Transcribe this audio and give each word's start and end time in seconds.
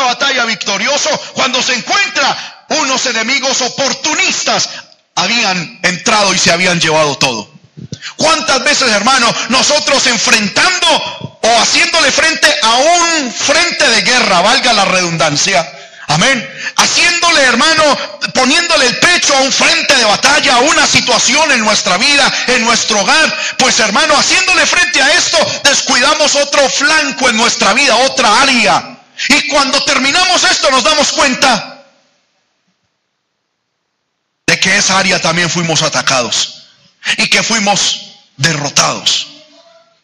batalla 0.00 0.44
victorioso 0.44 1.10
cuando 1.34 1.62
se 1.62 1.74
encuentra 1.74 2.64
unos 2.68 3.04
enemigos 3.06 3.60
oportunistas 3.60 4.68
habían 5.14 5.80
entrado 5.82 6.34
y 6.34 6.38
se 6.38 6.52
habían 6.52 6.80
llevado 6.80 7.16
todo. 7.16 7.50
¿Cuántas 8.16 8.62
veces, 8.64 8.90
hermano, 8.90 9.32
nosotros 9.48 10.06
enfrentando 10.06 11.38
o 11.42 11.58
haciéndole 11.60 12.10
frente 12.10 12.48
a 12.62 12.74
un 12.76 13.32
frente 13.32 13.88
de 13.88 14.02
guerra, 14.02 14.40
valga 14.40 14.72
la 14.72 14.84
redundancia, 14.84 15.66
Amén. 16.08 16.46
Haciéndole, 16.76 17.40
hermano, 17.42 17.82
poniéndole 18.34 18.86
el 18.86 18.98
pecho 18.98 19.34
a 19.34 19.40
un 19.40 19.52
frente 19.52 19.94
de 19.96 20.04
batalla, 20.04 20.56
a 20.56 20.60
una 20.60 20.86
situación 20.86 21.50
en 21.52 21.60
nuestra 21.60 21.96
vida, 21.96 22.32
en 22.48 22.64
nuestro 22.64 23.00
hogar. 23.00 23.34
Pues, 23.58 23.80
hermano, 23.80 24.14
haciéndole 24.16 24.66
frente 24.66 25.00
a 25.00 25.12
esto, 25.14 25.38
descuidamos 25.64 26.34
otro 26.36 26.68
flanco 26.68 27.30
en 27.30 27.36
nuestra 27.36 27.72
vida, 27.72 27.96
otra 27.96 28.42
área. 28.42 28.93
Y 29.28 29.48
cuando 29.48 29.82
terminamos 29.84 30.44
esto, 30.44 30.70
nos 30.70 30.82
damos 30.82 31.12
cuenta 31.12 31.84
de 34.46 34.60
que 34.60 34.76
esa 34.76 34.98
área 34.98 35.20
también 35.20 35.48
fuimos 35.48 35.82
atacados 35.82 36.64
y 37.16 37.28
que 37.28 37.42
fuimos 37.42 38.12
derrotados. 38.36 39.28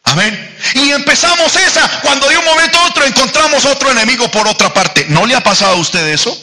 Amén. 0.05 0.57
Y 0.75 0.91
empezamos 0.91 1.55
esa 1.57 1.87
cuando 2.01 2.29
de 2.29 2.37
un 2.37 2.45
momento 2.45 2.79
a 2.79 2.87
otro 2.87 3.05
encontramos 3.05 3.65
otro 3.65 3.91
enemigo 3.91 4.31
por 4.31 4.49
otra 4.49 4.73
parte. 4.73 5.07
¿No 5.09 5.27
le 5.27 5.35
ha 5.35 5.41
pasado 5.41 5.75
a 5.75 5.77
usted 5.77 6.07
eso? 6.09 6.37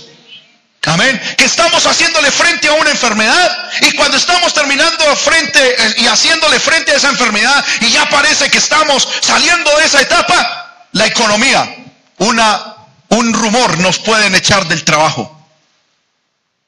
Amén. 0.85 1.19
Que 1.37 1.45
estamos 1.45 1.85
haciéndole 1.85 2.31
frente 2.31 2.69
a 2.69 2.73
una 2.73 2.91
enfermedad 2.91 3.69
y 3.81 3.91
cuando 3.93 4.15
estamos 4.15 4.53
terminando 4.53 5.15
frente 5.17 5.59
eh, 5.59 5.95
y 5.97 6.07
haciéndole 6.07 6.59
frente 6.59 6.91
a 6.91 6.95
esa 6.95 7.09
enfermedad 7.09 7.65
y 7.81 7.89
ya 7.89 8.07
parece 8.09 8.49
que 8.49 8.57
estamos 8.57 9.07
saliendo 9.21 9.75
de 9.77 9.85
esa 9.85 10.01
etapa, 10.01 10.87
la 10.93 11.07
economía, 11.07 11.75
una 12.17 12.75
un 13.09 13.33
rumor 13.33 13.77
nos 13.79 13.99
pueden 13.99 14.35
echar 14.35 14.67
del 14.67 14.83
trabajo. 14.83 15.33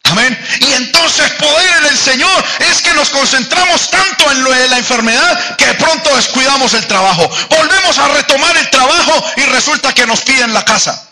Amén. 0.03 0.37
Y 0.61 0.73
entonces 0.73 1.29
poder 1.33 1.77
en 1.81 1.85
el 1.87 1.97
Señor 1.97 2.45
es 2.59 2.81
que 2.81 2.93
nos 2.93 3.09
concentramos 3.09 3.89
tanto 3.89 4.31
en 4.31 4.43
lo 4.43 4.51
de 4.51 4.67
la 4.69 4.77
enfermedad 4.77 5.57
que 5.57 5.67
de 5.67 5.73
pronto 5.75 6.15
descuidamos 6.15 6.73
el 6.73 6.87
trabajo. 6.87 7.29
Volvemos 7.49 7.97
a 7.97 8.07
retomar 8.07 8.57
el 8.57 8.69
trabajo 8.69 9.23
y 9.37 9.41
resulta 9.41 9.93
que 9.93 10.07
nos 10.07 10.21
piden 10.21 10.53
la 10.53 10.65
casa. 10.65 11.05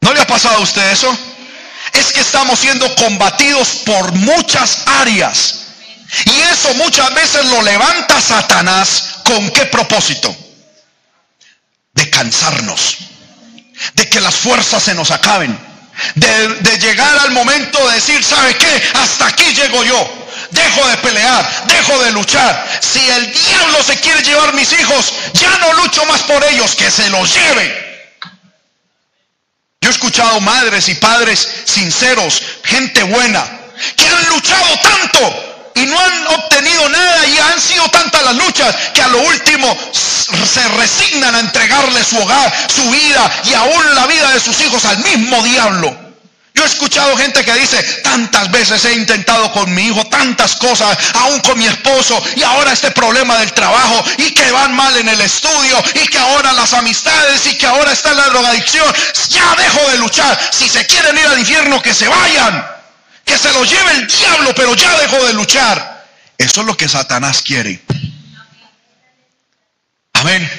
¿No 0.00 0.12
le 0.12 0.20
ha 0.20 0.26
pasado 0.26 0.58
a 0.58 0.62
usted 0.62 0.90
eso? 0.90 1.16
Es 1.92 2.12
que 2.12 2.20
estamos 2.20 2.58
siendo 2.58 2.94
combatidos 2.96 3.68
por 3.86 4.12
muchas 4.12 4.82
áreas. 4.86 5.57
Y 6.24 6.40
eso 6.52 6.74
muchas 6.74 7.12
veces 7.14 7.44
lo 7.46 7.62
levanta 7.62 8.20
Satanás. 8.20 9.20
¿Con 9.24 9.50
qué 9.50 9.66
propósito? 9.66 10.34
De 11.92 12.08
cansarnos 12.10 12.98
de 13.94 14.08
que 14.08 14.20
las 14.20 14.34
fuerzas 14.34 14.82
se 14.82 14.94
nos 14.94 15.10
acaben, 15.10 15.56
de, 16.14 16.78
llegar 16.78 17.18
al 17.18 17.32
momento 17.32 17.86
de 17.88 17.94
decir, 17.94 18.22
¿sabe 18.22 18.56
qué? 18.56 18.82
Hasta 18.94 19.26
aquí 19.26 19.52
llego 19.54 19.84
yo. 19.84 20.14
Dejo 20.50 20.88
de 20.88 20.96
pelear, 20.98 21.66
dejo 21.66 22.02
de 22.04 22.12
luchar. 22.12 22.80
Si 22.80 23.00
el 23.00 23.32
diablo 23.32 23.82
se 23.82 23.98
quiere 23.98 24.22
llevar 24.22 24.54
mis 24.54 24.72
hijos, 24.72 25.12
ya 25.34 25.50
no 25.58 25.72
lucho 25.74 26.04
más 26.06 26.22
por 26.22 26.42
ellos, 26.44 26.74
que 26.74 26.90
se 26.90 27.10
los 27.10 27.34
lleve. 27.34 27.88
Yo 29.80 29.90
he 29.90 29.92
escuchado 29.92 30.40
madres 30.40 30.88
y 30.88 30.94
padres 30.94 31.46
sinceros, 31.64 32.42
gente 32.64 33.02
buena, 33.02 33.44
que 33.96 34.08
han 34.08 34.28
luchado 34.28 34.78
tanto 34.78 35.47
y 35.78 35.86
no 35.86 35.98
han 35.98 36.26
obtenido 36.28 36.88
nada 36.88 37.26
y 37.26 37.38
han 37.38 37.60
sido 37.60 37.88
tantas 37.88 38.22
las 38.24 38.34
luchas 38.34 38.74
que 38.92 39.02
a 39.02 39.08
lo 39.08 39.18
último 39.20 39.76
se 39.92 40.66
resignan 40.76 41.34
a 41.34 41.40
entregarle 41.40 42.02
su 42.04 42.18
hogar, 42.18 42.52
su 42.68 42.90
vida 42.90 43.30
y 43.44 43.54
aún 43.54 43.94
la 43.94 44.06
vida 44.06 44.32
de 44.32 44.40
sus 44.40 44.60
hijos 44.60 44.84
al 44.84 44.98
mismo 44.98 45.42
diablo. 45.42 46.08
Yo 46.54 46.64
he 46.64 46.66
escuchado 46.66 47.16
gente 47.16 47.44
que 47.44 47.54
dice, 47.54 47.80
tantas 48.02 48.50
veces 48.50 48.84
he 48.84 48.94
intentado 48.94 49.52
con 49.52 49.72
mi 49.72 49.86
hijo 49.86 50.04
tantas 50.06 50.56
cosas, 50.56 50.98
aún 51.14 51.38
con 51.38 51.56
mi 51.56 51.66
esposo, 51.66 52.20
y 52.34 52.42
ahora 52.42 52.72
este 52.72 52.90
problema 52.90 53.38
del 53.38 53.52
trabajo, 53.52 54.04
y 54.16 54.32
que 54.32 54.50
van 54.50 54.74
mal 54.74 54.96
en 54.96 55.08
el 55.08 55.20
estudio, 55.20 55.80
y 55.94 56.08
que 56.08 56.18
ahora 56.18 56.52
las 56.54 56.72
amistades, 56.74 57.46
y 57.46 57.56
que 57.56 57.66
ahora 57.66 57.92
está 57.92 58.12
la 58.12 58.24
drogadicción. 58.24 58.92
Ya 59.28 59.54
dejo 59.56 59.88
de 59.92 59.98
luchar. 59.98 60.36
Si 60.50 60.68
se 60.68 60.84
quieren 60.84 61.16
ir 61.16 61.26
al 61.26 61.38
infierno, 61.38 61.80
que 61.80 61.94
se 61.94 62.08
vayan 62.08 62.77
que 63.28 63.38
se 63.38 63.52
lo 63.52 63.62
lleve 63.64 63.92
el 63.92 64.06
diablo, 64.06 64.54
pero 64.54 64.74
ya 64.74 64.98
dejó 64.98 65.24
de 65.26 65.34
luchar. 65.34 66.06
Eso 66.38 66.62
es 66.62 66.66
lo 66.66 66.76
que 66.76 66.88
Satanás 66.88 67.42
quiere. 67.42 67.80
Amén. 70.14 70.50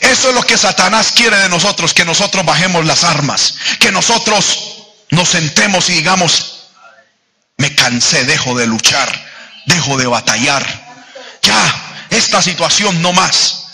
Eso 0.00 0.30
es 0.30 0.34
lo 0.34 0.42
que 0.42 0.56
Satanás 0.56 1.12
quiere 1.14 1.36
de 1.36 1.48
nosotros, 1.48 1.92
que 1.92 2.04
nosotros 2.04 2.44
bajemos 2.44 2.86
las 2.86 3.04
armas, 3.04 3.54
que 3.78 3.92
nosotros 3.92 4.86
nos 5.10 5.28
sentemos 5.28 5.90
y 5.90 5.94
digamos, 5.94 6.68
me 7.58 7.74
cansé, 7.74 8.24
dejo 8.24 8.56
de 8.56 8.66
luchar, 8.66 9.08
dejo 9.66 9.96
de 9.98 10.06
batallar. 10.06 10.64
Ya, 11.42 12.06
esta 12.10 12.40
situación 12.40 13.02
no 13.02 13.12
más. 13.12 13.66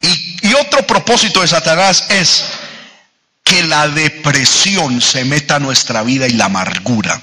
Y, 0.00 0.48
y 0.48 0.54
otro 0.54 0.86
propósito 0.86 1.40
de 1.40 1.48
Satanás 1.48 2.04
es 2.10 2.44
que 3.54 3.62
la 3.62 3.86
depresión 3.86 5.00
se 5.00 5.24
meta 5.24 5.56
a 5.56 5.60
nuestra 5.60 6.02
vida 6.02 6.26
y 6.26 6.32
la 6.32 6.46
amargura. 6.46 7.22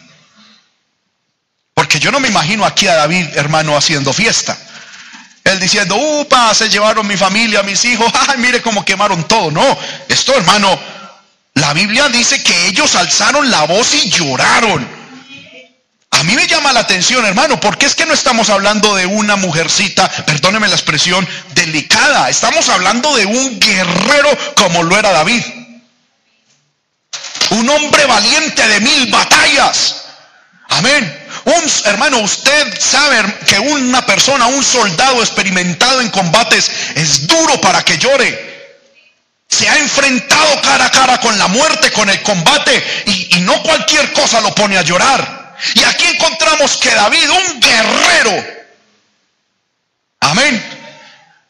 Porque 1.73 1.99
yo 1.99 2.09
no 2.09 2.21
me 2.21 2.29
imagino 2.29 2.63
aquí 2.63 2.87
a 2.87 2.95
David, 2.95 3.27
hermano, 3.35 3.75
haciendo 3.75 4.13
fiesta. 4.13 4.57
Él 5.43 5.59
diciendo, 5.59 5.97
upa, 5.97 6.53
se 6.53 6.69
llevaron 6.69 7.05
mi 7.05 7.17
familia, 7.17 7.63
mis 7.63 7.83
hijos, 7.83 8.09
ay, 8.29 8.37
mire 8.37 8.61
cómo 8.61 8.85
quemaron 8.85 9.27
todo. 9.27 9.51
No, 9.51 9.77
esto, 10.07 10.33
hermano, 10.33 10.79
la 11.55 11.73
Biblia 11.73 12.07
dice 12.07 12.41
que 12.41 12.67
ellos 12.67 12.95
alzaron 12.95 13.51
la 13.51 13.63
voz 13.63 13.93
y 13.93 14.09
lloraron. 14.09 14.87
A 16.11 16.23
mí 16.23 16.33
me 16.35 16.47
llama 16.47 16.71
la 16.71 16.81
atención, 16.81 17.25
hermano, 17.25 17.59
porque 17.59 17.87
es 17.87 17.95
que 17.95 18.05
no 18.05 18.13
estamos 18.13 18.49
hablando 18.49 18.95
de 18.95 19.05
una 19.05 19.35
mujercita, 19.35 20.07
perdóneme 20.25 20.69
la 20.69 20.75
expresión, 20.75 21.27
delicada. 21.55 22.29
Estamos 22.29 22.69
hablando 22.69 23.15
de 23.17 23.25
un 23.25 23.59
guerrero 23.59 24.29
como 24.55 24.83
lo 24.83 24.97
era 24.97 25.11
David. 25.11 25.43
Un 27.51 27.69
hombre 27.69 28.05
valiente 28.05 28.67
de 28.67 28.79
mil 28.79 29.11
batallas. 29.11 30.03
Amén. 30.69 31.21
Un, 31.45 31.71
hermano, 31.85 32.19
usted 32.19 32.79
sabe 32.79 33.23
que 33.45 33.59
una 33.59 34.05
persona, 34.05 34.47
un 34.47 34.63
soldado 34.63 35.21
experimentado 35.21 36.01
en 36.01 36.09
combates, 36.09 36.71
es 36.95 37.27
duro 37.27 37.59
para 37.59 37.83
que 37.83 37.97
llore. 37.97 38.51
Se 39.49 39.67
ha 39.67 39.77
enfrentado 39.79 40.61
cara 40.61 40.85
a 40.85 40.91
cara 40.91 41.19
con 41.19 41.37
la 41.37 41.47
muerte, 41.47 41.91
con 41.91 42.09
el 42.09 42.21
combate, 42.21 43.03
y, 43.05 43.37
y 43.37 43.41
no 43.41 43.61
cualquier 43.63 44.13
cosa 44.13 44.39
lo 44.39 44.55
pone 44.55 44.77
a 44.77 44.81
llorar. 44.81 45.57
Y 45.75 45.83
aquí 45.83 46.05
encontramos 46.05 46.77
que 46.77 46.93
David, 46.93 47.29
un 47.29 47.59
guerrero, 47.59 48.45
amén, 50.21 50.63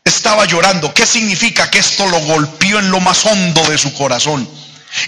estaba 0.03 0.45
llorando. 0.45 0.94
¿Qué 0.94 1.06
significa? 1.06 1.69
Que 1.69 1.79
esto 1.79 2.07
lo 2.07 2.19
golpeó 2.22 2.79
en 2.79 2.90
lo 2.90 3.00
más 3.00 3.23
hondo 3.25 3.63
de 3.69 3.78
su 3.78 3.94
corazón. 3.94 4.50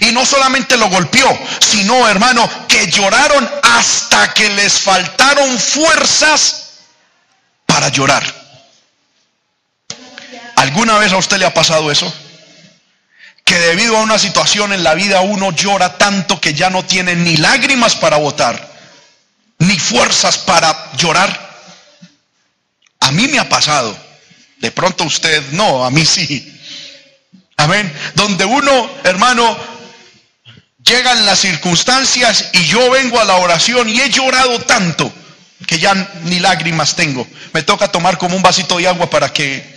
Y 0.00 0.12
no 0.12 0.24
solamente 0.24 0.76
lo 0.76 0.88
golpeó, 0.88 1.38
sino, 1.60 2.08
hermano, 2.08 2.48
que 2.68 2.86
lloraron 2.86 3.48
hasta 3.62 4.32
que 4.32 4.48
les 4.50 4.80
faltaron 4.80 5.58
fuerzas 5.58 6.64
para 7.66 7.88
llorar. 7.88 8.24
¿Alguna 10.56 10.98
vez 10.98 11.12
a 11.12 11.18
usted 11.18 11.38
le 11.38 11.46
ha 11.46 11.52
pasado 11.52 11.90
eso? 11.90 12.12
Que 13.44 13.58
debido 13.58 13.96
a 13.96 14.02
una 14.02 14.18
situación 14.18 14.72
en 14.72 14.82
la 14.82 14.94
vida 14.94 15.20
uno 15.20 15.52
llora 15.52 15.98
tanto 15.98 16.40
que 16.40 16.54
ya 16.54 16.70
no 16.70 16.84
tiene 16.84 17.14
ni 17.14 17.36
lágrimas 17.36 17.94
para 17.96 18.16
votar, 18.16 18.72
ni 19.58 19.78
fuerzas 19.78 20.38
para 20.38 20.92
llorar. 20.96 21.44
A 23.00 23.12
mí 23.12 23.28
me 23.28 23.38
ha 23.38 23.48
pasado. 23.48 23.94
De 24.58 24.70
pronto 24.70 25.04
usted 25.04 25.42
no, 25.52 25.84
a 25.84 25.90
mí 25.90 26.06
sí. 26.06 26.50
Amén. 27.56 27.92
Donde 28.14 28.44
uno, 28.44 28.90
hermano, 29.04 29.56
llegan 30.84 31.24
las 31.24 31.40
circunstancias 31.40 32.50
y 32.52 32.64
yo 32.64 32.90
vengo 32.90 33.18
a 33.18 33.24
la 33.24 33.36
oración 33.36 33.88
y 33.88 34.00
he 34.00 34.10
llorado 34.10 34.60
tanto 34.60 35.12
que 35.66 35.78
ya 35.78 35.94
ni 36.24 36.40
lágrimas 36.40 36.94
tengo. 36.94 37.26
Me 37.52 37.62
toca 37.62 37.88
tomar 37.88 38.18
como 38.18 38.36
un 38.36 38.42
vasito 38.42 38.76
de 38.76 38.86
agua 38.86 39.08
para 39.08 39.32
que 39.32 39.74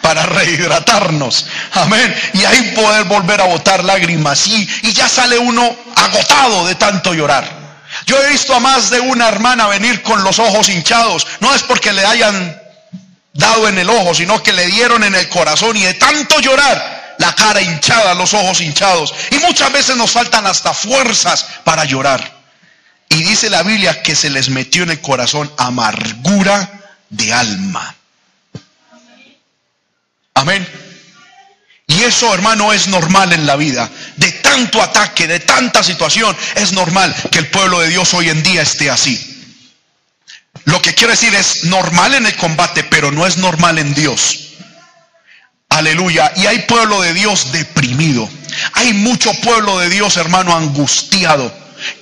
para 0.00 0.24
rehidratarnos. 0.26 1.46
Amén. 1.72 2.14
Y 2.34 2.44
ahí 2.44 2.72
poder 2.74 3.04
volver 3.04 3.40
a 3.40 3.44
botar 3.44 3.84
lágrimas. 3.84 4.46
Y, 4.46 4.68
y 4.82 4.92
ya 4.92 5.08
sale 5.08 5.38
uno 5.38 5.76
agotado 5.94 6.66
de 6.66 6.74
tanto 6.76 7.12
llorar. 7.12 7.60
Yo 8.06 8.16
he 8.22 8.30
visto 8.30 8.54
a 8.54 8.60
más 8.60 8.90
de 8.90 9.00
una 9.00 9.28
hermana 9.28 9.66
venir 9.66 10.02
con 10.02 10.22
los 10.24 10.38
ojos 10.38 10.68
hinchados. 10.68 11.26
No 11.40 11.54
es 11.54 11.62
porque 11.62 11.92
le 11.92 12.04
hayan 12.06 12.60
dado 13.34 13.68
en 13.68 13.78
el 13.78 13.90
ojo, 13.90 14.14
sino 14.14 14.42
que 14.42 14.52
le 14.52 14.66
dieron 14.66 15.04
en 15.04 15.14
el 15.14 15.28
corazón 15.28 15.76
y 15.76 15.82
de 15.82 15.94
tanto 15.94 16.40
llorar 16.40 16.99
la 17.20 17.34
cara 17.34 17.60
hinchada, 17.60 18.14
los 18.14 18.32
ojos 18.32 18.62
hinchados. 18.62 19.14
Y 19.30 19.36
muchas 19.36 19.70
veces 19.72 19.96
nos 19.96 20.10
faltan 20.10 20.46
hasta 20.46 20.72
fuerzas 20.72 21.44
para 21.64 21.84
llorar. 21.84 22.40
Y 23.10 23.22
dice 23.22 23.50
la 23.50 23.62
Biblia 23.62 24.02
que 24.02 24.16
se 24.16 24.30
les 24.30 24.48
metió 24.48 24.84
en 24.84 24.90
el 24.90 25.02
corazón 25.02 25.52
amargura 25.58 26.80
de 27.10 27.32
alma. 27.32 27.94
Amén. 30.32 30.66
Y 31.88 32.02
eso, 32.04 32.32
hermano, 32.32 32.72
es 32.72 32.88
normal 32.88 33.34
en 33.34 33.44
la 33.44 33.56
vida. 33.56 33.90
De 34.16 34.32
tanto 34.32 34.80
ataque, 34.80 35.26
de 35.26 35.40
tanta 35.40 35.82
situación, 35.82 36.34
es 36.54 36.72
normal 36.72 37.14
que 37.30 37.40
el 37.40 37.48
pueblo 37.48 37.80
de 37.80 37.88
Dios 37.88 38.14
hoy 38.14 38.30
en 38.30 38.42
día 38.42 38.62
esté 38.62 38.88
así. 38.88 39.42
Lo 40.64 40.80
que 40.80 40.94
quiero 40.94 41.10
decir 41.10 41.34
es 41.34 41.64
normal 41.64 42.14
en 42.14 42.24
el 42.24 42.36
combate, 42.36 42.82
pero 42.84 43.12
no 43.12 43.26
es 43.26 43.36
normal 43.36 43.78
en 43.78 43.92
Dios. 43.92 44.49
Aleluya. 45.70 46.32
Y 46.36 46.46
hay 46.46 46.60
pueblo 46.60 47.00
de 47.00 47.14
Dios 47.14 47.52
deprimido. 47.52 48.28
Hay 48.74 48.92
mucho 48.92 49.32
pueblo 49.40 49.78
de 49.78 49.88
Dios, 49.88 50.16
hermano, 50.16 50.54
angustiado 50.54 51.52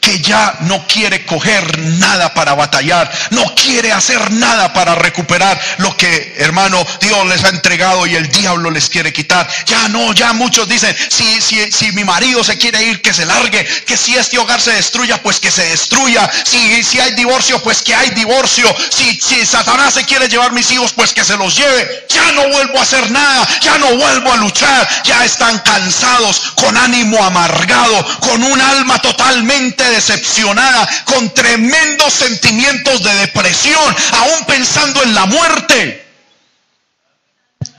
que 0.09 0.21
ya 0.21 0.57
no 0.61 0.87
quiere 0.87 1.27
coger 1.27 1.79
nada 1.99 2.33
para 2.33 2.55
batallar, 2.55 3.11
no 3.29 3.55
quiere 3.55 3.93
hacer 3.93 4.33
nada 4.33 4.73
para 4.73 4.95
recuperar 4.95 5.61
lo 5.79 5.95
que, 5.99 6.35
hermano, 6.39 6.83
Dios 6.99 7.27
les 7.27 7.45
ha 7.45 7.51
entregado 7.51 8.07
y 8.07 8.15
el 8.15 8.27
diablo 8.31 8.71
les 8.71 8.89
quiere 8.89 9.13
quitar. 9.13 9.47
Ya 9.67 9.87
no, 9.89 10.15
ya 10.15 10.33
muchos 10.33 10.67
dicen, 10.67 10.97
si, 11.11 11.43
si, 11.43 11.71
si 11.71 11.93
mi 11.93 12.05
marido 12.05 12.43
se 12.43 12.57
quiere 12.57 12.83
ir, 12.85 13.03
que 13.03 13.13
se 13.13 13.27
largue, 13.27 13.67
que 13.85 13.99
si 13.99 14.17
este 14.17 14.39
hogar 14.39 14.63
se 14.63 14.73
destruya, 14.73 15.23
pues 15.23 15.41
que 15.41 15.51
se 15.51 15.65
destruya, 15.65 16.27
si, 16.45 16.83
si 16.83 16.99
hay 17.01 17.13
divorcio, 17.13 17.63
pues 17.63 17.83
que 17.83 17.95
hay 17.95 18.09
divorcio, 18.11 18.75
si, 18.89 19.21
si 19.21 19.45
Satanás 19.45 19.93
se 19.93 20.07
quiere 20.07 20.27
llevar 20.27 20.53
mis 20.53 20.71
hijos, 20.71 20.95
pues 20.95 21.13
que 21.13 21.23
se 21.25 21.37
los 21.37 21.55
lleve. 21.55 22.07
Ya 22.09 22.33
no 22.33 22.49
vuelvo 22.49 22.79
a 22.79 22.83
hacer 22.83 23.11
nada, 23.11 23.47
ya 23.61 23.77
no 23.77 23.95
vuelvo 23.95 24.33
a 24.33 24.37
luchar, 24.39 24.89
ya 25.05 25.23
están 25.27 25.59
cansados, 25.59 26.55
con 26.55 26.75
ánimo 26.79 27.23
amargado, 27.23 28.21
con 28.21 28.43
un 28.43 28.59
alma 28.59 28.99
totalmente 29.01 29.98
decepcionada, 29.99 30.89
con 31.05 31.33
tremendos 31.35 32.13
sentimientos 32.13 33.03
de 33.03 33.15
depresión, 33.17 33.97
aún 34.13 34.45
pensando 34.47 35.03
en 35.03 35.15
la 35.15 35.27
muerte. 35.27 36.07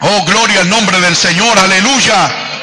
Oh, 0.01 0.25
gloria 0.25 0.61
al 0.61 0.69
nombre 0.69 0.99
del 0.99 1.15
Señor, 1.15 1.57
aleluya. 1.57 2.58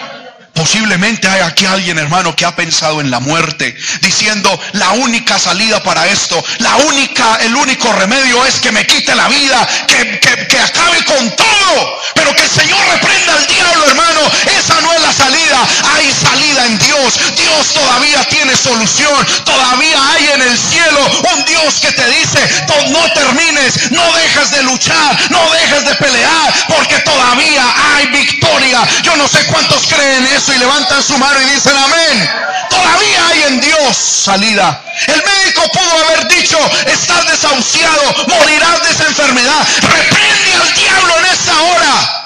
Posiblemente 0.56 1.28
hay 1.28 1.42
aquí 1.42 1.66
alguien, 1.66 1.98
hermano, 1.98 2.34
que 2.34 2.46
ha 2.46 2.56
pensado 2.56 3.02
en 3.02 3.10
la 3.10 3.20
muerte, 3.20 3.76
diciendo, 4.00 4.48
la 4.72 4.92
única 4.92 5.38
salida 5.38 5.82
para 5.82 6.06
esto, 6.06 6.42
la 6.60 6.76
única, 6.76 7.36
el 7.42 7.54
único 7.54 7.92
remedio 7.92 8.44
es 8.46 8.58
que 8.60 8.72
me 8.72 8.86
quite 8.86 9.14
la 9.14 9.28
vida, 9.28 9.68
que, 9.86 10.18
que, 10.18 10.58
acabe 10.58 11.04
con 11.04 11.36
todo. 11.36 12.00
Pero 12.14 12.34
que 12.34 12.42
el 12.42 12.48
Señor 12.48 12.80
reprenda 12.90 13.34
al 13.34 13.46
diablo, 13.46 13.84
hermano. 13.86 14.20
Esa 14.58 14.80
no 14.80 14.92
es 14.94 15.02
la 15.02 15.12
salida. 15.12 15.58
Hay 15.94 16.10
salida 16.10 16.64
en 16.64 16.78
Dios. 16.78 17.20
Dios 17.36 17.74
todavía 17.74 18.24
tiene 18.24 18.56
solución. 18.56 19.26
Todavía 19.44 19.98
hay 20.12 20.28
en 20.34 20.42
el 20.42 20.56
cielo 20.56 21.00
un 21.34 21.44
Dios 21.44 21.80
que 21.80 21.92
te 21.92 22.08
dice, 22.08 22.40
no 22.88 23.12
termines, 23.12 23.90
no 23.90 24.02
dejes 24.14 24.50
de 24.52 24.62
luchar, 24.62 25.30
no 25.30 25.50
dejes 25.52 25.84
de 25.84 25.94
pelear, 25.96 26.54
porque 26.68 26.98
todavía 27.00 27.64
hay 27.94 28.06
victoria. 28.06 28.80
Yo 29.02 29.16
no 29.16 29.28
sé 29.28 29.44
cuántos 29.46 29.86
creen 29.86 30.26
eso 30.34 30.45
y 30.54 30.58
levantan 30.58 31.02
su 31.02 31.16
mano 31.18 31.40
y 31.40 31.44
dicen 31.50 31.76
amén. 31.76 32.30
Todavía 32.70 33.28
hay 33.28 33.42
en 33.44 33.60
Dios 33.60 33.96
salida. 33.96 34.82
El 35.06 35.22
médico 35.22 35.62
pudo 35.72 36.04
haber 36.04 36.28
dicho, 36.28 36.58
estás 36.86 37.26
desahuciado, 37.26 38.14
morirás 38.28 38.82
de 38.82 38.90
esa 38.90 39.06
enfermedad. 39.06 39.66
Reprende 39.82 40.52
al 40.60 40.74
diablo 40.74 41.18
en 41.18 41.24
esta 41.26 41.62
hora. 41.62 42.22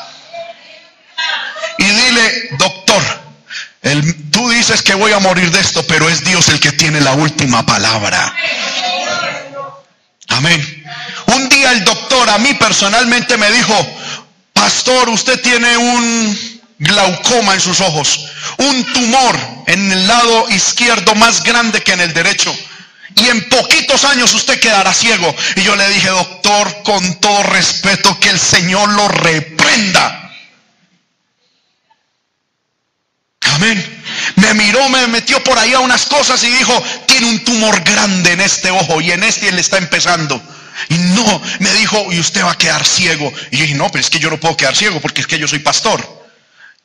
Y 1.79 1.85
dile, 1.85 2.49
doctor, 2.59 3.03
tú 4.31 4.51
dices 4.51 4.83
que 4.83 4.95
voy 4.95 5.13
a 5.13 5.19
morir 5.19 5.51
de 5.51 5.61
esto, 5.61 5.83
pero 5.87 6.09
es 6.09 6.25
Dios 6.25 6.49
el 6.49 6.61
que 6.61 6.73
tiene 6.73 7.01
la 7.01 7.13
última 7.13 7.65
palabra. 7.65 8.35
Amén. 10.29 10.85
Un 11.27 11.49
día 11.49 11.73
el 11.73 11.85
doctor 11.85 12.29
a 12.29 12.39
mí 12.39 12.55
personalmente 12.55 13.37
me 13.37 13.51
dijo, 13.51 13.75
pastor, 14.53 15.09
usted 15.09 15.41
tiene 15.41 15.77
un 15.77 16.60
glaucoma 16.81 17.55
en 17.55 17.61
sus 17.61 17.81
ojos, 17.81 18.27
un 18.57 18.85
tumor 18.93 19.39
en 19.67 19.93
el 19.93 20.09
lado 20.09 20.49
izquierdo 20.49 21.15
más 21.15 21.45
grande 21.45 21.83
que 21.83 21.93
en 21.93 22.01
el 22.01 22.13
derecho. 22.13 22.53
Y 23.17 23.29
en 23.29 23.49
poquitos 23.49 24.05
años 24.05 24.33
usted 24.35 24.59
quedará 24.59 24.95
ciego. 24.95 25.35
Y 25.57 25.63
yo 25.63 25.77
le 25.77 25.89
dije, 25.91 26.09
doctor, 26.09 26.83
con 26.83 27.21
todo 27.21 27.43
respeto, 27.45 28.19
que 28.19 28.31
el 28.31 28.39
Señor 28.39 28.89
lo 28.91 29.09
reprenda. 29.09 30.33
Amén. 33.43 34.03
Me 34.37 34.55
miró, 34.55 34.89
me 34.89 35.07
metió 35.09 35.43
por 35.45 35.59
ahí 35.59 35.75
a 35.75 35.81
unas 35.81 36.07
cosas 36.07 36.43
y 36.45 36.51
dijo, 36.51 36.83
tiene 37.07 37.27
un 37.27 37.45
tumor 37.45 37.83
grande 37.83 38.33
en 38.33 38.41
este 38.41 38.71
ojo 38.71 39.01
y 39.01 39.11
en 39.11 39.23
este 39.23 39.49
él 39.49 39.59
está 39.59 39.77
empezando. 39.77 40.41
Y 40.89 40.95
no, 40.95 41.43
me 41.59 41.73
dijo, 41.75 42.11
y 42.13 42.21
usted 42.21 42.43
va 42.43 42.53
a 42.53 42.59
quedar 42.59 42.87
ciego. 42.87 43.31
Y 43.51 43.59
yo 43.59 43.63
dije, 43.65 43.75
no, 43.75 43.89
pero 43.89 44.01
es 44.01 44.09
que 44.09 44.21
yo 44.21 44.31
no 44.31 44.39
puedo 44.39 44.57
quedar 44.57 44.77
ciego 44.77 45.01
porque 45.01 45.21
es 45.21 45.27
que 45.27 45.39
yo 45.39 45.47
soy 45.47 45.59
pastor. 45.59 46.20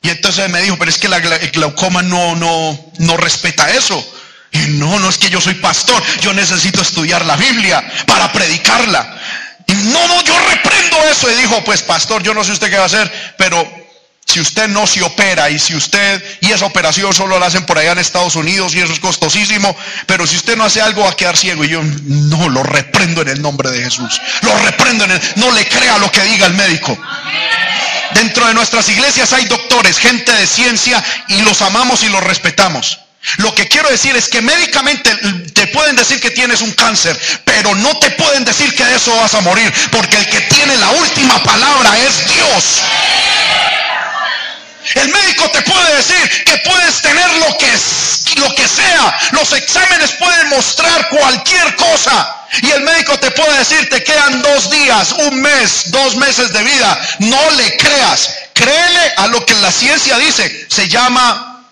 Y 0.02 0.10
entonces 0.10 0.48
me 0.50 0.62
dijo, 0.62 0.76
pero 0.78 0.90
es 0.90 0.98
que 0.98 1.08
la, 1.08 1.16
el 1.18 1.50
glaucoma 1.50 2.02
no, 2.02 2.36
no, 2.36 2.92
no 2.98 3.16
respeta 3.16 3.70
eso. 3.70 4.04
Y 4.52 4.58
no, 4.78 4.98
no 4.98 5.08
es 5.08 5.18
que 5.18 5.28
yo 5.28 5.40
soy 5.40 5.54
pastor, 5.54 6.02
yo 6.20 6.32
necesito 6.32 6.80
estudiar 6.80 7.24
la 7.26 7.36
Biblia 7.36 7.84
para 8.06 8.32
predicarla. 8.32 9.16
Y 9.66 9.72
no, 9.72 10.06
no, 10.06 10.22
yo 10.22 10.38
reprendo 10.48 10.96
eso. 11.10 11.30
Y 11.30 11.34
dijo, 11.34 11.62
pues 11.64 11.82
pastor, 11.82 12.22
yo 12.22 12.32
no 12.34 12.44
sé 12.44 12.52
usted 12.52 12.70
qué 12.70 12.76
va 12.76 12.84
a 12.84 12.86
hacer, 12.86 13.34
pero 13.36 13.68
si 14.26 14.40
usted 14.40 14.68
no 14.68 14.86
se 14.86 15.02
opera 15.02 15.50
y 15.50 15.58
si 15.58 15.74
usted, 15.74 16.22
y 16.40 16.50
esa 16.50 16.66
operación 16.66 17.14
solo 17.14 17.38
la 17.38 17.46
hacen 17.46 17.64
por 17.64 17.78
allá 17.78 17.92
en 17.92 17.98
Estados 17.98 18.34
Unidos 18.34 18.74
y 18.74 18.80
eso 18.80 18.92
es 18.92 18.98
costosísimo, 18.98 19.74
pero 20.06 20.26
si 20.26 20.36
usted 20.36 20.56
no 20.56 20.64
hace 20.64 20.80
algo 20.80 21.02
va 21.02 21.10
a 21.10 21.16
quedar 21.16 21.36
ciego. 21.36 21.64
Y 21.64 21.68
yo 21.68 21.80
no, 21.82 22.48
lo 22.48 22.62
reprendo 22.62 23.22
en 23.22 23.28
el 23.28 23.40
nombre 23.40 23.70
de 23.70 23.84
Jesús. 23.84 24.20
Lo 24.42 24.56
reprendo 24.58 25.04
en 25.04 25.12
el, 25.12 25.20
no 25.36 25.50
le 25.52 25.66
crea 25.68 25.98
lo 25.98 26.10
que 26.10 26.22
diga 26.22 26.46
el 26.46 26.54
médico. 26.54 26.98
Dentro 28.16 28.46
de 28.46 28.54
nuestras 28.54 28.88
iglesias 28.88 29.34
hay 29.34 29.44
doctores, 29.44 29.98
gente 29.98 30.32
de 30.32 30.46
ciencia 30.46 31.04
y 31.28 31.42
los 31.42 31.60
amamos 31.60 32.02
y 32.02 32.08
los 32.08 32.24
respetamos. 32.24 32.98
Lo 33.36 33.54
que 33.54 33.68
quiero 33.68 33.90
decir 33.90 34.16
es 34.16 34.28
que 34.28 34.40
médicamente 34.40 35.14
te 35.52 35.66
pueden 35.66 35.96
decir 35.96 36.18
que 36.18 36.30
tienes 36.30 36.62
un 36.62 36.72
cáncer, 36.72 37.18
pero 37.44 37.74
no 37.74 37.98
te 37.98 38.10
pueden 38.12 38.42
decir 38.46 38.74
que 38.74 38.86
de 38.86 38.96
eso 38.96 39.14
vas 39.16 39.34
a 39.34 39.42
morir, 39.42 39.70
porque 39.90 40.16
el 40.16 40.26
que 40.30 40.40
tiene 40.40 40.78
la 40.78 40.88
última 40.92 41.42
palabra 41.42 41.90
es 41.98 42.34
Dios. 42.34 42.80
El 44.94 45.08
médico 45.10 45.50
te 45.50 45.60
puede 45.62 45.96
decir 45.96 46.44
que 46.44 46.56
puedes 46.58 47.02
tener 47.02 47.30
lo 47.34 47.58
que, 47.58 47.70
lo 48.36 48.54
que 48.54 48.66
sea. 48.66 49.18
Los 49.32 49.52
exámenes 49.52 50.12
pueden 50.12 50.48
mostrar 50.48 51.10
cualquier 51.10 51.76
cosa. 51.76 52.35
Y 52.62 52.70
el 52.70 52.82
médico 52.82 53.18
te 53.18 53.30
puede 53.30 53.58
decir, 53.58 53.88
te 53.88 54.02
quedan 54.02 54.42
dos 54.42 54.70
días, 54.70 55.12
un 55.12 55.40
mes, 55.40 55.90
dos 55.90 56.16
meses 56.16 56.52
de 56.52 56.62
vida. 56.62 57.00
No 57.20 57.50
le 57.52 57.76
creas. 57.76 58.30
Créele 58.52 59.12
a 59.16 59.26
lo 59.28 59.44
que 59.44 59.54
la 59.54 59.70
ciencia 59.70 60.16
dice. 60.18 60.66
Se 60.70 60.88
llama 60.88 61.64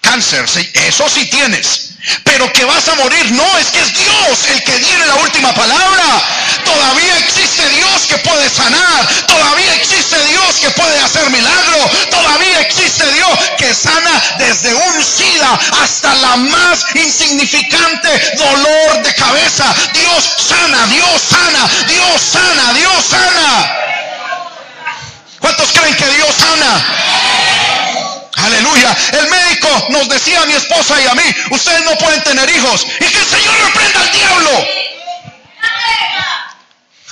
cáncer. 0.00 0.44
Eso 0.74 1.08
sí 1.08 1.26
tienes. 1.26 1.89
Pero 2.24 2.50
que 2.52 2.64
vas 2.64 2.88
a 2.88 2.94
morir, 2.94 3.30
no, 3.32 3.58
es 3.58 3.66
que 3.70 3.80
es 3.80 3.92
Dios 3.92 4.38
el 4.50 4.62
que 4.62 4.72
tiene 4.78 5.06
la 5.06 5.16
última 5.16 5.52
palabra. 5.52 6.04
Todavía 6.64 7.18
existe 7.18 7.68
Dios 7.70 8.06
que 8.08 8.16
puede 8.18 8.48
sanar. 8.48 9.06
Todavía 9.26 9.74
existe 9.74 10.16
Dios 10.26 10.56
que 10.60 10.70
puede 10.70 10.98
hacer 11.00 11.28
milagro. 11.30 11.90
Todavía 12.10 12.60
existe 12.60 13.04
Dios 13.12 13.38
que 13.58 13.74
sana 13.74 14.22
desde 14.38 14.74
un 14.74 15.04
SIDA 15.04 15.60
hasta 15.82 16.14
la 16.14 16.36
más 16.36 16.86
insignificante 16.94 18.08
dolor 18.36 19.02
de 19.02 19.14
cabeza. 19.14 19.74
Dios 19.92 20.24
sana, 20.38 20.86
Dios 20.86 21.20
sana, 21.20 21.68
Dios 21.86 22.22
sana, 22.22 22.72
Dios 22.72 23.04
sana. 23.04 23.76
¿Cuántos 25.40 25.70
creen 25.72 25.94
que 25.96 26.06
Dios 26.06 26.34
sana? 26.34 27.39
Aleluya. 28.36 28.96
El 29.12 29.28
médico 29.28 29.86
nos 29.90 30.08
decía 30.08 30.42
a 30.42 30.46
mi 30.46 30.54
esposa 30.54 31.00
y 31.00 31.06
a 31.06 31.14
mí, 31.14 31.22
ustedes 31.50 31.84
no 31.84 31.96
pueden 31.98 32.22
tener 32.22 32.48
hijos. 32.48 32.86
Y 33.00 33.04
que 33.04 33.18
el 33.18 33.26
Señor 33.26 33.54
reprenda 33.66 34.00
al 34.00 34.12
diablo. 34.12 34.50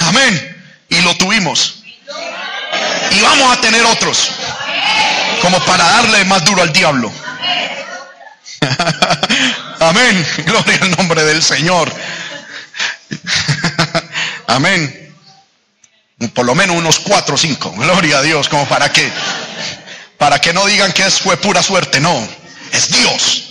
Amén. 0.00 0.56
Y 0.88 1.00
lo 1.02 1.16
tuvimos. 1.16 1.82
Y 3.10 3.20
vamos 3.20 3.56
a 3.56 3.60
tener 3.60 3.84
otros. 3.84 4.30
Como 5.42 5.62
para 5.64 5.84
darle 5.84 6.24
más 6.24 6.44
duro 6.44 6.62
al 6.62 6.72
diablo. 6.72 7.12
Amén. 9.80 10.26
Gloria 10.44 10.78
al 10.82 10.90
nombre 10.96 11.24
del 11.24 11.42
Señor. 11.42 11.92
Amén. 14.46 15.14
Por 16.34 16.46
lo 16.46 16.54
menos 16.54 16.76
unos 16.76 16.98
cuatro 17.00 17.34
o 17.34 17.38
cinco. 17.38 17.70
Gloria 17.72 18.18
a 18.18 18.22
Dios. 18.22 18.48
Como 18.48 18.66
para 18.68 18.92
que 18.92 19.10
para 20.18 20.40
que 20.40 20.52
no 20.52 20.66
digan 20.66 20.92
que 20.92 21.10
fue 21.10 21.36
pura 21.36 21.62
suerte, 21.62 22.00
no, 22.00 22.28
es 22.72 22.90
Dios. 22.90 23.44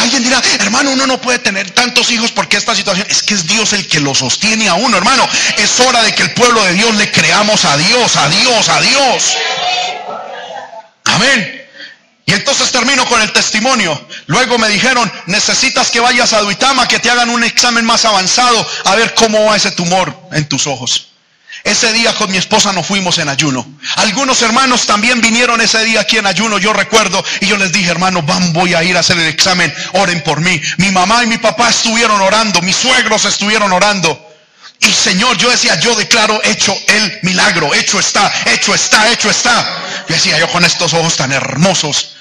Alguien 0.00 0.22
dirá, 0.22 0.40
hermano, 0.60 0.92
uno 0.92 1.06
no 1.06 1.20
puede 1.20 1.40
tener 1.40 1.70
tantos 1.72 2.10
hijos 2.10 2.30
porque 2.30 2.56
esta 2.56 2.74
situación 2.74 3.06
es 3.10 3.22
que 3.22 3.34
es 3.34 3.46
Dios 3.46 3.72
el 3.74 3.86
que 3.86 4.00
lo 4.00 4.14
sostiene 4.14 4.68
a 4.68 4.74
uno, 4.74 4.96
hermano. 4.96 5.28
Es 5.58 5.78
hora 5.80 6.02
de 6.02 6.14
que 6.14 6.22
el 6.22 6.30
pueblo 6.32 6.64
de 6.64 6.72
Dios 6.72 6.94
le 6.94 7.10
creamos 7.10 7.64
a 7.66 7.76
Dios, 7.76 8.16
a 8.16 8.28
Dios, 8.28 8.68
a 8.68 8.80
Dios. 8.80 9.36
Amén. 11.04 11.68
Y 12.24 12.32
entonces 12.32 12.70
termino 12.70 13.04
con 13.06 13.20
el 13.20 13.32
testimonio. 13.32 14.00
Luego 14.26 14.56
me 14.56 14.68
dijeron, 14.68 15.10
necesitas 15.26 15.90
que 15.90 16.00
vayas 16.00 16.32
a 16.32 16.40
Duitama, 16.40 16.88
que 16.88 17.00
te 17.00 17.10
hagan 17.10 17.28
un 17.28 17.42
examen 17.42 17.84
más 17.84 18.04
avanzado, 18.04 18.66
a 18.84 18.94
ver 18.94 19.14
cómo 19.14 19.44
va 19.44 19.56
ese 19.56 19.72
tumor 19.72 20.16
en 20.32 20.48
tus 20.48 20.66
ojos. 20.66 21.09
Ese 21.64 21.92
día 21.92 22.14
con 22.14 22.30
mi 22.30 22.38
esposa 22.38 22.72
nos 22.72 22.86
fuimos 22.86 23.18
en 23.18 23.28
ayuno. 23.28 23.66
Algunos 23.96 24.40
hermanos 24.42 24.86
también 24.86 25.20
vinieron 25.20 25.60
ese 25.60 25.84
día 25.84 26.00
aquí 26.00 26.16
en 26.16 26.26
ayuno, 26.26 26.58
yo 26.58 26.72
recuerdo, 26.72 27.22
y 27.40 27.46
yo 27.46 27.56
les 27.56 27.70
dije, 27.72 27.90
hermanos, 27.90 28.24
van, 28.24 28.52
voy 28.52 28.74
a 28.74 28.82
ir 28.82 28.96
a 28.96 29.00
hacer 29.00 29.18
el 29.18 29.26
examen, 29.26 29.72
oren 29.92 30.22
por 30.22 30.40
mí. 30.40 30.60
Mi 30.78 30.90
mamá 30.90 31.22
y 31.24 31.26
mi 31.26 31.38
papá 31.38 31.68
estuvieron 31.68 32.20
orando, 32.20 32.62
mis 32.62 32.76
suegros 32.76 33.24
estuvieron 33.26 33.72
orando. 33.72 34.30
Y 34.80 34.90
Señor, 34.92 35.36
yo 35.36 35.50
decía, 35.50 35.78
yo 35.78 35.94
declaro 35.94 36.40
hecho 36.42 36.74
el 36.88 37.18
milagro, 37.22 37.74
hecho 37.74 38.00
está, 38.00 38.32
hecho 38.46 38.74
está, 38.74 39.10
hecho 39.12 39.28
está. 39.30 39.62
Yo 40.08 40.14
decía, 40.14 40.38
yo 40.38 40.48
con 40.48 40.64
estos 40.64 40.94
ojos 40.94 41.16
tan 41.16 41.32
hermosos 41.32 42.16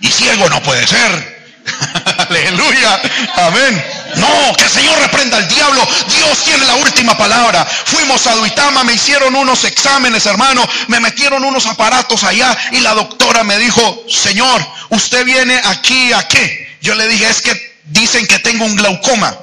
y 0.00 0.08
ciego 0.08 0.48
no 0.48 0.60
puede 0.62 0.86
ser. 0.86 1.40
Aleluya, 2.28 3.00
amén. 3.36 3.84
No, 4.16 4.56
que 4.56 4.64
el 4.64 4.70
Señor 4.70 4.98
reprenda 4.98 5.36
al 5.36 5.48
diablo. 5.48 5.86
Dios 6.16 6.44
tiene 6.44 6.64
la 6.66 6.74
última 6.74 7.16
palabra. 7.16 7.64
Fuimos 7.64 8.26
a 8.26 8.34
Duitama, 8.34 8.84
me 8.84 8.94
hicieron 8.94 9.34
unos 9.34 9.64
exámenes, 9.64 10.26
hermano. 10.26 10.66
Me 10.88 11.00
metieron 11.00 11.44
unos 11.44 11.66
aparatos 11.66 12.24
allá 12.24 12.56
y 12.72 12.80
la 12.80 12.94
doctora 12.94 13.44
me 13.44 13.58
dijo, 13.58 14.04
Señor, 14.08 14.66
¿usted 14.90 15.24
viene 15.24 15.60
aquí 15.64 16.12
a 16.12 16.26
qué? 16.26 16.76
Yo 16.80 16.94
le 16.94 17.08
dije, 17.08 17.28
es 17.28 17.42
que 17.42 17.76
dicen 17.84 18.26
que 18.26 18.38
tengo 18.38 18.64
un 18.64 18.74
glaucoma. 18.74 19.36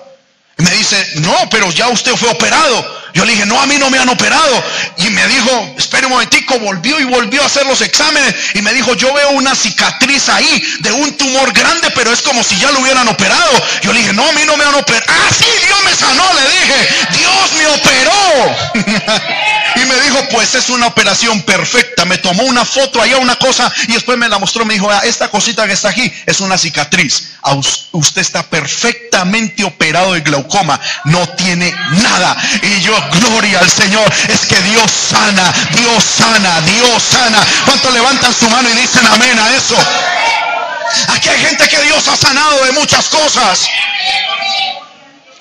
Me 0.57 0.71
dice, 0.71 1.07
no, 1.15 1.49
pero 1.51 1.69
ya 1.71 1.87
usted 1.89 2.15
fue 2.15 2.29
operado. 2.29 2.97
Yo 3.17 3.25
le 3.25 3.31
dije, 3.31 3.47
no, 3.47 3.59
a 3.59 3.65
mí 3.65 3.79
no 3.79 3.89
me 3.89 3.97
han 3.97 4.09
operado. 4.09 4.63
Y 4.97 5.09
me 5.09 5.27
dijo, 5.27 5.73
espere 5.75 6.05
un 6.05 6.11
momentico, 6.11 6.59
volvió 6.59 6.99
y 6.99 7.03
volvió 7.05 7.41
a 7.41 7.47
hacer 7.47 7.65
los 7.65 7.81
exámenes. 7.81 8.35
Y 8.53 8.61
me 8.61 8.71
dijo, 8.75 8.93
yo 8.93 9.11
veo 9.11 9.31
una 9.31 9.55
cicatriz 9.55 10.29
ahí 10.29 10.63
de 10.81 10.91
un 10.91 11.17
tumor 11.17 11.51
grande, 11.51 11.89
pero 11.95 12.13
es 12.13 12.21
como 12.21 12.43
si 12.43 12.55
ya 12.59 12.69
lo 12.69 12.79
hubieran 12.79 13.07
operado. 13.07 13.51
Yo 13.81 13.91
le 13.91 14.01
dije, 14.01 14.13
no, 14.13 14.23
a 14.29 14.31
mí 14.33 14.41
no 14.45 14.55
me 14.55 14.65
han 14.65 14.75
operado. 14.75 15.05
Ah, 15.07 15.33
sí, 15.35 15.47
Dios 15.65 15.83
me 15.83 15.95
sanó, 15.95 16.31
le 16.31 16.41
dije, 16.43 16.89
Dios 17.17 17.53
me 17.57 17.67
operó. 17.69 19.17
y 19.77 19.79
me 19.85 19.99
dijo, 20.01 20.27
pues 20.29 20.53
es 20.53 20.69
una 20.69 20.85
operación 20.85 21.41
perfecta. 21.41 22.05
Me 22.05 22.19
tomó 22.19 22.43
una 22.43 22.65
foto 22.65 23.01
allá, 23.01 23.17
una 23.17 23.37
cosa, 23.37 23.73
y 23.87 23.93
después 23.93 24.15
me 24.19 24.29
la 24.29 24.37
mostró. 24.37 24.63
Me 24.63 24.75
dijo, 24.75 24.91
ah, 24.91 25.01
esta 25.03 25.29
cosita 25.29 25.65
que 25.65 25.73
está 25.73 25.89
aquí 25.89 26.13
es 26.27 26.39
una 26.39 26.55
cicatriz. 26.55 27.29
Usted 27.91 28.21
está 28.21 28.43
perfectamente 28.43 29.63
operado 29.63 30.13
de 30.13 30.21
glaucoma. 30.21 30.79
No 31.05 31.27
tiene 31.29 31.73
nada. 32.03 32.37
Y 32.61 32.81
yo 32.81 32.95
gloria 33.11 33.59
al 33.59 33.69
Señor. 33.69 34.11
Es 34.29 34.41
que 34.45 34.59
Dios 34.61 34.91
sana, 34.91 35.53
Dios 35.71 36.03
sana, 36.03 36.61
Dios 36.61 37.03
sana. 37.03 37.45
¿Cuántos 37.65 37.93
levantan 37.93 38.33
su 38.33 38.49
mano 38.49 38.69
y 38.69 38.73
dicen 38.73 39.05
amén 39.05 39.37
a 39.39 39.55
eso? 39.55 39.75
Aquí 41.09 41.29
hay 41.29 41.39
gente 41.39 41.67
que 41.67 41.81
Dios 41.81 42.07
ha 42.07 42.15
sanado 42.15 42.65
de 42.65 42.71
muchas 42.71 43.07
cosas. 43.07 43.67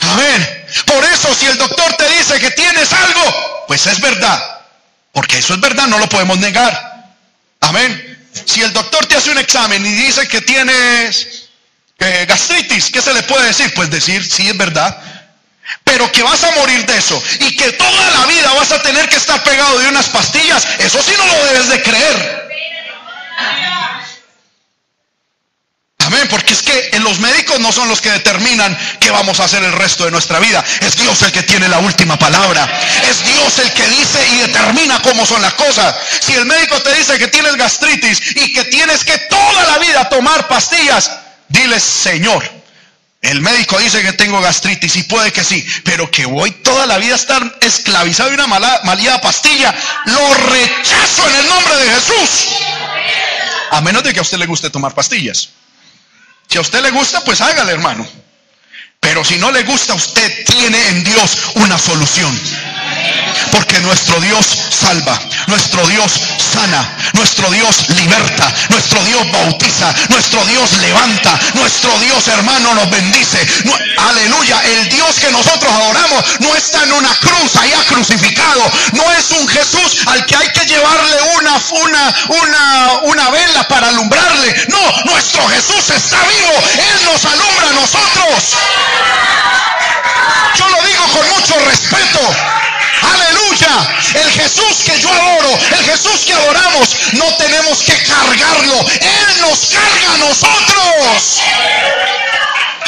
Amén. 0.00 0.66
Por 0.86 1.04
eso 1.04 1.34
si 1.34 1.46
el 1.46 1.56
doctor 1.58 1.92
te 1.94 2.08
dice 2.08 2.38
que 2.38 2.50
tienes 2.50 2.92
algo, 2.92 3.64
pues 3.66 3.86
es 3.86 4.00
verdad. 4.00 4.60
Porque 5.12 5.38
eso 5.38 5.54
es 5.54 5.60
verdad, 5.60 5.86
no 5.86 5.98
lo 5.98 6.08
podemos 6.08 6.38
negar. 6.38 7.14
Amén. 7.60 8.18
Si 8.44 8.62
el 8.62 8.72
doctor 8.72 9.06
te 9.06 9.16
hace 9.16 9.30
un 9.30 9.38
examen 9.38 9.84
y 9.84 9.92
dice 9.92 10.28
que 10.28 10.42
tienes 10.42 11.48
eh, 11.98 12.26
gastritis, 12.28 12.90
¿qué 12.90 13.00
se 13.00 13.14
le 13.14 13.22
puede 13.22 13.46
decir? 13.46 13.72
Pues 13.74 13.90
decir, 13.90 14.28
sí 14.28 14.48
es 14.48 14.56
verdad 14.56 14.96
pero 15.84 16.10
que 16.12 16.22
vas 16.22 16.42
a 16.44 16.50
morir 16.52 16.84
de 16.86 16.96
eso 16.96 17.22
y 17.40 17.56
que 17.56 17.72
toda 17.72 18.10
la 18.10 18.26
vida 18.26 18.52
vas 18.54 18.72
a 18.72 18.82
tener 18.82 19.08
que 19.08 19.16
estar 19.16 19.42
pegado 19.42 19.78
de 19.78 19.88
unas 19.88 20.08
pastillas, 20.08 20.66
eso 20.78 21.02
sí 21.02 21.12
no 21.16 21.26
lo 21.26 21.44
debes 21.46 21.68
de 21.68 21.82
creer. 21.82 22.46
Amén, 26.06 26.28
porque 26.30 26.52
es 26.52 26.62
que 26.62 27.00
los 27.00 27.18
médicos 27.18 27.58
no 27.58 27.72
son 27.72 27.88
los 27.88 28.00
que 28.00 28.12
determinan 28.12 28.78
qué 29.00 29.10
vamos 29.10 29.40
a 29.40 29.44
hacer 29.44 29.64
el 29.64 29.72
resto 29.72 30.04
de 30.04 30.12
nuestra 30.12 30.38
vida. 30.38 30.64
Es 30.80 30.96
Dios 30.96 31.20
el 31.22 31.32
que 31.32 31.42
tiene 31.42 31.68
la 31.68 31.80
última 31.80 32.16
palabra. 32.16 32.64
Es 33.10 33.24
Dios 33.26 33.58
el 33.58 33.72
que 33.72 33.88
dice 33.88 34.24
y 34.34 34.36
determina 34.42 35.02
cómo 35.02 35.26
son 35.26 35.42
las 35.42 35.54
cosas. 35.54 35.96
Si 36.20 36.32
el 36.34 36.46
médico 36.46 36.80
te 36.80 36.94
dice 36.94 37.18
que 37.18 37.26
tienes 37.26 37.56
gastritis 37.56 38.20
y 38.36 38.52
que 38.52 38.64
tienes 38.66 39.04
que 39.04 39.18
toda 39.18 39.64
la 39.64 39.78
vida 39.78 40.08
tomar 40.08 40.46
pastillas, 40.46 41.10
dile, 41.48 41.80
Señor, 41.80 42.55
el 43.26 43.40
médico 43.40 43.78
dice 43.78 44.02
que 44.02 44.12
tengo 44.12 44.40
gastritis 44.40 44.94
y 44.96 45.02
puede 45.02 45.32
que 45.32 45.42
sí, 45.42 45.66
pero 45.82 46.08
que 46.10 46.26
voy 46.26 46.52
toda 46.52 46.86
la 46.86 46.98
vida 46.98 47.14
a 47.14 47.16
estar 47.16 47.58
esclavizado 47.60 48.28
de 48.28 48.36
una 48.36 48.46
mala, 48.46 48.80
pastilla, 49.20 49.74
lo 50.04 50.34
rechazo 50.34 51.28
en 51.28 51.34
el 51.34 51.48
nombre 51.48 51.76
de 51.76 51.90
Jesús. 51.90 52.48
A 53.72 53.80
menos 53.80 54.04
de 54.04 54.12
que 54.12 54.20
a 54.20 54.22
usted 54.22 54.38
le 54.38 54.46
guste 54.46 54.70
tomar 54.70 54.94
pastillas. 54.94 55.48
Si 56.48 56.56
a 56.56 56.60
usted 56.60 56.80
le 56.82 56.92
gusta, 56.92 57.24
pues 57.24 57.40
hágale, 57.40 57.72
hermano. 57.72 58.06
Pero 59.00 59.24
si 59.24 59.38
no 59.38 59.50
le 59.50 59.64
gusta, 59.64 59.94
usted 59.94 60.44
tiene 60.46 60.88
en 60.88 61.02
Dios 61.02 61.38
una 61.56 61.78
solución. 61.78 62.40
Porque 63.50 63.80
nuestro 63.80 64.20
Dios 64.20 64.46
salva, 64.70 65.20
nuestro 65.48 65.84
Dios 65.88 66.12
sana, 66.52 66.95
nuestro 67.16 67.50
Dios 67.50 67.88
liberta, 67.90 68.52
nuestro 68.68 69.02
Dios 69.04 69.30
bautiza, 69.32 69.92
nuestro 70.10 70.44
Dios 70.46 70.76
levanta, 70.78 71.38
nuestro 71.54 71.98
Dios 71.98 72.28
hermano 72.28 72.74
nos 72.74 72.90
bendice. 72.90 73.38
aleluya, 73.96 74.60
el 74.64 74.88
Dios 74.88 75.18
que 75.18 75.30
nosotros 75.32 75.72
adoramos 75.72 76.24
no 76.40 76.54
está 76.54 76.82
en 76.84 76.92
una 76.92 77.14
cruz 77.16 77.56
allá 77.56 77.78
crucificado, 77.88 78.70
no 78.92 79.10
es 79.12 79.30
un 79.32 79.48
Jesús 79.48 80.02
al 80.06 80.24
que 80.26 80.36
hay 80.36 80.48
que 80.52 80.66
llevarle 80.66 81.16
una, 81.36 81.60
una, 81.82 82.14
una, 82.28 82.92
una 83.02 83.30
vela 83.30 83.66
para 83.68 83.88
alumbrarle. 83.88 84.66
No, 84.68 85.12
nuestro 85.12 85.46
Jesús 85.48 85.90
está 85.90 86.18
vivo, 86.22 86.52
Él 86.74 87.04
nos 87.04 87.24
alumbra 87.24 87.70
a 87.70 87.72
nosotros. 87.72 88.56
Yo 90.56 90.68
lo 90.68 90.82
digo 90.82 91.04
con 91.12 91.28
mucho 91.30 91.58
respeto. 91.66 92.20
Aleluya. 93.02 94.00
El 94.14 94.30
Jesús 94.32 94.84
que 94.84 94.98
yo 95.00 95.12
adoro, 95.12 95.58
el 95.78 95.84
Jesús 95.84 96.24
que 96.24 96.32
adoramos, 96.32 96.96
no 97.12 97.26
tenemos 97.36 97.82
que 97.82 98.02
cargarlo. 98.04 98.80
Él 99.00 99.40
nos 99.40 99.66
carga 99.66 100.14
a 100.14 100.18
nosotros. 100.18 101.42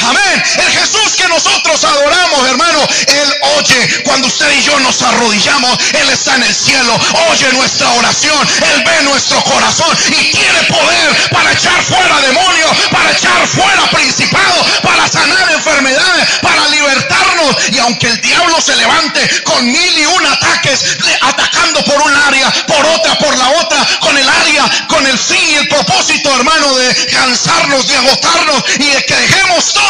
Amén. 0.07 0.43
El 0.57 0.71
Jesús 0.71 1.15
que 1.15 1.27
nosotros 1.27 1.83
adoramos, 1.83 2.47
hermano, 2.47 2.79
Él 3.07 3.33
oye 3.57 4.03
cuando 4.05 4.27
usted 4.27 4.49
y 4.57 4.61
yo 4.61 4.79
nos 4.79 5.01
arrodillamos. 5.01 5.77
Él 5.93 6.09
está 6.09 6.35
en 6.35 6.43
el 6.43 6.53
cielo, 6.53 6.99
oye 7.29 7.51
nuestra 7.53 7.89
oración, 7.93 8.47
Él 8.73 8.83
ve 8.85 9.03
nuestro 9.03 9.43
corazón 9.43 9.95
y 10.07 10.31
tiene 10.31 10.63
poder 10.63 11.29
para 11.31 11.51
echar 11.51 11.83
fuera 11.83 12.19
demonios, 12.21 12.71
para 12.91 13.11
echar 13.11 13.47
fuera 13.47 13.89
principados, 13.91 14.67
para 14.81 15.07
sanar 15.07 15.51
enfermedades, 15.51 16.27
para 16.41 16.67
libertarnos. 16.69 17.55
Y 17.71 17.79
aunque 17.79 18.07
el 18.07 18.21
diablo 18.21 18.61
se 18.61 18.75
levante 18.75 19.43
con 19.43 19.65
mil 19.65 19.97
y 19.97 20.05
un 20.05 20.25
ataques, 20.25 20.97
atacando 21.21 21.83
por 21.83 22.01
un 22.01 22.15
área, 22.15 22.51
por 22.67 22.85
otra, 22.85 23.17
por 23.17 23.37
la 23.37 23.49
otra, 23.49 23.85
con 23.99 24.17
el 24.17 24.29
área, 24.29 24.87
con 24.87 25.05
el 25.05 25.17
fin 25.17 25.43
y 25.51 25.55
el 25.55 25.67
propósito, 25.67 26.33
hermano, 26.35 26.73
de 26.75 27.07
cansarnos, 27.07 27.87
de 27.87 27.97
agotarnos 27.97 28.63
y 28.79 28.85
de 28.85 29.05
que 29.05 29.15
dejemos 29.15 29.73
todo 29.73 29.88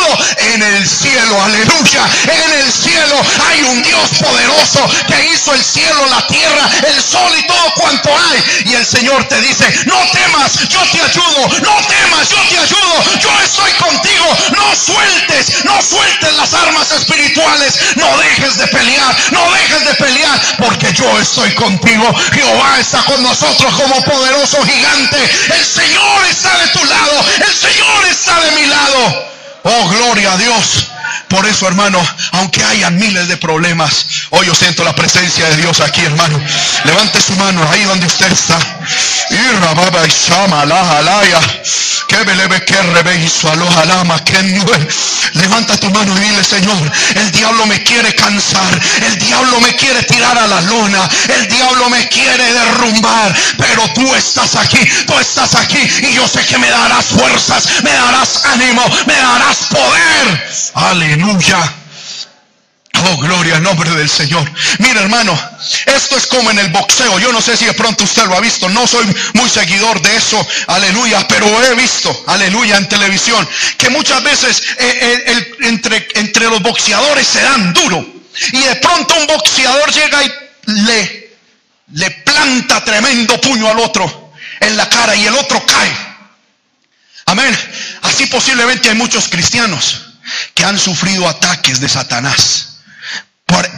en 0.53 0.61
el 0.61 0.87
cielo, 0.87 1.41
aleluya. 1.43 2.03
En 2.23 2.51
el 2.61 2.71
cielo 2.71 3.15
hay 3.47 3.61
un 3.63 3.83
Dios 3.83 4.09
poderoso 4.19 4.89
que 5.07 5.33
hizo 5.33 5.53
el 5.53 5.63
cielo, 5.63 6.05
la 6.07 6.25
tierra, 6.27 6.69
el 6.87 7.01
sol 7.01 7.31
y 7.37 7.47
todo 7.47 7.73
cuanto 7.75 8.09
hay. 8.09 8.63
Y 8.65 8.73
el 8.75 8.85
Señor 8.85 9.23
te 9.27 9.39
dice, 9.41 9.65
no 9.85 9.99
temas, 10.11 10.67
yo 10.69 10.81
te 10.91 11.01
ayudo, 11.01 11.47
no 11.61 11.75
temas, 11.87 12.29
yo 12.29 12.37
te 12.49 12.57
ayudo, 12.57 13.19
yo 13.19 13.29
estoy 13.43 13.71
contigo, 13.73 14.37
no 14.55 14.75
sueltes, 14.75 15.65
no 15.65 15.81
sueltes 15.81 16.33
las 16.35 16.53
armas 16.53 16.91
espirituales, 16.91 17.79
no 17.95 18.17
dejes 18.17 18.57
de 18.57 18.67
pelear, 18.67 19.15
no 19.31 19.51
dejes 19.51 19.85
de 19.85 19.93
pelear, 19.95 20.41
porque 20.57 20.93
yo 20.93 21.19
estoy 21.19 21.53
contigo. 21.55 22.05
Jehová 22.33 22.77
está 22.79 23.03
con 23.03 23.21
nosotros 23.23 23.73
como 23.75 24.03
poderoso 24.03 24.63
gigante. 24.63 25.17
El 25.53 25.65
Señor 25.65 26.25
está 26.29 26.57
de 26.57 26.67
tu 26.69 26.85
lado, 26.85 27.25
el 27.47 27.53
Señor 27.53 28.05
está 28.07 28.39
de 28.41 28.51
mi 28.51 28.65
lado. 28.67 29.29
Oh, 29.63 29.89
gloria 29.89 30.33
a 30.33 30.37
Dios. 30.37 30.98
Por 31.29 31.45
eso, 31.45 31.67
hermano, 31.67 31.99
aunque 32.31 32.63
haya 32.63 32.89
miles 32.89 33.27
de 33.27 33.37
problemas, 33.37 34.05
hoy 34.31 34.47
yo 34.47 34.55
siento 34.55 34.83
la 34.83 34.95
presencia 34.95 35.47
de 35.49 35.57
Dios 35.57 35.79
aquí, 35.79 36.01
hermano. 36.01 36.39
Levante 36.85 37.21
su 37.21 37.35
mano 37.35 37.67
ahí 37.71 37.83
donde 37.83 38.07
usted 38.07 38.31
está. 38.31 38.57
Levanta 45.33 45.77
tu 45.77 45.89
mano 45.91 46.15
y 46.17 46.19
dile, 46.21 46.43
Señor, 46.43 46.91
el 47.15 47.31
diablo 47.31 47.65
me 47.67 47.83
quiere 47.83 48.13
cansar, 48.15 48.79
el 49.05 49.19
diablo 49.19 49.59
me 49.61 49.75
quiere 49.75 50.01
tirar 50.03 50.37
a 50.37 50.47
la 50.47 50.61
luna, 50.61 51.07
el 51.35 51.47
diablo 51.47 51.89
me 51.89 52.07
quiere 52.09 52.51
derrumbar, 52.53 53.35
pero 53.57 53.87
tú 53.93 54.15
estás 54.15 54.55
aquí, 54.55 54.79
tú 55.05 55.17
estás 55.19 55.55
aquí 55.55 55.79
y 56.01 56.13
yo 56.13 56.27
sé 56.27 56.43
que 56.45 56.57
me 56.57 56.69
darás 56.69 57.05
fuerzas, 57.05 57.67
me 57.83 57.91
darás 57.91 58.45
ánimo, 58.45 58.83
me 59.05 59.15
darás 59.15 59.57
poder. 59.69 60.49
Aleluya. 60.99 61.57
Oh, 63.05 63.17
gloria 63.19 63.55
al 63.55 63.63
nombre 63.63 63.89
del 63.91 64.09
Señor. 64.09 64.45
Mira, 64.79 64.99
hermano, 64.99 65.31
esto 65.85 66.17
es 66.17 66.27
como 66.27 66.51
en 66.51 66.59
el 66.59 66.67
boxeo. 66.71 67.17
Yo 67.19 67.31
no 67.31 67.41
sé 67.41 67.55
si 67.55 67.63
de 67.63 67.73
pronto 67.73 68.03
usted 68.03 68.25
lo 68.25 68.35
ha 68.35 68.41
visto. 68.41 68.67
No 68.67 68.85
soy 68.85 69.05
muy 69.33 69.49
seguidor 69.49 70.01
de 70.01 70.13
eso. 70.17 70.45
Aleluya. 70.67 71.25
Pero 71.25 71.45
he 71.63 71.75
visto, 71.75 72.23
aleluya, 72.27 72.75
en 72.75 72.89
televisión, 72.89 73.47
que 73.77 73.89
muchas 73.89 74.21
veces 74.23 74.61
eh, 74.77 75.23
eh, 75.25 75.57
entre, 75.61 76.05
entre 76.15 76.49
los 76.49 76.61
boxeadores 76.61 77.25
se 77.25 77.43
dan 77.43 77.73
duro. 77.73 78.05
Y 78.51 78.59
de 78.59 78.75
pronto 78.75 79.15
un 79.15 79.27
boxeador 79.27 79.89
llega 79.93 80.23
y 80.25 80.31
le 80.65 81.29
le 81.93 82.11
planta 82.11 82.83
tremendo 82.83 83.39
puño 83.41 83.67
al 83.67 83.79
otro 83.79 84.33
en 84.59 84.75
la 84.75 84.89
cara 84.89 85.15
y 85.15 85.25
el 85.25 85.33
otro 85.33 85.65
cae. 85.65 85.91
Amén. 87.25 87.57
Así 88.01 88.25
posiblemente 88.25 88.89
hay 88.89 88.95
muchos 88.95 89.29
cristianos 89.29 90.08
que 90.53 90.63
han 90.63 90.77
sufrido 90.77 91.27
ataques 91.27 91.79
de 91.79 91.89
Satanás. 91.89 92.65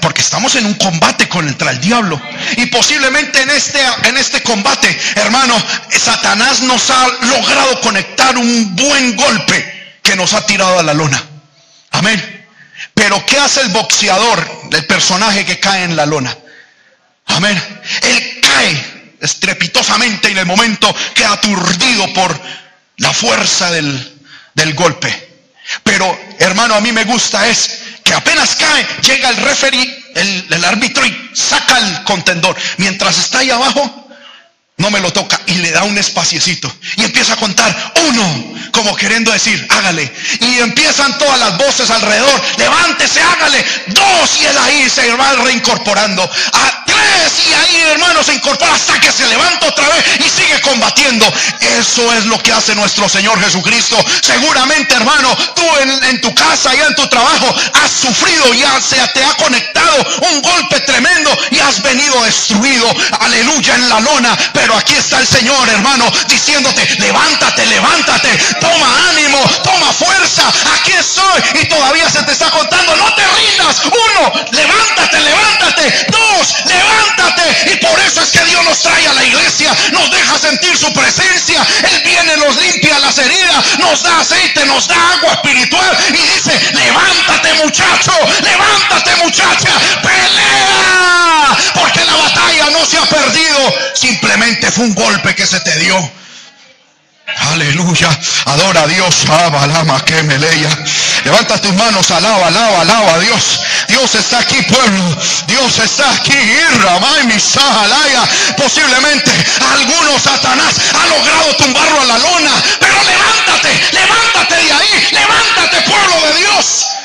porque 0.02 0.22
estamos 0.22 0.56
en 0.56 0.66
un 0.66 0.74
combate 0.74 1.30
contra 1.30 1.72
el 1.72 1.80
diablo. 1.80 2.22
Y 2.58 2.66
posiblemente 2.66 3.42
en 3.42 3.50
este, 3.52 3.80
en 4.04 4.18
este 4.18 4.44
combate, 4.44 5.00
hermano, 5.16 5.56
Satanás 5.90 6.62
nos 6.62 6.90
ha 6.90 7.08
logrado 7.22 7.80
conectar 7.80 8.38
un 8.38 8.76
buen 8.76 9.16
golpe 9.16 9.98
que 10.04 10.16
nos 10.16 10.34
ha 10.34 10.46
tirado 10.46 10.80
a 10.80 10.84
la 10.84 10.94
lona. 10.94 11.24
Amén. 11.92 12.48
Pero 12.94 13.26
¿qué 13.26 13.38
hace 13.38 13.62
el 13.62 13.70
boxeador, 13.70 14.70
el 14.72 14.86
personaje 14.86 15.46
que 15.46 15.60
cae 15.60 15.84
en 15.84 15.96
la 15.96 16.06
lona? 16.06 16.36
Amén. 17.28 17.62
Él 18.02 18.42
cae 18.42 18.92
estrepitosamente 19.22 20.30
en 20.30 20.38
el 20.40 20.46
momento 20.46 20.94
queda 21.14 21.34
aturdido 21.34 22.12
por 22.14 22.40
la 22.98 23.14
fuerza 23.14 23.72
del, 23.72 24.20
del 24.54 24.74
golpe. 24.74 25.31
Pero 25.84 26.20
hermano, 26.40 26.76
a 26.76 26.82
mí 26.82 26.92
me 26.92 27.04
gusta 27.04 27.48
es 27.48 27.80
que 28.04 28.14
apenas 28.14 28.56
cae, 28.56 28.86
llega 29.02 29.30
el 29.30 29.38
referee, 29.38 30.04
el, 30.16 30.66
árbitro 30.66 31.06
y 31.06 31.32
saca 31.34 31.78
el 31.78 32.04
contendor. 32.04 32.56
Mientras 32.78 33.18
está 33.18 33.40
ahí 33.40 33.52
abajo, 33.52 34.10
no 34.78 34.90
me 34.90 35.00
lo 35.00 35.14
toca 35.14 35.40
y 35.46 35.56
le 35.56 35.72
da 35.72 35.84
un 35.84 35.98
espaciecito 35.98 36.74
y 36.98 37.04
empieza 37.04 37.34
a 37.34 37.38
contar 37.38 37.94
uno, 38.08 38.56
como 38.72 38.96
queriendo 38.96 39.32
decir, 39.32 39.66
hágale. 39.70 40.12
Y 40.40 40.60
empiezan 40.60 41.18
todas 41.20 41.40
las 41.40 41.58
voces 41.58 41.90
alrededor, 41.90 42.42
levántese, 42.58 43.22
hágale. 43.22 43.64
Dos 43.88 44.42
y 44.42 44.46
él 44.46 44.58
ahí 44.58 44.90
se 44.90 45.12
va 45.14 45.34
reincorporando. 45.34 46.24
A 46.24 46.81
y 47.48 47.54
ahí 47.54 47.82
hermano 47.92 48.24
se 48.24 48.34
incorpora 48.34 48.74
hasta 48.74 49.00
que 49.00 49.12
se 49.12 49.26
levanta 49.28 49.68
otra 49.68 49.88
vez 49.90 50.06
y 50.20 50.30
sigue 50.30 50.60
combatiendo. 50.62 51.26
Eso 51.80 52.14
es 52.14 52.26
lo 52.26 52.38
que 52.40 52.52
hace 52.52 52.76
nuestro 52.76 53.08
Señor 53.10 53.40
Jesucristo. 53.40 53.98
Seguramente 54.22 54.96
hermano, 54.96 55.36
tú 55.56 55.64
en, 55.82 56.22
tu 56.22 56.34
casa 56.36 56.76
y 56.76 56.80
en 56.80 56.96
tu 56.96 57.08
trabajo 57.08 57.54
has 57.74 57.92
sufrido 57.92 58.54
ya 58.54 58.80
se 58.82 58.96
te 59.14 59.24
ha 59.24 59.34
conectado 59.36 60.06
un 60.32 60.42
golpe 60.42 60.80
tremendo 60.82 61.32
y 61.52 61.60
has 61.60 61.82
venido 61.82 62.22
destruido. 62.24 62.88
Aleluya 63.20 63.76
en 63.76 63.90
la 63.90 64.00
lona. 64.00 64.38
Pero 64.54 64.76
aquí 64.76 64.96
está 64.96 65.20
el 65.20 65.28
Señor, 65.28 65.70
hermano, 65.70 66.12
diciéndote, 66.28 66.86
levántate, 67.00 67.66
levántate, 67.66 68.30
toma 68.60 69.10
ánimo, 69.10 69.40
toma 69.64 69.92
fuerza, 69.94 70.44
aquí 70.76 70.92
estoy. 70.92 71.62
Y 71.62 71.66
todavía 71.66 72.10
se 72.10 72.24
te 72.24 72.32
está 72.32 72.50
contando, 72.52 72.96
no 72.96 73.14
te 73.16 73.24
rindas. 73.28 73.82
Uno, 73.86 74.32
levántate, 74.52 75.20
levántate. 75.20 76.06
Dos, 76.12 76.56
levántate. 76.66 76.91
Y 77.66 77.76
por 77.78 78.00
eso 78.00 78.22
es 78.22 78.32
que 78.32 78.44
Dios 78.46 78.64
nos 78.64 78.82
trae 78.82 79.08
a 79.08 79.14
la 79.14 79.24
iglesia, 79.24 79.76
nos 79.92 80.10
deja 80.12 80.38
sentir 80.38 80.76
su 80.78 80.92
presencia. 80.94 81.66
Él 81.84 82.02
viene, 82.04 82.38
nos 82.38 82.56
limpia 82.58 83.00
las 83.00 83.18
heridas, 83.18 83.80
nos 83.80 84.04
da 84.04 84.20
aceite, 84.20 84.66
nos 84.66 84.88
da 84.88 84.96
agua 85.14 85.34
espiritual 85.34 85.98
y 86.10 86.14
dice, 86.14 86.60
levántate 86.74 87.54
muchacho, 87.64 88.14
levántate 88.42 89.16
muchacha, 89.18 89.70
pelea. 90.02 91.58
Porque 91.74 92.04
la 92.06 92.16
batalla 92.16 92.70
no 92.72 92.86
se 92.86 92.98
ha 92.98 93.06
perdido, 93.06 93.74
simplemente 93.94 94.72
fue 94.72 94.86
un 94.86 94.96
golpe 94.96 95.36
que 95.36 95.46
se 95.46 95.60
te 95.60 95.76
dio. 95.80 96.12
Aleluya. 97.52 98.10
Adora 98.46 98.84
a 98.84 98.88
Dios. 98.88 99.26
Lama 99.28 100.04
que 100.06 100.22
me. 100.24 100.38
Levanta 101.24 101.60
tus 101.62 101.74
manos. 101.74 102.10
Alaba, 102.12 102.48
alaba, 102.48 102.82
alaba 102.82 103.14
a 103.16 103.20
Dios. 103.20 103.62
Dios 103.88 104.16
está 104.16 104.40
aquí, 104.40 104.62
pueblo. 104.64 105.18
Dios 105.48 105.80
está 105.80 106.10
aquí. 106.12 106.32
Posiblemente 108.58 109.32
algunos 109.74 110.22
Satanás 110.22 110.76
ha 110.94 111.08
logrado 111.08 111.56
tumbarlo 111.58 112.02
a 112.02 112.06
la 112.06 112.18
lona. 112.20 112.52
Pero 112.80 112.96
levántate, 113.04 113.70
levántate 113.92 114.56
de 114.56 114.72
ahí. 114.72 115.08
Levántate, 115.12 115.82
pueblo 115.82 116.28
de 116.28 116.34
Dios. 116.40 117.01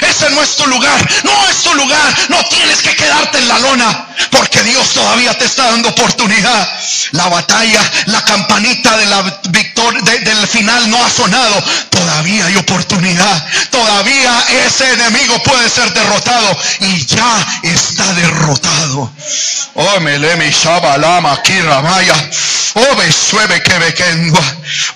Ese 0.00 0.30
no 0.30 0.42
es 0.42 0.56
tu 0.56 0.66
lugar, 0.66 1.08
no 1.24 1.50
es 1.50 1.62
tu 1.62 1.74
lugar. 1.74 2.16
No 2.28 2.44
tienes 2.44 2.80
que 2.80 2.94
quedarte 2.94 3.38
en 3.38 3.48
la 3.48 3.58
lona, 3.58 4.08
porque 4.30 4.62
Dios 4.62 4.88
todavía 4.90 5.36
te 5.36 5.44
está 5.44 5.70
dando 5.70 5.88
oportunidad. 5.88 6.68
La 7.12 7.28
batalla, 7.28 7.80
la 8.06 8.22
campanita 8.24 8.96
de 8.96 9.06
la 9.06 9.22
victoria 9.50 10.00
del 10.02 10.46
final 10.46 10.90
no 10.90 11.04
ha 11.04 11.10
sonado. 11.10 11.62
Todavía 11.90 12.46
hay 12.46 12.56
oportunidad. 12.56 13.46
Todavía 13.70 14.44
ese 14.66 14.92
enemigo 14.92 15.42
puede 15.42 15.68
ser 15.68 15.92
derrotado 15.92 16.56
y 16.80 17.06
ya 17.06 17.60
está 17.62 18.12
derrotado. 18.14 19.12
Oh, 19.74 20.00
me 20.00 20.18
le 20.18 20.36
mi 20.36 20.50
shabalama 20.50 21.32
aquí 21.32 21.58
Oh, 22.74 22.96
que 22.96 24.30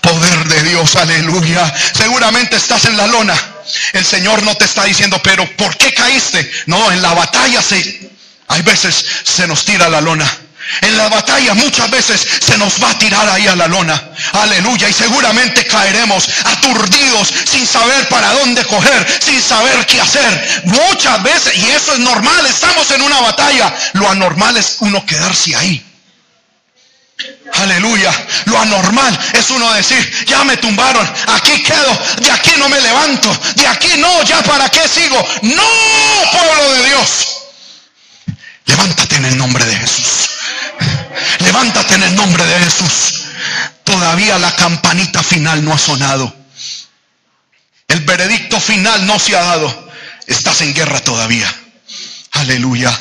Poder 0.00 0.44
de 0.44 0.62
Dios, 0.62 0.96
aleluya. 0.96 1.74
Seguramente 1.92 2.57
estás 2.57 2.85
en 2.85 2.96
la 2.96 3.07
lona 3.07 3.54
el 3.92 4.05
Señor 4.05 4.42
no 4.42 4.57
te 4.57 4.64
está 4.64 4.85
diciendo, 4.85 5.20
pero 5.22 5.48
¿por 5.57 5.77
qué 5.77 5.92
caíste? 5.92 6.50
No, 6.66 6.90
en 6.90 7.03
la 7.03 7.14
batalla 7.14 7.62
se, 7.62 8.11
hay 8.48 8.62
veces 8.62 9.05
se 9.24 9.46
nos 9.46 9.64
tira 9.64 9.88
la 9.88 10.00
lona. 10.00 10.31
En 10.81 10.96
la 10.96 11.09
batalla 11.09 11.55
muchas 11.55 11.90
veces 11.90 12.27
se 12.40 12.57
nos 12.57 12.83
va 12.83 12.90
a 12.90 12.98
tirar 12.98 13.29
ahí 13.29 13.46
a 13.46 13.55
la 13.55 13.68
lona. 13.68 14.03
Aleluya. 14.33 14.88
Y 14.88 14.92
seguramente 14.92 15.66
caeremos 15.66 16.29
aturdidos 16.44 17.33
sin 17.44 17.66
saber 17.66 18.09
para 18.09 18.33
dónde 18.33 18.64
coger, 18.64 19.20
sin 19.22 19.40
saber 19.42 19.87
qué 19.87 20.00
hacer. 20.00 20.62
Muchas 20.64 21.22
veces, 21.22 21.55
y 21.57 21.70
eso 21.70 21.92
es 21.92 21.98
normal, 21.98 22.46
estamos 22.46 22.90
en 22.90 23.03
una 23.03 23.20
batalla. 23.20 23.74
Lo 23.92 24.09
anormal 24.09 24.57
es 24.57 24.77
uno 24.81 25.05
quedarse 25.05 25.55
ahí. 25.55 25.85
Aleluya. 27.55 28.12
Lo 28.46 28.59
anormal 28.59 29.18
es 29.33 29.50
uno 29.50 29.72
decir, 29.72 30.27
ya 30.27 30.44
me 30.44 30.57
tumbaron, 30.57 31.09
aquí 31.29 31.62
quedo, 31.62 31.98
de 32.20 32.31
aquí 32.31 32.53
no 32.59 32.68
me 32.68 32.81
levanto, 32.81 33.37
de 33.57 33.66
aquí 33.66 33.90
no, 33.98 34.22
ya 34.24 34.42
para 34.42 34.68
qué 34.68 34.87
sigo. 34.88 35.16
No, 35.42 35.62
pueblo 36.33 36.72
de 36.72 36.87
Dios. 36.87 37.35
Levántate 38.66 39.16
en 39.16 39.24
el 39.27 39.38
nombre 39.38 39.64
de 39.64 39.77
Jesús. 39.77 40.31
Levántate 41.40 41.94
en 41.94 42.03
el 42.03 42.14
nombre 42.16 42.44
de 42.44 42.59
Jesús. 42.61 43.24
Todavía 43.85 44.38
la 44.38 44.55
campanita 44.57 45.22
final 45.22 45.64
no 45.64 45.72
ha 45.72 45.79
sonado. 45.79 46.35
El 47.88 48.00
veredicto 48.00 48.59
final 48.59 49.07
no 49.07 49.18
se 49.18 49.37
ha 49.37 49.42
dado. 49.42 49.90
Estás 50.27 50.62
en 50.62 50.74
guerra 50.74 51.00
todavía. 51.00 51.53
Aleluya. 52.33 52.98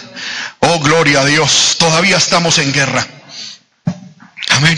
Oh, 0.59 0.79
gloria 0.79 1.21
a 1.21 1.25
Dios. 1.25 1.77
Todavía 1.79 2.17
estamos 2.17 2.57
en 2.59 2.71
guerra. 2.73 3.07
Amén. 4.53 4.77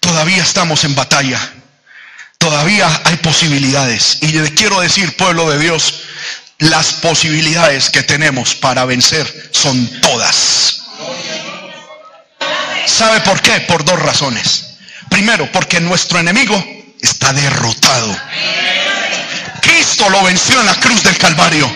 Todavía 0.00 0.42
estamos 0.42 0.84
en 0.84 0.94
batalla. 0.94 1.38
Todavía 2.38 2.88
hay 3.04 3.16
posibilidades. 3.16 4.18
Y 4.22 4.28
le 4.28 4.52
quiero 4.54 4.80
decir, 4.80 5.16
pueblo 5.16 5.50
de 5.50 5.58
Dios, 5.58 6.02
las 6.58 6.94
posibilidades 6.94 7.90
que 7.90 8.02
tenemos 8.02 8.54
para 8.54 8.84
vencer 8.84 9.50
son 9.52 10.00
todas. 10.00 10.82
¿Sabe 12.86 13.20
por 13.20 13.40
qué? 13.40 13.60
Por 13.62 13.84
dos 13.84 14.00
razones. 14.00 14.66
Primero, 15.08 15.50
porque 15.52 15.80
nuestro 15.80 16.18
enemigo 16.18 16.62
está 17.00 17.32
derrotado. 17.32 18.16
Cristo 19.60 20.08
lo 20.10 20.22
venció 20.22 20.60
en 20.60 20.66
la 20.66 20.74
cruz 20.74 21.02
del 21.02 21.16
Calvario. 21.16 21.70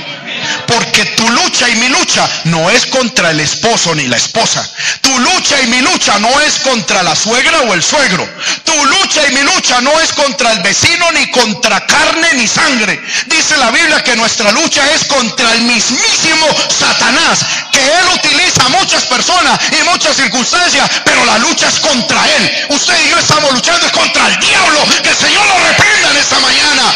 Porque 0.66 1.04
tu 1.16 1.28
lucha 1.28 1.68
y 1.68 1.76
mi 1.76 1.88
lucha 1.88 2.28
no 2.44 2.70
es 2.70 2.86
contra 2.86 3.30
el 3.30 3.40
esposo 3.40 3.94
ni 3.94 4.06
la 4.06 4.16
esposa. 4.16 4.68
Tu 5.00 5.18
lucha 5.18 5.60
y 5.62 5.66
mi 5.66 5.80
lucha 5.80 6.18
no 6.18 6.40
es 6.40 6.58
contra 6.60 7.02
la 7.02 7.14
suegra 7.14 7.60
o 7.62 7.74
el 7.74 7.82
suegro. 7.82 8.28
Tu 8.64 8.84
lucha 8.86 9.26
y 9.28 9.34
mi 9.34 9.42
lucha 9.42 9.80
no 9.80 9.98
es 10.00 10.12
contra 10.12 10.52
el 10.52 10.60
vecino 10.60 11.10
ni 11.12 11.30
contra 11.30 11.86
carne 11.86 12.34
ni 12.34 12.48
sangre. 12.48 13.00
Dice 13.26 13.56
la 13.56 13.70
Biblia 13.70 14.02
que 14.02 14.16
nuestra 14.16 14.50
lucha 14.52 14.82
es 14.92 15.04
contra 15.04 15.52
el 15.52 15.62
mismísimo 15.62 16.46
Satanás. 16.68 17.40
Que 17.72 17.84
él 17.84 18.06
utiliza 18.14 18.64
a 18.64 18.68
muchas 18.70 19.04
personas 19.04 19.58
y 19.72 19.82
muchas 19.84 20.16
circunstancias, 20.16 20.90
pero 21.04 21.24
la 21.24 21.38
lucha 21.38 21.68
es 21.68 21.80
contra 21.80 22.26
él. 22.36 22.66
Usted 22.70 22.94
y 23.04 23.10
yo 23.10 23.18
estamos 23.18 23.52
luchando 23.52 23.90
contra 23.92 24.26
el 24.28 24.40
diablo. 24.40 24.80
Que 25.02 25.10
el 25.10 25.16
Señor 25.16 25.46
lo 25.46 25.58
reprenda 25.58 26.10
en 26.10 26.16
esta 26.16 26.38
mañana. 26.38 26.94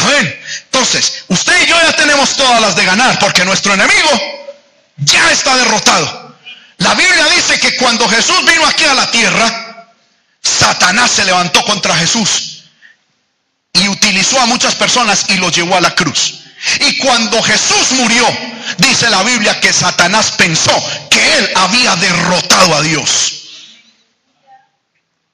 Amén. 0.00 0.37
Entonces, 0.72 1.24
usted 1.28 1.62
y 1.62 1.66
yo 1.66 1.76
ya 1.80 1.96
tenemos 1.96 2.36
todas 2.36 2.60
las 2.60 2.76
de 2.76 2.84
ganar, 2.84 3.18
porque 3.18 3.44
nuestro 3.44 3.74
enemigo 3.74 4.10
ya 4.98 5.30
está 5.32 5.56
derrotado. 5.56 6.36
La 6.78 6.94
Biblia 6.94 7.26
dice 7.34 7.58
que 7.58 7.76
cuando 7.76 8.08
Jesús 8.08 8.44
vino 8.44 8.66
aquí 8.66 8.84
a 8.84 8.94
la 8.94 9.10
tierra, 9.10 9.88
Satanás 10.42 11.10
se 11.10 11.24
levantó 11.24 11.64
contra 11.64 11.96
Jesús 11.96 12.64
y 13.72 13.88
utilizó 13.88 14.40
a 14.40 14.46
muchas 14.46 14.74
personas 14.74 15.26
y 15.28 15.36
lo 15.38 15.50
llevó 15.50 15.76
a 15.76 15.80
la 15.80 15.94
cruz. 15.94 16.40
Y 16.80 16.98
cuando 16.98 17.42
Jesús 17.42 17.92
murió, 17.92 18.26
dice 18.78 19.08
la 19.10 19.22
Biblia 19.22 19.60
que 19.60 19.72
Satanás 19.72 20.32
pensó 20.32 20.72
que 21.10 21.38
él 21.38 21.50
había 21.54 21.96
derrotado 21.96 22.74
a 22.74 22.82
Dios. 22.82 23.34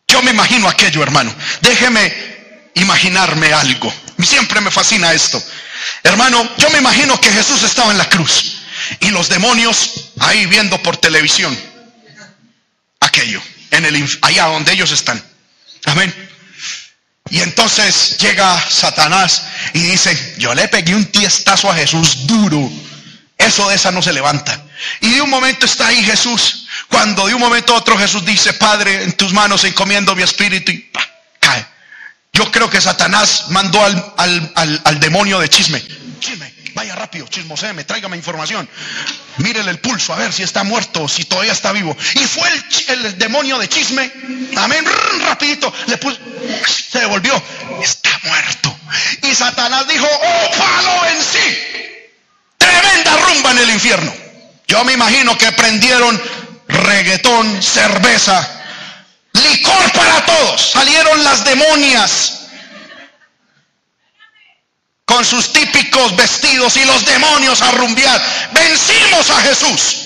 Yo 0.06 0.22
me 0.22 0.30
imagino 0.30 0.68
aquello, 0.68 1.02
hermano. 1.02 1.34
Déjeme 1.60 2.70
imaginarme 2.74 3.52
algo. 3.52 3.92
Siempre 4.22 4.60
me 4.60 4.70
fascina 4.70 5.12
esto. 5.12 5.42
Hermano, 6.02 6.48
yo 6.58 6.70
me 6.70 6.78
imagino 6.78 7.20
que 7.20 7.30
Jesús 7.30 7.62
estaba 7.62 7.90
en 7.92 7.98
la 7.98 8.08
cruz 8.08 8.56
y 9.00 9.10
los 9.10 9.28
demonios 9.28 10.10
ahí 10.20 10.46
viendo 10.46 10.82
por 10.82 10.96
televisión 10.96 11.56
aquello, 13.00 13.42
en 13.70 13.84
el, 13.84 14.18
allá 14.22 14.46
donde 14.46 14.72
ellos 14.72 14.90
están. 14.92 15.22
Amén. 15.84 16.12
Y 17.30 17.40
entonces 17.40 18.16
llega 18.18 18.62
Satanás 18.70 19.42
y 19.72 19.80
dice, 19.80 20.34
yo 20.38 20.54
le 20.54 20.68
pegué 20.68 20.94
un 20.94 21.06
tiestazo 21.06 21.70
a 21.70 21.74
Jesús 21.74 22.26
duro. 22.26 22.70
Eso 23.38 23.68
de 23.68 23.76
esa 23.76 23.90
no 23.90 24.02
se 24.02 24.12
levanta. 24.12 24.62
Y 25.00 25.10
de 25.10 25.22
un 25.22 25.30
momento 25.30 25.66
está 25.66 25.88
ahí 25.88 26.02
Jesús. 26.04 26.66
Cuando 26.88 27.26
de 27.26 27.34
un 27.34 27.40
momento 27.40 27.74
a 27.74 27.78
otro 27.78 27.98
Jesús 27.98 28.24
dice, 28.24 28.52
Padre, 28.54 29.02
en 29.02 29.12
tus 29.12 29.32
manos 29.32 29.64
encomiendo 29.64 30.14
mi 30.14 30.22
espíritu 30.22 30.70
y. 30.72 30.90
Yo 32.34 32.50
creo 32.50 32.68
que 32.68 32.80
Satanás 32.80 33.44
mandó 33.50 33.80
al, 33.82 35.00
demonio 35.00 35.38
de 35.38 35.48
chisme. 35.48 35.80
Chisme, 36.18 36.52
vaya 36.74 36.96
rápido, 36.96 37.28
chismoseme, 37.28 37.84
tráigame 37.84 38.16
información. 38.16 38.68
Mírele 39.38 39.70
el 39.70 39.78
pulso, 39.78 40.12
a 40.12 40.16
ver 40.16 40.32
si 40.32 40.42
está 40.42 40.64
muerto, 40.64 41.08
si 41.08 41.24
todavía 41.24 41.52
está 41.52 41.70
vivo. 41.70 41.96
Y 42.14 42.24
fue 42.26 42.48
el, 42.88 43.18
demonio 43.18 43.56
de 43.58 43.68
chisme. 43.68 44.10
Amén, 44.56 44.84
rapidito, 45.26 45.72
le 45.86 45.96
puso, 45.96 46.18
se 46.90 46.98
devolvió. 46.98 47.40
Está 47.80 48.10
muerto. 48.24 48.76
Y 49.22 49.32
Satanás 49.32 49.86
dijo, 49.86 50.06
oh, 50.06 50.50
palo 50.58 51.06
en 51.06 51.22
sí. 51.22 51.98
Tremenda 52.58 53.16
rumba 53.28 53.52
en 53.52 53.58
el 53.58 53.70
infierno. 53.70 54.12
Yo 54.66 54.82
me 54.84 54.92
imagino 54.92 55.38
que 55.38 55.52
prendieron 55.52 56.20
reggaetón, 56.66 57.62
cerveza, 57.62 58.63
licor 59.44 59.92
para 59.92 60.24
todos. 60.24 60.70
Salieron 60.72 61.22
las 61.24 61.44
demonias 61.44 62.40
con 65.04 65.24
sus 65.24 65.52
típicos 65.52 66.16
vestidos 66.16 66.76
y 66.76 66.84
los 66.84 67.04
demonios 67.04 67.62
a 67.62 67.70
rumbear. 67.72 68.20
Vencimos 68.52 69.30
a 69.30 69.40
Jesús. 69.42 70.04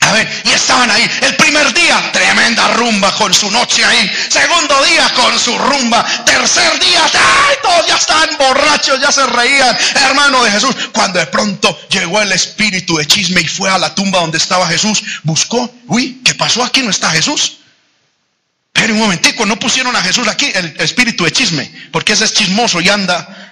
A 0.00 0.12
ver, 0.12 0.42
y 0.44 0.50
estaban 0.50 0.90
ahí. 0.90 1.10
El 1.22 1.36
primer 1.36 1.74
día, 1.74 2.12
tremenda 2.12 2.68
rumba 2.68 3.12
con 3.16 3.34
su 3.34 3.50
noche 3.50 3.84
ahí. 3.84 4.10
Segundo 4.30 4.82
día, 4.84 5.12
con 5.14 5.36
su 5.38 5.58
rumba. 5.58 6.04
Tercer 6.24 6.78
día, 6.78 7.04
¡ay! 7.04 7.56
Todos 7.62 7.86
ya 7.86 7.96
estaban 7.96 8.30
borrachos, 8.38 9.00
ya 9.00 9.10
se 9.10 9.26
reían, 9.26 9.76
hermano 10.06 10.44
de 10.44 10.52
Jesús. 10.52 10.74
Cuando 10.92 11.18
de 11.18 11.26
pronto 11.26 11.76
llegó 11.90 12.22
el 12.22 12.30
espíritu 12.30 12.96
de 12.96 13.06
chisme 13.06 13.40
y 13.40 13.48
fue 13.48 13.68
a 13.68 13.78
la 13.78 13.94
tumba 13.94 14.20
donde 14.20 14.38
estaba 14.38 14.68
Jesús, 14.68 15.02
buscó, 15.24 15.68
uy, 15.88 16.22
¿qué 16.24 16.34
pasó 16.34 16.62
aquí? 16.62 16.82
¿No 16.82 16.90
está 16.90 17.10
Jesús? 17.10 17.58
Pero 18.78 18.94
un 18.94 19.00
momentico, 19.00 19.44
no 19.44 19.58
pusieron 19.58 19.94
a 19.96 20.02
Jesús 20.02 20.28
aquí, 20.28 20.50
el 20.54 20.74
espíritu 20.78 21.24
de 21.24 21.32
chisme, 21.32 21.68
porque 21.90 22.12
ese 22.12 22.24
es 22.24 22.32
chismoso 22.32 22.80
y 22.80 22.88
anda 22.88 23.48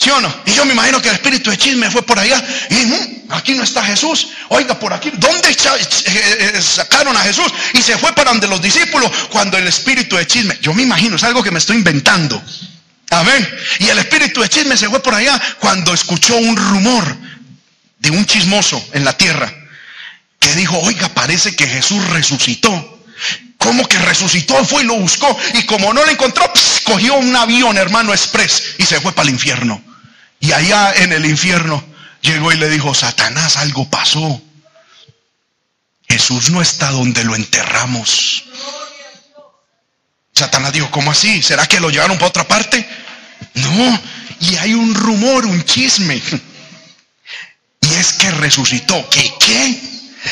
¿Sí 0.00 0.08
o 0.08 0.18
no? 0.18 0.34
Y 0.46 0.52
yo 0.52 0.64
me 0.64 0.72
imagino 0.72 1.02
que 1.02 1.08
el 1.10 1.16
espíritu 1.16 1.50
de 1.50 1.58
chisme 1.58 1.90
fue 1.90 2.00
por 2.00 2.18
allá. 2.18 2.42
Y 2.70 2.74
mm, 2.74 3.32
aquí 3.32 3.52
no 3.52 3.62
está 3.62 3.84
Jesús. 3.84 4.28
Oiga, 4.48 4.78
por 4.78 4.94
aquí. 4.94 5.12
¿Dónde 5.12 5.50
eh, 5.50 6.52
eh, 6.54 6.62
sacaron 6.62 7.14
a 7.14 7.20
Jesús? 7.20 7.52
Y 7.74 7.82
se 7.82 7.98
fue 7.98 8.10
para 8.14 8.30
donde 8.30 8.48
los 8.48 8.62
discípulos 8.62 9.12
cuando 9.28 9.58
el 9.58 9.66
espíritu 9.66 10.16
de 10.16 10.26
chisme. 10.26 10.58
Yo 10.62 10.72
me 10.72 10.84
imagino, 10.84 11.16
es 11.16 11.24
algo 11.24 11.42
que 11.42 11.50
me 11.50 11.58
estoy 11.58 11.76
inventando. 11.76 12.42
Amén. 13.10 13.46
Y 13.80 13.88
el 13.88 13.98
espíritu 13.98 14.40
de 14.40 14.48
chisme 14.48 14.74
se 14.74 14.88
fue 14.88 15.02
por 15.02 15.14
allá 15.14 15.38
cuando 15.58 15.92
escuchó 15.92 16.34
un 16.34 16.56
rumor 16.56 17.18
de 17.98 18.10
un 18.10 18.24
chismoso 18.24 18.82
en 18.94 19.04
la 19.04 19.18
tierra 19.18 19.52
que 20.38 20.54
dijo, 20.54 20.78
oiga, 20.78 21.10
parece 21.10 21.54
que 21.54 21.66
Jesús 21.66 22.02
resucitó. 22.08 23.04
¿Cómo 23.60 23.86
que 23.86 23.98
resucitó? 23.98 24.64
Fue 24.64 24.82
y 24.82 24.86
lo 24.86 24.94
buscó. 24.94 25.38
Y 25.52 25.64
como 25.66 25.92
no 25.92 26.02
lo 26.02 26.10
encontró, 26.10 26.50
cogió 26.82 27.14
un 27.14 27.36
avión, 27.36 27.76
hermano, 27.76 28.12
express 28.12 28.76
y 28.78 28.84
se 28.84 29.00
fue 29.00 29.12
para 29.12 29.28
el 29.28 29.34
infierno. 29.34 29.82
Y 30.40 30.52
allá 30.52 30.94
en 30.94 31.12
el 31.12 31.26
infierno 31.26 31.84
llegó 32.22 32.50
y 32.52 32.56
le 32.56 32.70
dijo, 32.70 32.94
Satanás, 32.94 33.58
algo 33.58 33.88
pasó. 33.88 34.42
Jesús 36.08 36.50
no 36.50 36.62
está 36.62 36.90
donde 36.90 37.22
lo 37.22 37.36
enterramos. 37.36 38.44
Satanás 40.34 40.72
dijo, 40.72 40.90
¿cómo 40.90 41.10
así? 41.10 41.42
¿Será 41.42 41.66
que 41.66 41.80
lo 41.80 41.90
llevaron 41.90 42.16
para 42.16 42.28
otra 42.28 42.48
parte? 42.48 42.88
No, 43.54 44.02
y 44.40 44.56
hay 44.56 44.72
un 44.72 44.94
rumor, 44.94 45.44
un 45.44 45.62
chisme. 45.64 46.20
Y 47.82 47.94
es 47.94 48.14
que 48.14 48.30
resucitó. 48.30 49.06
¿Qué 49.10 49.30
qué? 49.38 49.80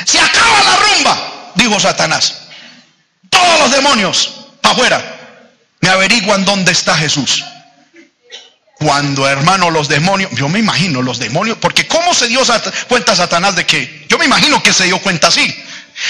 Se 0.07 0.19
acaba 0.19 0.63
la 0.63 0.77
rumba, 0.77 1.53
dijo 1.57 1.79
Satanás. 1.79 2.48
Todos 3.31 3.61
los 3.61 3.71
demonios 3.71 4.35
afuera 4.63 5.19
me 5.81 5.89
averiguan 5.89 6.45
dónde 6.45 6.73
está 6.73 6.97
Jesús. 6.97 7.45
Cuando, 8.79 9.29
hermano, 9.29 9.71
los 9.71 9.89
demonios, 9.89 10.31
yo 10.33 10.49
me 10.49 10.61
imagino 10.61 11.03
los 11.03 11.19
demonios, 11.19 11.59
porque 11.59 11.89
¿cómo 11.89 12.15
se 12.15 12.29
dio 12.29 12.41
cuenta 12.89 13.17
Satanás 13.17 13.57
de 13.57 13.67
que? 13.67 14.07
Yo 14.09 14.19
me 14.19 14.25
imagino 14.25 14.63
que 14.63 14.73
se 14.73 14.85
dio 14.85 14.99
cuenta 15.01 15.29
así. 15.29 15.65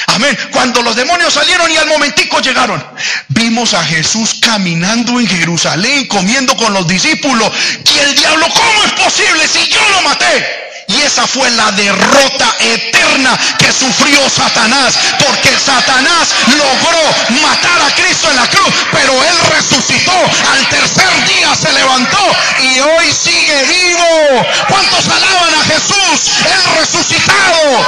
Amén. 0.09 0.37
Cuando 0.53 0.83
los 0.83 0.95
demonios 0.95 1.33
salieron 1.33 1.71
y 1.71 1.77
al 1.77 1.87
momentico 1.87 2.41
llegaron, 2.41 2.85
vimos 3.29 3.73
a 3.73 3.83
Jesús 3.83 4.35
caminando 4.43 5.19
en 5.19 5.27
Jerusalén, 5.27 6.07
comiendo 6.09 6.55
con 6.57 6.75
los 6.75 6.87
discípulos. 6.87 7.51
Y 7.91 7.99
el 8.01 8.15
diablo, 8.15 8.47
¿cómo 8.55 8.85
es 8.85 8.93
posible 8.93 9.49
si 9.49 9.67
yo 9.71 9.81
lo 9.91 10.03
maté? 10.03 10.68
Y 10.89 11.03
esa 11.03 11.27
fue 11.27 11.51
la 11.51 11.71
derrota 11.73 12.57
eterna 12.61 13.39
que 13.59 13.71
sufrió 13.71 14.29
Satanás. 14.31 14.99
Porque 15.19 15.51
Satanás 15.59 16.35
logró 16.57 17.43
matar 17.43 17.83
a 17.83 17.95
Cristo 17.95 18.31
en 18.31 18.37
la 18.37 18.49
cruz. 18.49 18.73
Pero 18.91 19.13
él 19.23 19.39
resucitó. 19.55 20.13
Al 20.51 20.67
tercer 20.69 21.29
día 21.29 21.55
se 21.55 21.73
levantó. 21.73 22.19
Y 22.63 22.81
hoy 22.81 23.13
sigue 23.13 23.65
vivo. 23.65 24.47
¿Cuántos 24.69 25.07
alaban 25.09 25.55
a 25.55 25.65
Jesús? 25.65 26.33
El 26.47 26.81
resucitado. 26.81 27.87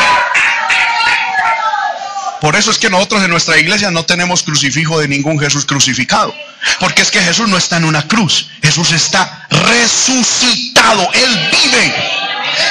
Por 2.43 2.57
eso 2.57 2.71
es 2.71 2.79
que 2.79 2.91
nosotros 2.91 3.23
en 3.23 3.31
nuestra 3.31 3.59
iglesia 3.59 3.91
no 3.91 4.05
tenemos 4.05 4.43
crucifijo 4.43 4.99
de 4.99 5.09
ningún 5.09 5.39
Jesús 5.39 5.65
crucificado. 5.65 6.35
Porque 6.79 7.01
es 7.03 7.11
que 7.11 7.21
Jesús 7.21 7.49
no 7.49 7.57
está 7.57 7.79
en 7.79 7.85
una 7.87 8.07
cruz. 8.07 8.49
Jesús 8.63 8.93
está 8.93 9.47
resucitado. 9.51 11.09
Él 11.15 11.51
vive 11.51 11.95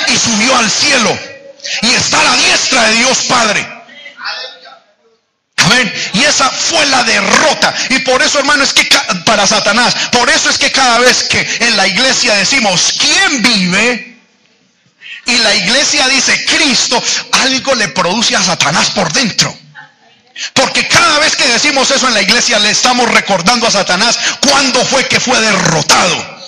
y 0.08 0.18
subió 0.18 0.56
al 0.58 0.70
cielo. 0.70 1.18
Y 1.82 1.94
está 1.94 2.20
a 2.20 2.24
la 2.24 2.36
diestra 2.36 2.84
de 2.86 2.96
Dios 2.96 3.18
Padre. 3.28 3.68
Amén. 5.58 5.94
Y 6.14 6.24
esa 6.24 6.50
fue 6.50 6.86
la 6.88 7.04
derrota. 7.04 7.74
Y 7.90 8.00
por 8.00 8.22
eso, 8.22 8.40
hermano, 8.40 8.64
es 8.64 8.74
que 8.74 8.88
para 9.26 9.46
Satanás, 9.46 9.94
por 10.12 10.30
eso 10.30 10.50
es 10.50 10.58
que 10.58 10.72
cada 10.72 11.00
vez 11.00 11.24
que 11.24 11.48
en 11.60 11.78
la 11.78 11.88
iglesia 11.88 12.34
decimos, 12.36 12.94
¿quién 12.98 13.42
vive? 13.42 14.18
Y 15.26 15.38
la 15.38 15.54
iglesia 15.54 16.08
dice, 16.08 16.46
Cristo, 16.46 17.02
algo 17.44 17.76
le 17.76 17.90
produce 17.90 18.36
a 18.36 18.44
Satanás 18.44 18.90
por 18.92 19.12
dentro. 19.12 19.56
Porque 20.54 20.88
cada 20.88 21.20
vez 21.20 21.36
que 21.36 21.48
decimos 21.48 21.92
eso 21.92 22.08
en 22.08 22.14
la 22.14 22.22
iglesia 22.22 22.58
le 22.60 22.72
estamos 22.72 23.10
recordando 23.12 23.68
a 23.68 23.72
Satanás 23.72 24.18
cuándo 24.40 24.84
fue 24.86 25.08
que 25.08 25.20
fue 25.20 25.40
derrotado. 25.40 26.39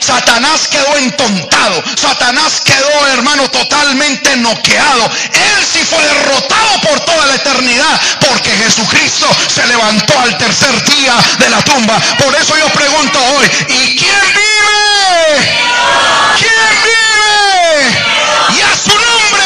Satanás 0.00 0.68
quedó 0.68 0.96
entontado. 0.96 1.82
Satanás 1.96 2.60
quedó, 2.64 3.06
hermano, 3.08 3.48
totalmente 3.50 4.36
noqueado. 4.36 5.10
Él 5.32 5.66
sí 5.70 5.80
fue 5.84 6.02
derrotado 6.02 6.80
por 6.82 7.00
toda 7.00 7.26
la 7.26 7.34
eternidad. 7.34 8.00
Porque 8.20 8.50
Jesucristo 8.50 9.26
se 9.48 9.66
levantó 9.66 10.18
al 10.20 10.36
tercer 10.38 10.84
día 10.84 11.14
de 11.38 11.50
la 11.50 11.62
tumba. 11.62 11.98
Por 12.18 12.34
eso 12.34 12.56
yo 12.56 12.68
pregunto 12.70 13.18
hoy, 13.36 13.46
¿y 13.68 13.96
quién 13.96 14.20
vive? 14.34 15.58
¿Quién 16.38 16.82
vive? 16.84 18.08
Y 18.56 18.60
a 18.62 18.76
su 18.76 18.94
nombre. 18.94 19.44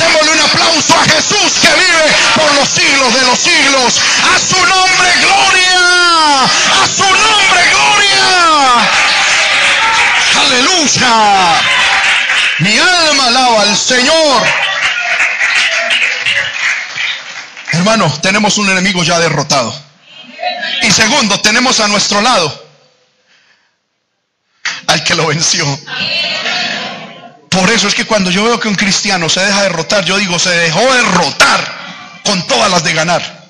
Démosle 0.00 0.32
un 0.32 0.40
aplauso 0.40 0.94
a 0.98 1.04
Jesús 1.04 1.52
que 1.60 1.68
vive 1.68 2.06
por 2.34 2.54
los 2.54 2.68
siglos 2.68 3.14
de 3.14 3.22
los 3.22 3.38
siglos. 3.38 4.00
A 4.34 4.38
su 4.38 4.66
nombre, 4.66 5.10
gloria. 5.20 6.44
A 6.82 6.88
su 6.88 7.04
nombre, 7.04 7.60
gloria. 7.70 9.11
Aleluya. 10.40 11.60
Mi 12.58 12.78
alma 12.78 13.26
alaba 13.26 13.62
al 13.62 13.76
Señor. 13.76 14.42
Hermano, 17.72 18.12
tenemos 18.20 18.58
un 18.58 18.70
enemigo 18.70 19.02
ya 19.02 19.18
derrotado. 19.18 19.74
Y 20.82 20.90
segundo, 20.90 21.40
tenemos 21.40 21.80
a 21.80 21.88
nuestro 21.88 22.20
lado 22.20 22.62
al 24.86 25.02
que 25.04 25.14
lo 25.14 25.26
venció. 25.26 25.66
Por 27.48 27.70
eso 27.70 27.88
es 27.88 27.94
que 27.94 28.04
cuando 28.04 28.30
yo 28.30 28.44
veo 28.44 28.60
que 28.60 28.68
un 28.68 28.74
cristiano 28.74 29.28
se 29.28 29.40
deja 29.40 29.62
derrotar, 29.62 30.04
yo 30.04 30.16
digo, 30.18 30.38
se 30.38 30.50
dejó 30.50 30.80
derrotar 30.80 32.20
con 32.24 32.46
todas 32.46 32.70
las 32.70 32.84
de 32.84 32.94
ganar. 32.94 33.48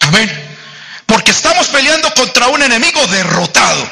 Amén. 0.00 0.41
Porque 1.12 1.30
estamos 1.30 1.68
peleando 1.68 2.10
contra 2.14 2.48
un 2.48 2.62
enemigo 2.62 3.06
derrotado. 3.08 3.86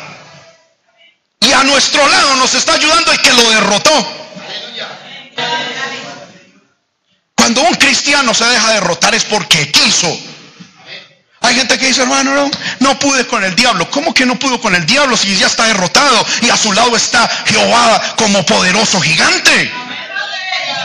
Y 1.40 1.52
a 1.52 1.62
nuestro 1.64 2.08
lado 2.08 2.36
nos 2.36 2.54
está 2.54 2.72
ayudando 2.72 3.12
el 3.12 3.20
que 3.20 3.32
lo 3.34 3.50
derrotó. 3.50 4.16
Cuando 7.34 7.60
un 7.60 7.74
cristiano 7.74 8.32
se 8.32 8.46
deja 8.46 8.72
derrotar 8.72 9.14
es 9.14 9.24
porque 9.26 9.70
quiso. 9.70 10.08
Hay 11.42 11.56
gente 11.56 11.78
que 11.78 11.88
dice, 11.88 12.00
hermano, 12.02 12.34
no, 12.34 12.50
no 12.78 12.98
pude 12.98 13.26
con 13.26 13.44
el 13.44 13.54
diablo. 13.54 13.90
¿Cómo 13.90 14.14
que 14.14 14.24
no 14.24 14.38
pudo 14.38 14.58
con 14.58 14.74
el 14.74 14.86
diablo 14.86 15.14
si 15.14 15.36
ya 15.36 15.48
está 15.48 15.66
derrotado 15.66 16.24
y 16.40 16.48
a 16.48 16.56
su 16.56 16.72
lado 16.72 16.96
está 16.96 17.28
Jehová 17.44 18.14
como 18.16 18.46
poderoso 18.46 18.98
gigante? 18.98 19.70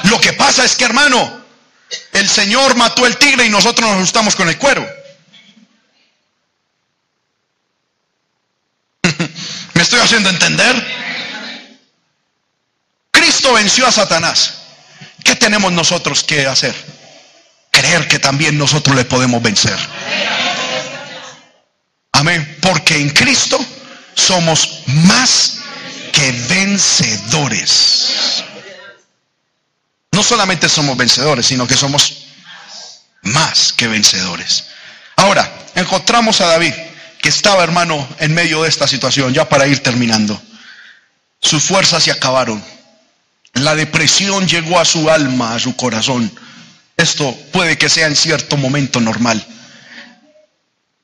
Lo 0.04 0.19
que 0.19 0.34
pasa 0.34 0.65
es 0.65 0.76
que, 0.76 0.84
hermano, 0.84 1.45
el 2.12 2.28
Señor 2.28 2.76
mató 2.76 3.06
el 3.06 3.15
tigre 3.15 3.45
y 3.45 3.50
nosotros 3.50 3.89
nos 3.89 4.00
asustamos 4.00 4.36
con 4.36 4.50
el 4.50 4.58
cuero. 4.58 5.04
Estoy 9.86 10.00
haciendo 10.00 10.30
entender? 10.30 10.76
Cristo 13.12 13.54
venció 13.54 13.88
a 13.88 13.91
Satanás. 13.91 14.54
¿Qué 15.24 15.36
tenemos 15.36 15.71
nosotros 15.71 16.24
que 16.24 16.45
hacer? 16.45 16.76
Creer 17.71 18.08
que 18.08 18.19
también 18.19 18.58
nosotros 18.58 18.95
le 18.95 19.06
podemos 19.06 19.41
vencer. 19.41 19.78
Amén. 22.12 22.58
Porque 22.62 22.98
en 22.98 23.10
Cristo 23.10 23.63
somos 24.15 24.82
más 24.88 25.58
que 26.12 26.32
vencedores. 26.50 28.10
No 30.12 30.24
solamente 30.24 30.67
somos 30.69 30.98
vencedores, 30.98 31.45
sino 31.45 31.67
que 31.67 31.76
somos 31.76 32.26
más 33.21 33.74
que 33.74 33.88
vencedores. 33.88 34.65
Ahora, 35.17 35.52
encontramos 35.76 36.41
a 36.41 36.48
David, 36.48 36.74
que 37.25 37.29
estaba, 37.29 37.63
hermano, 37.63 38.07
en 38.19 38.35
medio 38.35 38.61
de 38.61 38.69
esta 38.69 38.88
situación, 38.88 39.33
ya 39.33 39.49
para 39.49 39.65
ir 39.65 39.79
terminando. 39.79 40.39
Sus 41.41 41.63
fuerzas 41.63 42.03
se 42.03 42.11
acabaron. 42.11 42.63
La 43.53 43.73
depresión 43.73 44.47
llegó 44.47 44.79
a 44.79 44.85
su 44.85 45.09
alma, 45.09 45.55
a 45.55 45.59
su 45.59 45.75
corazón. 45.75 46.31
Esto 46.95 47.35
puede 47.51 47.79
que 47.79 47.89
sea 47.89 48.05
en 48.05 48.15
cierto 48.15 48.57
momento 48.57 49.01
normal 49.01 49.45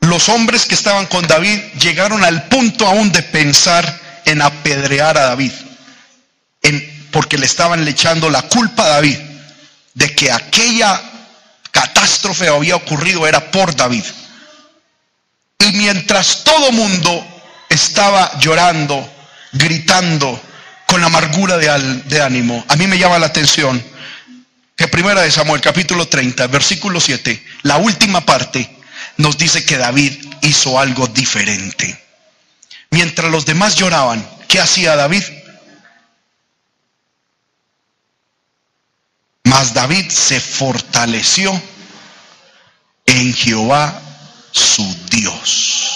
los 0.02 0.30
hombres 0.30 0.66
que 0.66 0.76
estaban 0.76 1.06
con 1.06 1.26
David 1.28 1.60
llegaron 1.80 2.24
al 2.24 2.48
punto 2.50 2.86
aún 2.86 3.12
de 3.12 3.24
pensar 3.24 4.22
en 4.26 4.42
apedrear 4.42 5.18
a 5.18 5.28
David, 5.28 5.52
en, 6.64 7.08
porque 7.12 7.38
le 7.38 7.46
estaban 7.46 7.88
echando 7.88 8.30
la 8.30 8.42
culpa 8.44 8.84
a 8.84 8.90
David 8.90 9.18
de 9.94 10.16
que 10.16 10.32
aquella 10.32 11.02
catástrofe 11.72 12.48
había 12.48 12.76
ocurrido 12.76 13.28
era 13.28 13.52
por 13.52 13.76
David. 13.76 14.04
Y 15.62 15.74
mientras 15.74 16.44
todo 16.44 16.72
mundo 16.72 17.24
estaba 17.70 18.40
llorando, 18.40 19.08
gritando, 19.52 20.42
con 20.88 21.04
amargura 21.04 21.58
de, 21.58 22.22
ánimo, 22.22 22.66
a 22.68 22.76
mí 22.76 22.88
me 22.88 22.98
llama 22.98 23.20
la 23.20 23.28
atención 23.28 23.82
que 24.76 24.88
primera 24.88 25.22
de 25.22 25.32
Samuel 25.32 25.62
capítulo 25.62 26.08
30, 26.08 26.48
versículo 26.48 27.00
7, 27.00 27.46
la 27.62 27.78
última 27.78 28.22
parte, 28.22 28.76
nos 29.18 29.38
dice 29.38 29.64
que 29.64 29.78
David 29.78 30.14
hizo 30.42 30.80
algo 30.80 31.08
diferente. 31.08 31.98
Mientras 32.90 33.32
los 33.32 33.46
demás 33.46 33.76
lloraban, 33.76 34.28
¿qué 34.48 34.60
hacía 34.60 34.96
David? 34.96 35.24
Mas 39.44 39.74
David 39.76 40.10
se 40.10 40.40
fortaleció 40.40 41.62
en 43.06 43.34
Jehová 43.34 44.02
su 44.52 44.84
Dios. 45.10 45.92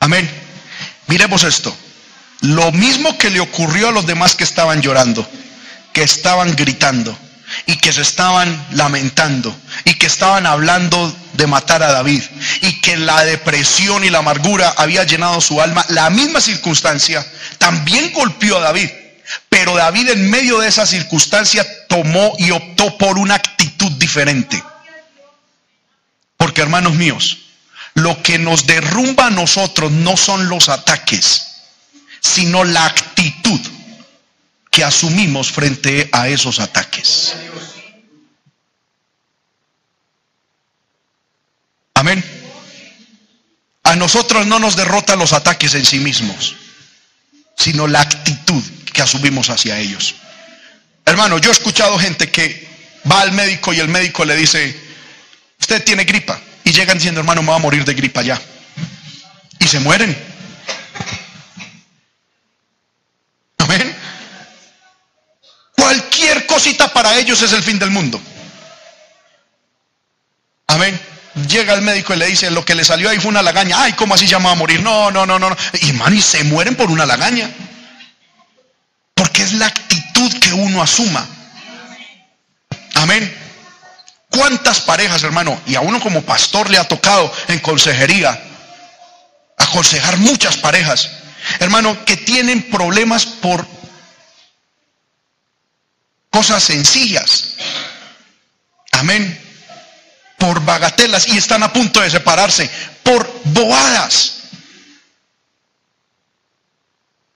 Amén. 0.00 0.28
Miremos 1.08 1.44
esto. 1.44 1.76
Lo 2.40 2.70
mismo 2.72 3.16
que 3.18 3.30
le 3.30 3.40
ocurrió 3.40 3.88
a 3.88 3.92
los 3.92 4.06
demás 4.06 4.34
que 4.34 4.44
estaban 4.44 4.82
llorando, 4.82 5.26
que 5.92 6.02
estaban 6.02 6.54
gritando 6.54 7.16
y 7.66 7.76
que 7.76 7.92
se 7.92 8.02
estaban 8.02 8.66
lamentando 8.72 9.56
y 9.84 9.94
que 9.94 10.06
estaban 10.06 10.46
hablando 10.46 11.14
de 11.34 11.46
matar 11.46 11.82
a 11.82 11.92
David 11.92 12.22
y 12.60 12.80
que 12.80 12.96
la 12.96 13.24
depresión 13.24 14.04
y 14.04 14.10
la 14.10 14.18
amargura 14.18 14.74
había 14.76 15.04
llenado 15.04 15.40
su 15.40 15.60
alma, 15.60 15.84
la 15.88 16.10
misma 16.10 16.40
circunstancia 16.40 17.26
también 17.58 18.12
golpeó 18.12 18.58
a 18.58 18.60
David. 18.60 18.90
Pero 19.48 19.74
David 19.76 20.10
en 20.10 20.30
medio 20.30 20.58
de 20.58 20.68
esa 20.68 20.86
circunstancia 20.86 21.66
tomó 21.88 22.34
y 22.38 22.50
optó 22.50 22.96
por 22.98 23.18
una 23.18 23.34
actitud 23.34 23.90
diferente. 23.92 24.62
Porque 26.36 26.60
hermanos 26.60 26.94
míos, 26.94 27.38
lo 27.94 28.22
que 28.22 28.38
nos 28.38 28.66
derrumba 28.66 29.26
a 29.26 29.30
nosotros 29.30 29.90
no 29.90 30.16
son 30.16 30.48
los 30.48 30.68
ataques, 30.68 31.46
sino 32.20 32.64
la 32.64 32.84
actitud 32.84 33.60
que 34.70 34.84
asumimos 34.84 35.50
frente 35.50 36.08
a 36.12 36.28
esos 36.28 36.60
ataques. 36.60 37.34
Amén. 41.94 42.22
A 43.84 43.96
nosotros 43.96 44.46
no 44.46 44.58
nos 44.58 44.76
derrotan 44.76 45.18
los 45.18 45.32
ataques 45.32 45.74
en 45.74 45.86
sí 45.86 45.98
mismos, 45.98 46.56
sino 47.56 47.86
la 47.86 48.02
actitud 48.02 48.62
que 48.96 49.02
asumimos 49.02 49.50
hacia 49.50 49.78
ellos. 49.78 50.14
Hermano, 51.04 51.36
yo 51.36 51.50
he 51.50 51.52
escuchado 51.52 51.98
gente 51.98 52.30
que 52.30 52.66
va 53.10 53.20
al 53.20 53.32
médico 53.32 53.74
y 53.74 53.78
el 53.78 53.88
médico 53.88 54.24
le 54.24 54.34
dice, 54.34 54.74
usted 55.60 55.84
tiene 55.84 56.04
gripa. 56.04 56.40
Y 56.64 56.72
llegan 56.72 56.96
diciendo, 56.96 57.20
hermano, 57.20 57.42
me 57.42 57.50
va 57.50 57.56
a 57.56 57.58
morir 57.58 57.84
de 57.84 57.92
gripa 57.92 58.22
ya. 58.22 58.40
Y 59.58 59.68
se 59.68 59.80
mueren. 59.80 60.16
Amén. 63.58 63.94
Cualquier 65.76 66.46
cosita 66.46 66.90
para 66.90 67.18
ellos 67.18 67.42
es 67.42 67.52
el 67.52 67.62
fin 67.62 67.78
del 67.78 67.90
mundo. 67.90 68.18
Amén. 70.68 70.98
Llega 71.50 71.74
el 71.74 71.82
médico 71.82 72.14
y 72.14 72.16
le 72.16 72.26
dice, 72.28 72.50
lo 72.50 72.64
que 72.64 72.74
le 72.74 72.82
salió 72.82 73.10
ahí 73.10 73.18
fue 73.18 73.28
una 73.28 73.42
lagaña. 73.42 73.82
Ay, 73.82 73.92
¿cómo 73.92 74.14
así 74.14 74.26
llama 74.26 74.52
a 74.52 74.54
morir? 74.54 74.80
No, 74.80 75.10
no, 75.10 75.26
no, 75.26 75.38
no. 75.38 75.54
Y 75.82 75.92
man, 75.92 76.14
y 76.14 76.22
se 76.22 76.44
mueren 76.44 76.74
por 76.74 76.90
una 76.90 77.04
lagaña. 77.04 77.50
Porque 79.16 79.42
es 79.42 79.54
la 79.54 79.66
actitud 79.66 80.30
que 80.40 80.52
uno 80.52 80.82
asuma. 80.82 81.26
Amén. 82.94 83.34
¿Cuántas 84.30 84.80
parejas, 84.80 85.22
hermano? 85.22 85.58
Y 85.66 85.74
a 85.74 85.80
uno 85.80 86.00
como 86.00 86.20
pastor 86.22 86.68
le 86.68 86.76
ha 86.78 86.84
tocado 86.84 87.32
en 87.48 87.58
consejería 87.60 88.38
aconsejar 89.56 90.18
muchas 90.18 90.58
parejas, 90.58 91.10
hermano, 91.58 92.04
que 92.04 92.18
tienen 92.18 92.70
problemas 92.70 93.24
por 93.24 93.66
cosas 96.30 96.62
sencillas. 96.62 97.54
Amén. 98.92 99.42
Por 100.36 100.62
bagatelas 100.62 101.28
y 101.28 101.38
están 101.38 101.62
a 101.62 101.72
punto 101.72 102.02
de 102.02 102.10
separarse. 102.10 102.70
Por 103.02 103.40
bobadas. 103.44 104.34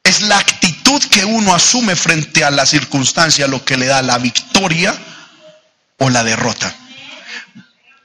Es 0.05 0.21
la 0.23 0.39
actitud 0.39 0.70
que 0.99 1.25
uno 1.25 1.55
asume 1.55 1.95
frente 1.95 2.43
a 2.43 2.51
la 2.51 2.67
circunstancia 2.67 3.47
lo 3.47 3.65
que 3.65 3.77
le 3.77 3.87
da 3.87 4.03
la 4.03 4.19
victoria 4.19 4.95
o 5.99 6.11
la 6.11 6.25
derrota. 6.25 6.75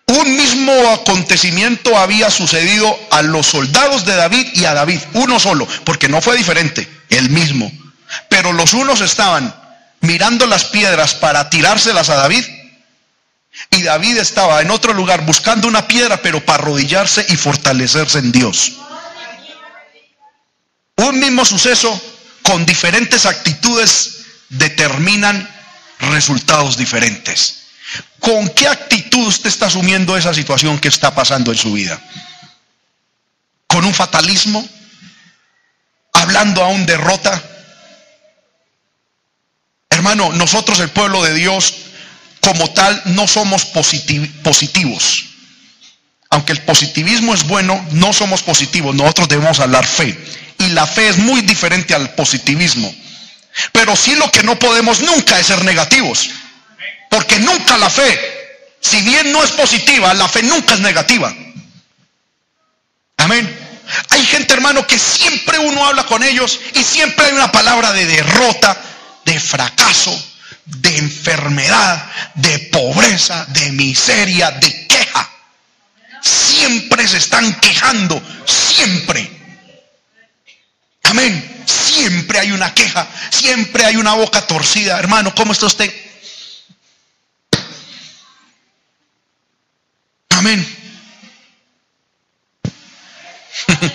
Un 0.08 0.36
mismo 0.36 0.72
acontecimiento 0.92 1.98
había 1.98 2.30
sucedido 2.30 2.96
a 3.10 3.24
los 3.24 3.48
soldados 3.48 4.06
de 4.06 4.16
David 4.16 4.48
y 4.54 4.66
a 4.66 4.74
David, 4.74 5.02
uno 5.14 5.40
solo, 5.40 5.68
porque 5.84 6.08
no 6.08 6.22
fue 6.22 6.38
diferente, 6.38 6.88
el 7.10 7.30
mismo. 7.32 7.72
Pero 8.30 8.54
los 8.54 8.74
unos 8.74 9.02
estaban 9.02 9.54
mirando 10.02 10.46
las 10.46 10.66
piedras 10.66 11.16
para 11.16 11.50
tirárselas 11.50 12.10
a 12.10 12.16
David. 12.16 12.46
Y 13.72 13.82
David 13.82 14.18
estaba 14.18 14.62
en 14.62 14.70
otro 14.70 14.94
lugar 14.94 15.26
buscando 15.26 15.68
una 15.68 15.88
piedra, 15.88 16.22
pero 16.22 16.46
para 16.46 16.62
arrodillarse 16.62 17.26
y 17.30 17.36
fortalecerse 17.36 18.20
en 18.20 18.32
Dios. 18.32 18.74
Un 20.98 21.20
mismo 21.20 21.44
suceso 21.46 22.00
con 22.46 22.64
diferentes 22.64 23.26
actitudes 23.26 24.26
determinan 24.50 25.50
resultados 26.00 26.78
diferentes. 26.78 27.64
¿Con 28.20 28.48
qué 28.50 28.68
actitud 28.68 29.26
usted 29.26 29.50
está 29.50 29.66
asumiendo 29.66 30.16
esa 30.16 30.32
situación 30.32 30.80
que 30.80 30.90
está 30.90 31.16
pasando 31.16 31.52
en 31.52 31.58
su 31.58 31.74
vida? 31.74 32.00
¿Con 33.66 33.84
un 33.84 33.94
fatalismo? 33.94 34.64
¿Hablando 36.14 36.64
a 36.64 36.68
un 36.68 36.86
derrota? 36.86 37.42
Hermano, 39.90 40.32
nosotros 40.34 40.80
el 40.82 40.90
pueblo 40.90 41.24
de 41.24 41.34
Dios 41.34 41.74
como 42.42 42.70
tal 42.74 43.02
no 43.06 43.28
somos 43.28 43.66
positivos. 43.66 45.26
Aunque 46.30 46.52
el 46.52 46.62
positivismo 46.62 47.34
es 47.34 47.48
bueno, 47.48 47.84
no 47.92 48.14
somos 48.14 48.44
positivos. 48.44 48.94
Nosotros 48.94 49.30
debemos 49.30 49.60
hablar 49.60 49.84
fe. 49.84 50.16
Y 50.58 50.70
la 50.70 50.88
fe 50.88 51.10
es 51.10 51.18
muy 51.18 51.42
diferente 51.42 51.94
al 51.94 52.12
positivismo. 52.16 52.94
Pero 53.72 53.96
sí 53.96 54.16
lo 54.16 54.30
que 54.32 54.44
no 54.44 54.58
podemos 54.58 55.02
nunca 55.02 55.40
es 55.40 55.48
ser 55.48 55.64
negativos. 55.64 56.30
Porque 57.10 57.40
nunca 57.40 57.78
la 57.78 57.90
fe, 57.90 58.20
si 58.82 59.02
bien 59.02 59.32
no 59.32 59.44
es 59.44 59.52
positiva, 59.52 60.14
la 60.14 60.28
fe 60.28 60.44
nunca 60.44 60.74
es 60.74 60.82
negativa. 60.82 61.34
Amén. 63.18 63.60
Hay 64.10 64.26
gente, 64.26 64.54
hermano, 64.54 64.86
que 64.86 64.98
siempre 64.98 65.60
uno 65.60 65.86
habla 65.86 66.06
con 66.06 66.24
ellos 66.24 66.60
y 66.74 66.84
siempre 66.84 67.28
hay 67.28 67.34
una 67.34 67.52
palabra 67.52 67.94
de 67.94 68.06
derrota, 68.06 68.78
de 69.26 69.40
fracaso, 69.40 70.12
de 70.66 70.98
enfermedad, 70.98 72.12
de 72.36 72.60
pobreza, 72.72 73.46
de 73.50 73.72
miseria, 73.72 74.52
de 74.52 74.88
queja. 74.88 75.30
Siempre 76.22 77.08
se 77.08 77.18
están 77.18 77.54
quejando, 77.60 78.22
siempre. 78.46 79.35
Amén. 81.16 81.64
Siempre 81.66 82.40
hay 82.40 82.52
una 82.52 82.74
queja, 82.74 83.08
siempre 83.32 83.86
hay 83.86 83.96
una 83.96 84.16
boca 84.16 84.46
torcida. 84.46 85.00
Hermano, 85.00 85.34
¿cómo 85.34 85.54
está 85.54 85.66
usted? 85.66 85.90
Amén. 90.32 90.78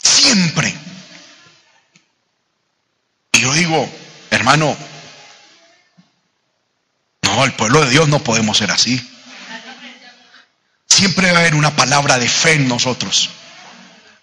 siempre. 0.00 0.72
Y 3.32 3.40
yo 3.40 3.52
digo, 3.54 3.92
hermano, 4.30 4.76
no, 7.22 7.44
el 7.44 7.54
pueblo 7.54 7.84
de 7.84 7.90
Dios 7.90 8.06
no 8.06 8.22
podemos 8.22 8.56
ser 8.56 8.70
así. 8.70 9.04
Siempre 10.86 11.32
va 11.32 11.38
a 11.38 11.40
haber 11.40 11.56
una 11.56 11.74
palabra 11.74 12.20
de 12.20 12.28
fe 12.28 12.52
en 12.52 12.68
nosotros. 12.68 13.30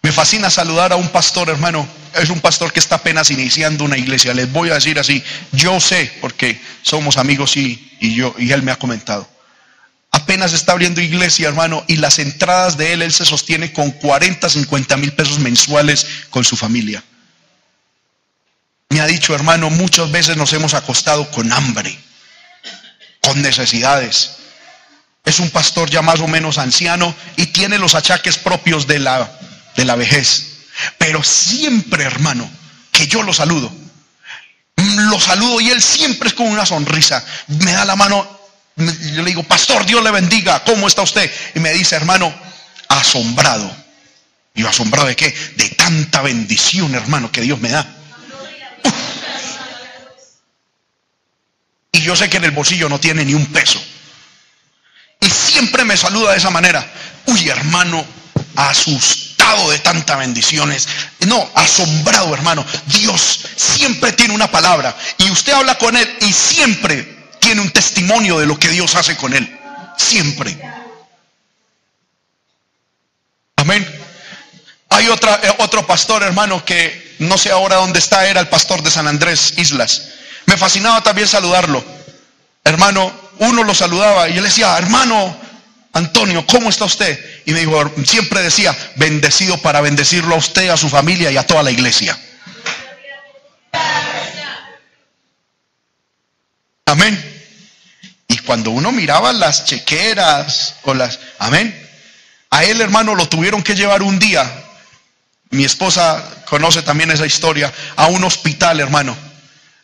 Me 0.05 0.11
fascina 0.11 0.51
saludar 0.51 0.93
a 0.93 0.97
un 0.97 1.09
pastor, 1.09 1.49
hermano. 1.49 1.87
Es 2.13 2.29
un 2.29 2.39
pastor 2.39 2.71
que 2.71 2.79
está 2.79 2.97
apenas 2.97 3.31
iniciando 3.31 3.83
una 3.83 3.97
iglesia. 3.97 4.35
Les 4.35 4.51
voy 4.51 4.69
a 4.69 4.75
decir 4.75 4.99
así, 4.99 5.23
yo 5.51 5.79
sé, 5.79 6.15
porque 6.21 6.61
somos 6.83 7.17
amigos 7.17 7.57
y, 7.57 7.91
y 7.99 8.13
yo, 8.13 8.35
y 8.37 8.51
él 8.51 8.61
me 8.61 8.71
ha 8.71 8.75
comentado. 8.75 9.27
Apenas 10.11 10.53
está 10.53 10.73
abriendo 10.73 11.01
iglesia, 11.01 11.47
hermano, 11.47 11.83
y 11.87 11.95
las 11.95 12.19
entradas 12.19 12.77
de 12.77 12.93
él, 12.93 13.01
él 13.01 13.11
se 13.11 13.25
sostiene 13.25 13.73
con 13.73 13.89
40, 13.89 14.47
50 14.47 14.95
mil 14.97 15.11
pesos 15.13 15.39
mensuales 15.39 16.05
con 16.29 16.43
su 16.43 16.55
familia. 16.55 17.03
Me 18.89 19.01
ha 19.01 19.07
dicho, 19.07 19.33
hermano, 19.33 19.71
muchas 19.71 20.11
veces 20.11 20.37
nos 20.37 20.53
hemos 20.53 20.75
acostado 20.75 21.31
con 21.31 21.51
hambre, 21.51 21.97
con 23.21 23.41
necesidades. 23.41 24.33
Es 25.25 25.39
un 25.39 25.49
pastor 25.49 25.89
ya 25.89 26.03
más 26.03 26.19
o 26.19 26.27
menos 26.27 26.59
anciano 26.59 27.15
y 27.37 27.47
tiene 27.47 27.79
los 27.79 27.95
achaques 27.95 28.37
propios 28.37 28.85
de 28.85 28.99
la, 28.99 29.39
de 29.75 29.85
la 29.85 29.95
vejez. 29.95 30.55
Pero 30.97 31.23
siempre, 31.23 32.03
hermano, 32.03 32.49
que 32.91 33.07
yo 33.07 33.23
lo 33.23 33.33
saludo, 33.33 33.71
lo 34.75 35.19
saludo 35.19 35.61
y 35.61 35.69
él 35.69 35.81
siempre 35.81 36.29
es 36.29 36.33
con 36.33 36.47
una 36.47 36.65
sonrisa. 36.65 37.23
Me 37.47 37.71
da 37.71 37.85
la 37.85 37.95
mano, 37.95 38.27
yo 38.75 39.21
le 39.21 39.29
digo, 39.29 39.43
pastor, 39.43 39.85
Dios 39.85 40.03
le 40.03 40.11
bendiga, 40.11 40.63
¿cómo 40.63 40.87
está 40.87 41.01
usted? 41.01 41.31
Y 41.55 41.59
me 41.59 41.73
dice, 41.73 41.95
hermano, 41.95 42.33
asombrado. 42.89 43.75
Y 44.53 44.61
yo, 44.61 44.69
asombrado 44.69 45.07
de 45.07 45.15
qué? 45.15 45.33
De 45.57 45.69
tanta 45.69 46.21
bendición, 46.21 46.95
hermano, 46.95 47.31
que 47.31 47.41
Dios 47.41 47.59
me 47.59 47.69
da. 47.69 47.85
Y 51.91 52.01
yo 52.01 52.15
sé 52.15 52.29
que 52.29 52.37
en 52.37 52.45
el 52.45 52.51
bolsillo 52.51 52.89
no 52.89 52.99
tiene 52.99 53.23
ni 53.23 53.33
un 53.33 53.45
peso. 53.47 53.81
Y 55.21 55.29
siempre 55.29 55.85
me 55.85 55.97
saluda 55.97 56.31
de 56.31 56.37
esa 56.37 56.49
manera. 56.49 56.85
Uy, 57.25 57.49
hermano, 57.49 58.05
asustado 58.55 59.34
de 59.69 59.79
tantas 59.79 60.17
bendiciones. 60.17 60.87
No, 61.27 61.49
asombrado, 61.55 62.33
hermano. 62.33 62.65
Dios 62.87 63.45
siempre 63.55 64.11
tiene 64.13 64.33
una 64.33 64.49
palabra. 64.49 64.95
Y 65.17 65.29
usted 65.29 65.53
habla 65.53 65.77
con 65.77 65.95
él 65.95 66.17
y 66.21 66.31
siempre 66.31 67.29
tiene 67.39 67.61
un 67.61 67.71
testimonio 67.71 68.39
de 68.39 68.45
lo 68.45 68.59
que 68.59 68.69
Dios 68.69 68.95
hace 68.95 69.15
con 69.15 69.33
él. 69.33 69.59
Siempre. 69.97 70.57
Amén. 73.55 73.87
Hay 74.89 75.07
otra, 75.07 75.39
eh, 75.43 75.55
otro 75.59 75.85
pastor, 75.85 76.23
hermano, 76.23 76.63
que 76.65 77.15
no 77.19 77.37
sé 77.37 77.51
ahora 77.51 77.77
dónde 77.77 77.99
está, 77.99 78.27
era 78.27 78.41
el 78.41 78.47
pastor 78.47 78.81
de 78.81 78.91
San 78.91 79.07
Andrés 79.07 79.53
Islas. 79.57 80.09
Me 80.45 80.57
fascinaba 80.57 81.01
también 81.01 81.27
saludarlo. 81.27 81.83
Hermano, 82.63 83.13
uno 83.39 83.63
lo 83.63 83.73
saludaba 83.73 84.27
y 84.29 84.37
él 84.37 84.43
decía, 84.43 84.77
hermano 84.77 85.45
Antonio, 85.95 86.45
¿cómo 86.45 86.69
está 86.69 86.85
usted? 86.85 87.19
Y 87.45 87.51
me 87.51 87.59
dijo, 87.61 87.91
siempre 88.05 88.41
decía, 88.41 88.75
bendecido 88.95 89.57
para 89.57 89.81
bendecirlo 89.81 90.35
a 90.35 90.37
usted, 90.37 90.69
a 90.69 90.77
su 90.77 90.89
familia 90.89 91.31
y 91.31 91.37
a 91.37 91.47
toda 91.47 91.63
la 91.63 91.71
iglesia. 91.71 92.17
Amén 96.85 97.35
cuando 98.45 98.71
uno 98.71 98.91
miraba 98.91 99.33
las 99.33 99.65
chequeras 99.65 100.75
o 100.83 100.93
las, 100.93 101.19
amén, 101.39 101.75
a 102.51 102.63
él 102.63 102.79
hermano 102.79 103.15
lo 103.15 103.27
tuvieron 103.27 103.63
que 103.63 103.75
llevar 103.75 104.01
un 104.01 104.19
día, 104.19 104.49
mi 105.49 105.65
esposa 105.65 106.23
conoce 106.45 106.81
también 106.83 107.11
esa 107.11 107.25
historia, 107.25 107.73
a 107.95 108.07
un 108.07 108.23
hospital 108.23 108.79
hermano, 108.79 109.17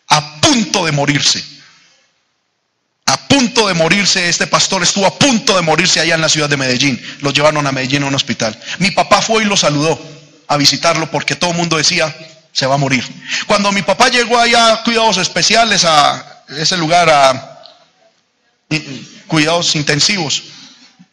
a 0.07 0.41
punto 0.41 0.85
de 0.85 0.91
morirse. 0.91 1.43
A 3.05 3.27
punto 3.27 3.67
de 3.67 3.73
morirse, 3.73 4.29
este 4.29 4.47
pastor 4.47 4.83
estuvo 4.83 5.05
a 5.05 5.17
punto 5.17 5.55
de 5.55 5.61
morirse 5.61 5.99
allá 5.99 6.15
en 6.15 6.21
la 6.21 6.29
ciudad 6.29 6.49
de 6.49 6.57
Medellín. 6.57 7.01
Lo 7.21 7.31
llevaron 7.31 7.65
a 7.67 7.71
Medellín 7.71 8.03
a 8.03 8.07
un 8.07 8.15
hospital. 8.15 8.57
Mi 8.79 8.91
papá 8.91 9.21
fue 9.21 9.43
y 9.43 9.45
lo 9.45 9.57
saludó 9.57 9.99
a 10.47 10.57
visitarlo 10.57 11.09
porque 11.09 11.35
todo 11.35 11.51
el 11.51 11.57
mundo 11.57 11.77
decía, 11.77 12.15
se 12.51 12.65
va 12.65 12.75
a 12.75 12.77
morir. 12.77 13.03
Cuando 13.47 13.71
mi 13.71 13.81
papá 13.81 14.09
llegó 14.09 14.37
allá 14.39 14.73
a 14.73 14.83
cuidados 14.83 15.17
especiales 15.17 15.85
a 15.85 16.43
ese 16.49 16.77
lugar, 16.77 17.09
a, 17.09 17.51
cuidados 19.27 19.75
intensivos. 19.75 20.43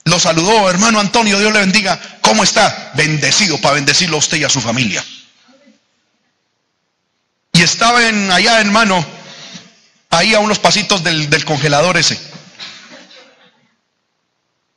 Lo 0.04 0.18
saludó, 0.18 0.70
hermano 0.70 1.00
Antonio, 1.00 1.38
Dios 1.38 1.52
le 1.52 1.60
bendiga. 1.60 2.00
¿Cómo 2.20 2.42
está? 2.42 2.92
Bendecido 2.94 3.60
para 3.60 3.74
bendecirlo 3.74 4.16
a 4.16 4.20
usted 4.20 4.38
y 4.38 4.44
a 4.44 4.48
su 4.48 4.60
familia. 4.60 5.04
Y 7.52 7.62
estaba 7.62 8.06
en, 8.06 8.30
allá, 8.30 8.60
hermano, 8.60 9.04
ahí 10.10 10.34
a 10.34 10.40
unos 10.40 10.58
pasitos 10.58 11.02
del, 11.02 11.44
congelador 11.44 11.96
ese. 11.96 12.18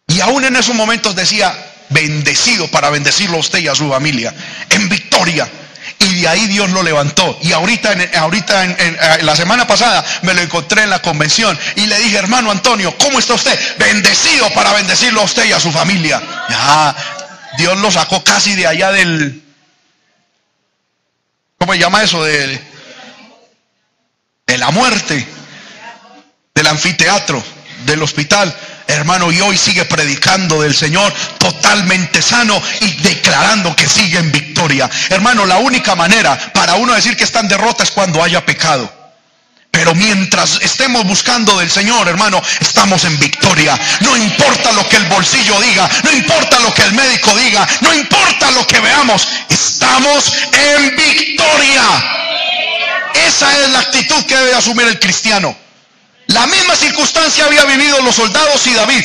Y 0.08 0.20
aún 0.22 0.44
en 0.44 0.56
esos 0.56 0.76
momentos 0.76 1.16
decía, 1.16 1.54
bendecido 1.90 2.68
para 2.68 2.90
bendecirlo 2.90 3.38
a 3.38 3.40
usted 3.40 3.60
y 3.60 3.68
a 3.68 3.76
su 3.76 3.90
familia. 3.90 4.34
En 4.70 4.90
victoria 4.90 5.50
y 6.00 6.22
de 6.22 6.28
ahí 6.28 6.48
Dios 6.48 6.70
lo 6.72 6.84
levantó. 6.84 7.38
Y 7.42 7.52
ahorita, 7.52 7.96
ahorita 8.20 8.66
en, 8.66 9.26
la 9.26 9.36
semana 9.36 9.68
pasada 9.68 10.04
me 10.24 10.34
lo 10.34 10.42
encontré 10.42 10.84
en 10.84 10.90
la 10.90 11.02
convención 11.02 11.58
y 11.76 11.86
le 11.86 11.98
dije, 12.00 12.18
hermano 12.18 12.52
Antonio, 12.52 12.96
¿cómo 12.98 13.20
está 13.20 13.36
usted? 13.36 13.58
Bendecido 13.78 14.50
para 14.54 14.74
bendecirlo 14.74 15.22
a 15.22 15.26
usted 15.26 15.46
y 15.46 15.52
a 15.52 15.60
su 15.60 15.72
familia. 15.72 16.22
Dios 17.58 17.78
lo 17.80 17.92
sacó 17.92 18.24
casi 18.24 18.56
de 18.56 18.68
allá 18.68 18.92
del, 18.92 19.44
¿cómo 21.58 21.74
se 21.74 21.80
llama 21.80 22.04
eso? 22.04 22.24
De, 22.24 22.71
de 24.52 24.58
la 24.58 24.70
muerte, 24.70 25.26
del 26.54 26.68
anfiteatro, 26.68 27.42
del 27.86 28.04
hospital 28.04 28.54
hermano, 28.88 29.32
y 29.32 29.40
hoy 29.40 29.58
sigue 29.58 29.86
predicando 29.86 30.62
del 30.62 30.76
Señor 30.76 31.14
totalmente 31.38 32.22
sano 32.22 32.62
y 32.82 32.92
declarando 33.02 33.74
que 33.74 33.88
sigue 33.88 34.18
en 34.18 34.30
victoria. 34.30 34.90
Hermano, 35.10 35.46
la 35.46 35.60
única 35.60 35.96
manera 35.96 36.38
para 36.54 36.76
uno 36.76 36.94
decir 36.94 37.16
que 37.16 37.24
está 37.24 37.40
en 37.40 37.48
derrota 37.48 37.84
es 37.86 37.92
cuando 37.92 38.22
haya 38.22 38.46
pecado. 38.46 38.92
Pero 39.72 39.96
mientras 39.96 40.60
estemos 40.62 41.06
buscando 41.06 41.58
del 41.58 41.72
Señor, 41.72 42.10
hermano, 42.10 42.42
estamos 42.60 43.06
en 43.06 43.18
victoria. 43.18 43.80
No 44.02 44.18
importa 44.18 44.74
lo 44.74 44.86
que 44.90 44.98
el 44.98 45.06
bolsillo 45.06 45.62
diga, 45.62 45.90
no 46.04 46.12
importa 46.12 46.60
lo 46.60 46.74
que 46.74 46.84
el 46.84 46.92
médico 46.92 47.34
diga, 47.38 47.66
no 47.80 47.94
importa 47.94 48.52
lo 48.52 48.68
que 48.68 48.82
veamos, 48.82 49.26
estamos 49.48 50.34
en 50.52 50.94
victoria. 50.98 52.21
Esa 53.28 53.60
es 53.60 53.70
la 53.72 53.80
actitud 53.80 54.24
que 54.26 54.36
debe 54.36 54.54
asumir 54.54 54.88
el 54.88 55.00
cristiano. 55.00 55.56
La 56.28 56.48
misma 56.48 56.76
circunstancia 56.76 57.46
había 57.46 57.66
vivido 57.66 58.02
los 58.02 58.16
soldados 58.16 58.66
y 58.68 58.74
David, 58.74 59.04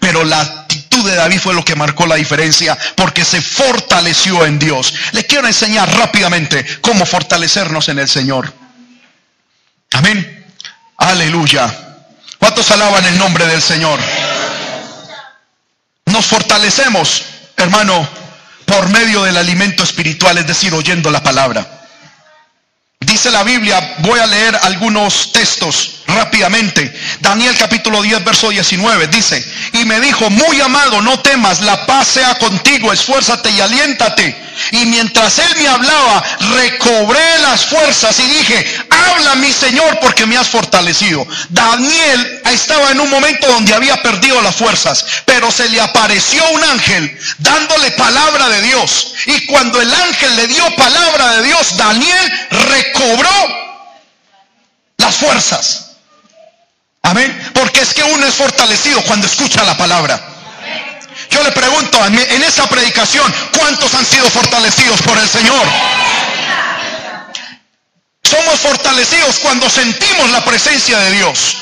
pero 0.00 0.24
la 0.24 0.40
actitud 0.40 1.08
de 1.08 1.16
David 1.16 1.40
fue 1.40 1.54
lo 1.54 1.64
que 1.64 1.74
marcó 1.74 2.06
la 2.06 2.14
diferencia 2.14 2.78
porque 2.96 3.24
se 3.24 3.40
fortaleció 3.40 4.46
en 4.46 4.58
Dios. 4.58 4.94
Le 5.12 5.24
quiero 5.24 5.46
enseñar 5.46 5.92
rápidamente 5.96 6.64
cómo 6.80 7.04
fortalecernos 7.04 7.88
en 7.88 7.98
el 7.98 8.08
Señor. 8.08 8.52
Amén. 9.92 10.46
Aleluya. 10.98 11.72
¿Cuántos 12.38 12.70
alaban 12.70 13.04
el 13.06 13.18
nombre 13.18 13.46
del 13.46 13.60
Señor? 13.60 13.98
Nos 16.06 16.26
fortalecemos, 16.26 17.24
hermano, 17.56 18.08
por 18.64 18.88
medio 18.90 19.24
del 19.24 19.36
alimento 19.36 19.82
espiritual, 19.82 20.38
es 20.38 20.46
decir, 20.46 20.72
oyendo 20.74 21.10
la 21.10 21.22
palabra. 21.22 21.87
Dice 23.08 23.30
la 23.30 23.42
Biblia, 23.42 23.96
voy 24.00 24.20
a 24.20 24.26
leer 24.26 24.54
algunos 24.62 25.32
textos 25.32 25.97
rápidamente. 26.08 26.92
Daniel 27.20 27.56
capítulo 27.56 28.02
10, 28.02 28.24
verso 28.24 28.48
19 28.48 29.06
dice, 29.08 29.44
y 29.74 29.84
me 29.84 30.00
dijo, 30.00 30.28
muy 30.30 30.60
amado, 30.60 31.00
no 31.02 31.20
temas, 31.20 31.60
la 31.60 31.86
paz 31.86 32.08
sea 32.08 32.34
contigo, 32.36 32.92
esfuérzate 32.92 33.50
y 33.50 33.60
aliéntate. 33.60 34.48
Y 34.72 34.86
mientras 34.86 35.38
él 35.38 35.54
me 35.58 35.68
hablaba, 35.68 36.22
recobré 36.56 37.38
las 37.42 37.66
fuerzas 37.66 38.18
y 38.18 38.22
dije, 38.22 38.66
habla 38.90 39.36
mi 39.36 39.52
Señor 39.52 39.98
porque 40.00 40.26
me 40.26 40.36
has 40.36 40.48
fortalecido. 40.48 41.26
Daniel 41.50 42.42
estaba 42.46 42.90
en 42.90 43.00
un 43.00 43.08
momento 43.08 43.46
donde 43.46 43.74
había 43.74 44.02
perdido 44.02 44.40
las 44.42 44.56
fuerzas, 44.56 45.04
pero 45.24 45.52
se 45.52 45.68
le 45.68 45.80
apareció 45.80 46.42
un 46.50 46.64
ángel 46.64 47.18
dándole 47.38 47.92
palabra 47.92 48.48
de 48.48 48.62
Dios. 48.62 49.14
Y 49.26 49.46
cuando 49.46 49.80
el 49.80 49.94
ángel 49.94 50.36
le 50.36 50.48
dio 50.48 50.64
palabra 50.74 51.36
de 51.36 51.44
Dios, 51.44 51.76
Daniel 51.76 52.32
recobró 52.50 53.30
las 54.96 55.16
fuerzas. 55.16 55.87
Amén. 57.08 57.50
Porque 57.54 57.80
es 57.80 57.94
que 57.94 58.04
uno 58.04 58.26
es 58.26 58.34
fortalecido 58.34 59.00
cuando 59.02 59.26
escucha 59.26 59.64
la 59.64 59.76
palabra. 59.76 60.20
Yo 61.30 61.42
le 61.42 61.52
pregunto 61.52 62.04
en 62.06 62.42
esa 62.42 62.68
predicación, 62.68 63.32
¿cuántos 63.58 63.94
han 63.94 64.04
sido 64.04 64.28
fortalecidos 64.30 65.00
por 65.02 65.16
el 65.16 65.28
Señor? 65.28 65.66
Somos 68.22 68.60
fortalecidos 68.60 69.38
cuando 69.38 69.70
sentimos 69.70 70.30
la 70.30 70.44
presencia 70.44 70.98
de 70.98 71.12
Dios. 71.12 71.56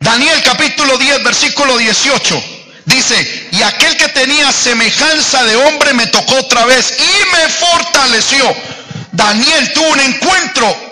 Daniel 0.00 0.42
capítulo 0.42 0.98
10, 0.98 1.22
versículo 1.22 1.76
18. 1.78 2.42
Dice, 2.86 3.48
y 3.52 3.62
aquel 3.62 3.96
que 3.96 4.08
tenía 4.08 4.50
semejanza 4.50 5.44
de 5.44 5.56
hombre 5.56 5.92
me 5.94 6.06
tocó 6.08 6.34
otra 6.38 6.64
vez 6.64 6.92
y 6.98 7.36
me 7.36 7.48
fortaleció. 7.48 8.56
Daniel 9.12 9.72
tuvo 9.72 9.88
un 9.90 10.00
encuentro 10.00 10.87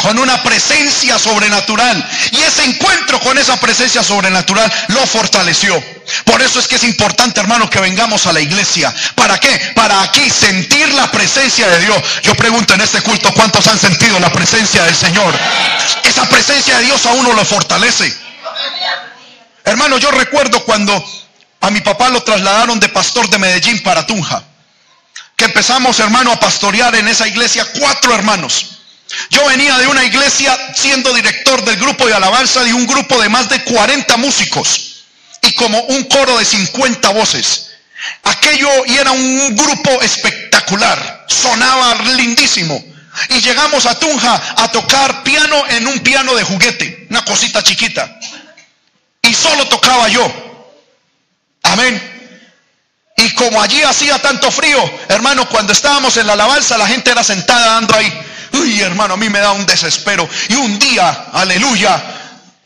con 0.00 0.18
una 0.18 0.42
presencia 0.42 1.18
sobrenatural. 1.18 2.08
Y 2.30 2.40
ese 2.40 2.64
encuentro 2.64 3.20
con 3.20 3.36
esa 3.36 3.58
presencia 3.60 4.02
sobrenatural 4.02 4.72
lo 4.88 5.06
fortaleció. 5.06 5.82
Por 6.24 6.40
eso 6.40 6.58
es 6.58 6.66
que 6.66 6.76
es 6.76 6.84
importante, 6.84 7.40
hermano, 7.40 7.68
que 7.68 7.80
vengamos 7.80 8.26
a 8.26 8.32
la 8.32 8.40
iglesia. 8.40 8.92
¿Para 9.14 9.38
qué? 9.38 9.50
Para 9.74 10.02
aquí 10.02 10.28
sentir 10.30 10.88
la 10.94 11.10
presencia 11.10 11.68
de 11.68 11.80
Dios. 11.80 12.02
Yo 12.22 12.34
pregunto 12.34 12.74
en 12.74 12.80
este 12.80 13.02
culto, 13.02 13.32
¿cuántos 13.34 13.66
han 13.66 13.78
sentido 13.78 14.18
la 14.18 14.32
presencia 14.32 14.82
del 14.84 14.96
Señor? 14.96 15.34
Esa 16.04 16.28
presencia 16.28 16.78
de 16.78 16.84
Dios 16.84 17.04
a 17.06 17.12
uno 17.12 17.32
lo 17.32 17.44
fortalece. 17.44 18.12
Hermano, 19.64 19.98
yo 19.98 20.10
recuerdo 20.10 20.64
cuando 20.64 21.04
a 21.60 21.70
mi 21.70 21.80
papá 21.80 22.08
lo 22.08 22.22
trasladaron 22.22 22.80
de 22.80 22.88
pastor 22.88 23.28
de 23.28 23.38
Medellín 23.38 23.82
para 23.82 24.06
Tunja. 24.06 24.42
Que 25.36 25.44
empezamos, 25.44 26.00
hermano, 26.00 26.32
a 26.32 26.40
pastorear 26.40 26.94
en 26.96 27.08
esa 27.08 27.28
iglesia 27.28 27.66
cuatro 27.78 28.14
hermanos. 28.14 28.81
Yo 29.30 29.44
venía 29.46 29.78
de 29.78 29.86
una 29.86 30.04
iglesia 30.04 30.56
siendo 30.74 31.12
director 31.12 31.64
del 31.64 31.76
grupo 31.76 32.06
de 32.06 32.14
alabanza 32.14 32.62
de 32.64 32.74
un 32.74 32.86
grupo 32.86 33.20
de 33.20 33.28
más 33.28 33.48
de 33.48 33.62
40 33.62 34.16
músicos 34.16 35.04
y 35.42 35.54
como 35.54 35.80
un 35.80 36.04
coro 36.04 36.38
de 36.38 36.44
50 36.44 37.08
voces. 37.10 37.70
Aquello 38.24 38.68
y 38.86 38.96
era 38.96 39.10
un 39.12 39.56
grupo 39.56 39.90
espectacular, 40.02 41.26
sonaba 41.28 41.94
lindísimo. 42.16 42.82
Y 43.28 43.40
llegamos 43.40 43.84
a 43.86 43.98
Tunja 43.98 44.40
a 44.56 44.72
tocar 44.72 45.22
piano 45.22 45.64
en 45.68 45.86
un 45.86 46.00
piano 46.00 46.34
de 46.34 46.44
juguete, 46.44 47.06
una 47.10 47.24
cosita 47.24 47.62
chiquita. 47.62 48.18
Y 49.20 49.34
solo 49.34 49.68
tocaba 49.68 50.08
yo. 50.08 50.32
Amén. 51.62 52.10
Y 53.16 53.30
como 53.34 53.60
allí 53.60 53.82
hacía 53.82 54.18
tanto 54.20 54.50
frío, 54.50 54.78
hermano, 55.08 55.48
cuando 55.48 55.72
estábamos 55.72 56.16
en 56.16 56.26
la 56.26 56.32
alabanza, 56.32 56.78
la 56.78 56.86
gente 56.86 57.10
era 57.10 57.22
sentada 57.22 57.74
dando 57.74 57.94
ahí. 57.94 58.12
Uy, 58.52 58.80
hermano, 58.80 59.14
a 59.14 59.16
mí 59.16 59.28
me 59.28 59.38
da 59.38 59.52
un 59.52 59.66
desespero. 59.66 60.28
Y 60.48 60.54
un 60.54 60.78
día, 60.78 61.26
aleluya, 61.32 62.02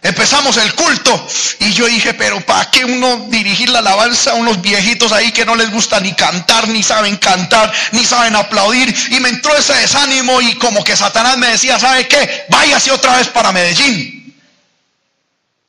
empezamos 0.03 0.57
el 0.57 0.74
culto. 0.74 1.28
Y 1.61 1.72
yo 1.72 1.87
dije, 1.87 2.14
pero 2.14 2.41
¿para 2.41 2.70
qué 2.70 2.84
uno 2.84 3.26
dirigir 3.28 3.68
la 3.68 3.78
alabanza 3.78 4.32
a 4.32 4.34
unos 4.34 4.61
viejitos 4.61 5.12
ahí 5.12 5.32
que 5.32 5.45
no 5.45 5.55
les 5.55 5.70
gusta 5.70 6.01
ni 6.01 6.12
cantar, 6.14 6.68
ni 6.68 6.82
saben 6.82 7.16
cantar, 7.16 7.72
ni 7.93 8.05
saben 8.05 8.37
aplaudir? 8.37 8.95
Y 9.11 9.20
me 9.20 9.28
entró 9.28 9.57
ese 9.57 9.74
desánimo 9.74 10.41
y 10.41 10.55
como 10.55 10.82
que 10.82 10.97
Satanás 10.97 11.39
me 11.39 11.49
decía, 11.49 11.78
¿sabe 11.78 12.09
qué? 12.09 12.47
Váyase 12.49 12.91
otra 12.91 13.16
vez 13.16 13.28
para 13.28 13.53
Medellín. 13.53 14.34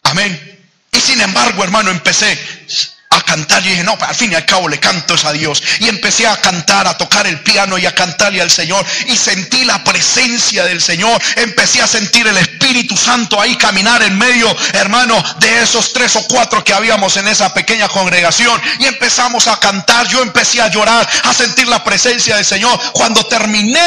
Amén. 0.03 0.57
Y 0.91 0.99
sin 0.99 1.21
embargo, 1.21 1.63
hermano, 1.63 1.91
empecé 1.91 2.37
cantar 3.27 3.63
y 3.65 3.71
dije, 3.71 3.83
no, 3.83 3.97
al 3.99 4.15
fin 4.15 4.31
y 4.31 4.35
al 4.35 4.45
cabo 4.45 4.69
le 4.69 4.79
canto 4.79 5.15
es 5.15 5.25
a 5.25 5.33
Dios. 5.33 5.61
Y 5.79 5.89
empecé 5.89 6.25
a 6.25 6.37
cantar, 6.37 6.87
a 6.87 6.97
tocar 6.97 7.27
el 7.27 7.41
piano 7.41 7.77
y 7.77 7.85
a 7.85 7.93
cantarle 7.93 8.41
al 8.41 8.49
Señor. 8.49 8.85
Y 9.07 9.17
sentí 9.17 9.65
la 9.65 9.83
presencia 9.83 10.63
del 10.63 10.81
Señor. 10.81 11.21
Empecé 11.35 11.81
a 11.81 11.87
sentir 11.87 12.25
el 12.25 12.37
Espíritu 12.37 12.95
Santo 12.95 13.39
ahí 13.39 13.55
caminar 13.57 14.01
en 14.03 14.17
medio, 14.17 14.55
hermano, 14.73 15.21
de 15.39 15.61
esos 15.61 15.91
tres 15.91 16.15
o 16.15 16.25
cuatro 16.27 16.63
que 16.63 16.73
habíamos 16.73 17.17
en 17.17 17.27
esa 17.27 17.53
pequeña 17.53 17.89
congregación. 17.89 18.59
Y 18.79 18.85
empezamos 18.85 19.47
a 19.47 19.59
cantar, 19.59 20.07
yo 20.07 20.21
empecé 20.21 20.61
a 20.61 20.69
llorar, 20.69 21.07
a 21.23 21.33
sentir 21.33 21.67
la 21.67 21.83
presencia 21.83 22.37
del 22.37 22.45
Señor. 22.45 22.79
Cuando 22.93 23.25
terminé 23.25 23.81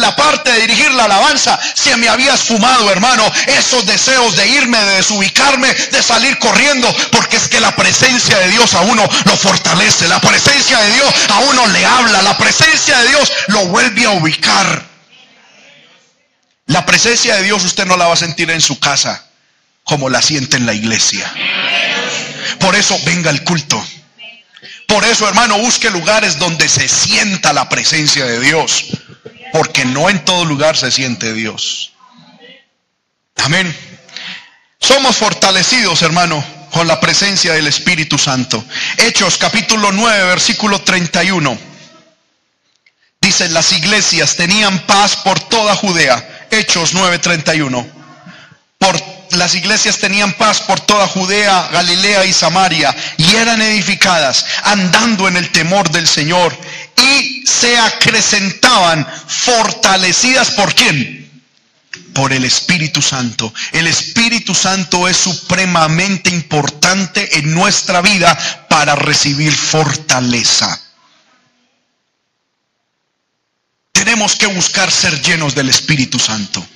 la 0.00 0.14
parte 0.14 0.52
de 0.52 0.60
dirigir 0.60 0.90
la 0.92 1.04
alabanza, 1.04 1.58
se 1.74 1.96
me 1.96 2.08
había 2.08 2.34
esfumado, 2.34 2.90
hermano, 2.90 3.24
esos 3.46 3.86
deseos 3.86 4.36
de 4.36 4.46
irme, 4.46 4.78
de 4.78 4.96
desubicarme, 4.96 5.72
de 5.72 6.02
salir 6.02 6.38
corriendo, 6.38 6.94
porque 7.12 7.38
es 7.38 7.48
que 7.48 7.60
la 7.60 7.74
presencia 7.74 8.38
de 8.38 8.48
Dios 8.50 8.57
a 8.74 8.80
uno 8.82 9.08
lo 9.24 9.36
fortalece, 9.36 10.08
la 10.08 10.20
presencia 10.20 10.78
de 10.80 10.92
Dios 10.92 11.14
a 11.30 11.38
uno 11.40 11.66
le 11.68 11.84
habla, 11.84 12.22
la 12.22 12.36
presencia 12.36 12.98
de 12.98 13.08
Dios 13.08 13.32
lo 13.48 13.66
vuelve 13.66 14.04
a 14.04 14.10
ubicar. 14.10 14.86
La 16.66 16.84
presencia 16.84 17.36
de 17.36 17.44
Dios 17.44 17.64
usted 17.64 17.86
no 17.86 17.96
la 17.96 18.06
va 18.06 18.14
a 18.14 18.16
sentir 18.16 18.50
en 18.50 18.60
su 18.60 18.78
casa 18.78 19.24
como 19.84 20.10
la 20.10 20.20
siente 20.20 20.56
en 20.58 20.66
la 20.66 20.74
iglesia. 20.74 21.30
Por 22.60 22.74
eso 22.74 22.98
venga 23.06 23.30
el 23.30 23.42
culto. 23.42 23.82
Por 24.86 25.04
eso, 25.04 25.26
hermano, 25.26 25.58
busque 25.58 25.90
lugares 25.90 26.38
donde 26.38 26.68
se 26.68 26.88
sienta 26.88 27.52
la 27.52 27.68
presencia 27.68 28.24
de 28.24 28.40
Dios. 28.40 28.86
Porque 29.52 29.84
no 29.84 30.10
en 30.10 30.24
todo 30.24 30.44
lugar 30.44 30.76
se 30.76 30.90
siente 30.90 31.32
Dios. 31.32 31.92
Amén. 33.36 33.74
Somos 34.80 35.16
fortalecidos, 35.16 36.02
hermano, 36.02 36.44
con 36.72 36.86
la 36.86 37.00
presencia 37.00 37.52
del 37.52 37.66
Espíritu 37.66 38.18
Santo. 38.18 38.64
Hechos 38.96 39.38
capítulo 39.38 39.92
9, 39.92 40.24
versículo 40.26 40.80
31. 40.80 41.58
Dicen 43.20 43.52
las 43.52 43.72
iglesias 43.72 44.36
tenían 44.36 44.78
paz 44.86 45.16
por 45.16 45.40
toda 45.40 45.74
Judea. 45.74 46.46
Hechos 46.50 46.94
9:31. 46.94 47.86
Por 48.78 49.02
las 49.32 49.54
iglesias 49.54 49.98
tenían 49.98 50.32
paz 50.34 50.60
por 50.60 50.80
toda 50.80 51.06
Judea, 51.08 51.68
Galilea 51.72 52.24
y 52.24 52.32
Samaria 52.32 52.94
y 53.18 53.34
eran 53.34 53.60
edificadas 53.60 54.46
andando 54.62 55.28
en 55.28 55.36
el 55.36 55.50
temor 55.50 55.90
del 55.90 56.06
Señor 56.06 56.56
y 56.96 57.44
se 57.46 57.76
acrecentaban 57.76 59.06
fortalecidas 59.26 60.52
por 60.52 60.74
quién? 60.74 61.27
Por 62.18 62.32
el 62.32 62.44
Espíritu 62.44 63.00
Santo. 63.00 63.54
El 63.70 63.86
Espíritu 63.86 64.52
Santo 64.52 65.06
es 65.06 65.16
supremamente 65.16 66.30
importante 66.30 67.38
en 67.38 67.54
nuestra 67.54 68.00
vida 68.00 68.36
para 68.68 68.96
recibir 68.96 69.52
fortaleza. 69.52 70.80
Tenemos 73.92 74.34
que 74.34 74.48
buscar 74.48 74.90
ser 74.90 75.22
llenos 75.22 75.54
del 75.54 75.68
Espíritu 75.68 76.18
Santo. 76.18 76.66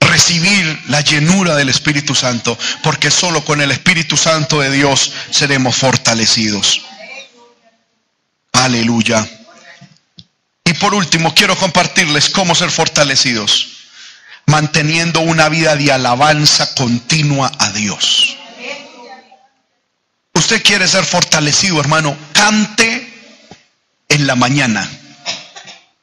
Recibir 0.00 0.82
la 0.88 1.00
llenura 1.00 1.54
del 1.54 1.68
Espíritu 1.68 2.16
Santo, 2.16 2.58
porque 2.82 3.12
solo 3.12 3.44
con 3.44 3.60
el 3.60 3.70
Espíritu 3.70 4.16
Santo 4.16 4.58
de 4.58 4.72
Dios 4.72 5.12
seremos 5.30 5.76
fortalecidos. 5.76 6.82
Aleluya. 8.54 9.37
Por 10.80 10.94
último, 10.94 11.34
quiero 11.34 11.56
compartirles 11.56 12.30
cómo 12.30 12.54
ser 12.54 12.70
fortalecidos, 12.70 13.68
manteniendo 14.46 15.20
una 15.20 15.48
vida 15.48 15.76
de 15.76 15.92
alabanza 15.92 16.74
continua 16.74 17.50
a 17.58 17.70
Dios. 17.70 18.36
Usted 20.34 20.62
quiere 20.62 20.86
ser 20.86 21.04
fortalecido, 21.04 21.80
hermano, 21.80 22.16
cante 22.32 23.12
en 24.08 24.26
la 24.26 24.36
mañana. 24.36 24.88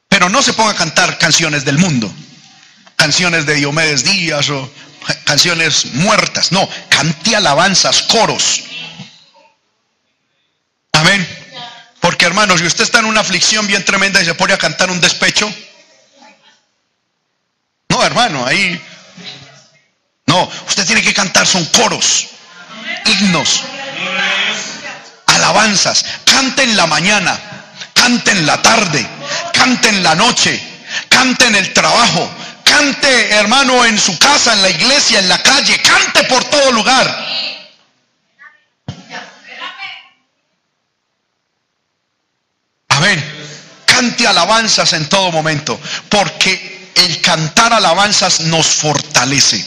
Pero 0.10 0.30
no 0.30 0.42
se 0.42 0.54
ponga 0.54 0.72
a 0.72 0.76
cantar 0.76 1.18
canciones 1.18 1.66
del 1.66 1.78
mundo, 1.78 2.14
canciones 2.96 3.46
de 3.46 3.56
Diomedes 3.56 4.04
Díaz 4.04 4.50
o 4.50 4.72
canciones 5.24 5.94
muertas. 5.94 6.52
No, 6.52 6.68
cante 6.90 7.36
alabanzas, 7.36 8.04
coros. 8.04 8.64
Amén. 10.92 11.45
Porque 12.06 12.28
hermanos, 12.28 12.60
si 12.60 12.68
usted 12.68 12.84
está 12.84 13.00
en 13.00 13.06
una 13.06 13.22
aflicción 13.22 13.66
bien 13.66 13.84
tremenda 13.84 14.22
y 14.22 14.26
se 14.26 14.36
pone 14.36 14.54
a 14.54 14.60
cantar 14.60 14.92
un 14.92 15.02
despecho, 15.02 15.52
no 17.90 18.04
hermano, 18.04 18.46
ahí. 18.46 18.80
No, 20.28 20.48
usted 20.68 20.86
tiene 20.86 21.02
que 21.02 21.16
cantar, 21.16 21.48
son 21.48 21.66
coros, 21.66 22.28
himnos, 23.06 23.64
alabanzas, 25.26 26.06
cante 26.26 26.62
en 26.62 26.78
la 26.78 26.86
mañana, 26.86 27.40
cante 27.96 28.30
en 28.34 28.46
la 28.46 28.62
tarde, 28.62 29.04
cante 29.52 29.90
en 29.90 30.04
la 30.04 30.14
noche, 30.14 30.62
cante 31.10 31.48
en 31.48 31.56
el 31.56 31.74
trabajo, 31.74 32.30
cante 32.64 33.32
hermano 33.32 33.84
en 33.84 33.98
su 33.98 34.16
casa, 34.20 34.54
en 34.54 34.62
la 34.62 34.70
iglesia, 34.70 35.18
en 35.18 35.28
la 35.28 35.42
calle, 35.42 35.82
cante 35.82 36.24
por 36.26 36.44
todo 36.44 36.72
lugar. 36.72 37.55
Amén. 42.96 43.24
Cante 43.86 44.26
alabanzas 44.26 44.94
en 44.94 45.08
todo 45.10 45.32
momento, 45.32 45.80
porque 46.10 46.92
el 46.96 47.20
cantar 47.22 47.74
alabanzas 47.74 48.42
nos 48.42 48.68
fortalece. 48.68 49.66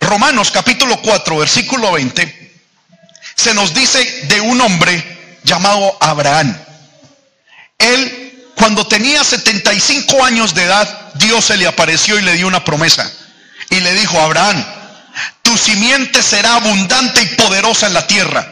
Romanos 0.00 0.50
capítulo 0.50 1.00
4, 1.02 1.36
versículo 1.36 1.92
20, 1.92 2.52
se 3.34 3.52
nos 3.54 3.74
dice 3.74 4.26
de 4.28 4.40
un 4.40 4.60
hombre 4.62 5.38
llamado 5.44 5.96
Abraham. 6.00 6.56
Él, 7.78 8.50
cuando 8.56 8.86
tenía 8.86 9.22
75 9.22 10.24
años 10.24 10.54
de 10.54 10.64
edad, 10.64 11.12
Dios 11.14 11.44
se 11.44 11.58
le 11.58 11.66
apareció 11.66 12.18
y 12.18 12.22
le 12.22 12.34
dio 12.34 12.46
una 12.46 12.64
promesa. 12.64 13.10
y 13.70 13.80
le 13.80 13.94
dijo 13.94 14.20
Abraham, 14.20 14.64
tu 15.42 15.56
simiente 15.58 16.22
será 16.22 16.56
abundante 16.56 17.22
y 17.22 17.26
poderosa 17.34 17.86
en 17.86 17.94
la 17.94 18.06
tierra. 18.06 18.46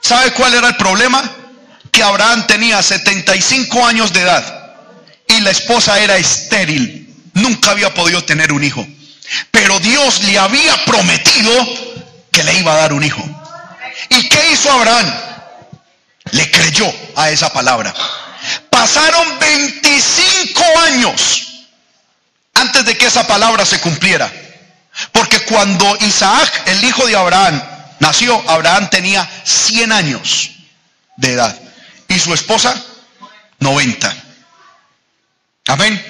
¿Sabe 0.00 0.32
cuál 0.32 0.54
era 0.54 0.68
el 0.68 0.76
problema? 0.76 1.39
Que 1.90 2.02
Abraham 2.02 2.46
tenía 2.46 2.82
75 2.82 3.86
años 3.86 4.12
de 4.12 4.20
edad 4.20 4.60
y 5.26 5.40
la 5.40 5.50
esposa 5.50 5.98
era 6.00 6.16
estéril. 6.16 7.30
Nunca 7.34 7.70
había 7.70 7.92
podido 7.94 8.24
tener 8.24 8.52
un 8.52 8.64
hijo. 8.64 8.86
Pero 9.50 9.78
Dios 9.80 10.22
le 10.24 10.38
había 10.38 10.84
prometido 10.84 11.52
que 12.32 12.42
le 12.42 12.54
iba 12.54 12.72
a 12.72 12.76
dar 12.76 12.92
un 12.92 13.04
hijo. 13.04 13.22
¿Y 14.08 14.28
qué 14.28 14.52
hizo 14.52 14.70
Abraham? 14.70 15.06
Le 16.32 16.50
creyó 16.50 16.92
a 17.16 17.30
esa 17.30 17.52
palabra. 17.52 17.94
Pasaron 18.70 19.38
25 19.38 20.62
años 20.86 21.46
antes 22.54 22.84
de 22.84 22.96
que 22.96 23.06
esa 23.06 23.26
palabra 23.26 23.64
se 23.64 23.80
cumpliera. 23.80 24.30
Porque 25.12 25.40
cuando 25.40 25.96
Isaac, 26.00 26.62
el 26.66 26.84
hijo 26.84 27.06
de 27.06 27.16
Abraham, 27.16 27.62
nació, 28.00 28.42
Abraham 28.48 28.90
tenía 28.90 29.28
100 29.44 29.92
años 29.92 30.50
de 31.16 31.32
edad. 31.32 31.56
Y 32.10 32.18
su 32.18 32.34
esposa, 32.34 32.74
90. 33.60 34.14
Amén. 35.68 36.04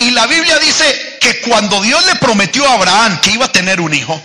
Y 0.00 0.10
la 0.10 0.26
Biblia 0.26 0.58
dice 0.58 1.18
que 1.20 1.40
cuando 1.42 1.80
Dios 1.80 2.04
le 2.06 2.16
prometió 2.16 2.68
a 2.68 2.74
Abraham 2.74 3.20
que 3.20 3.30
iba 3.30 3.46
a 3.46 3.52
tener 3.52 3.80
un 3.80 3.94
hijo, 3.94 4.20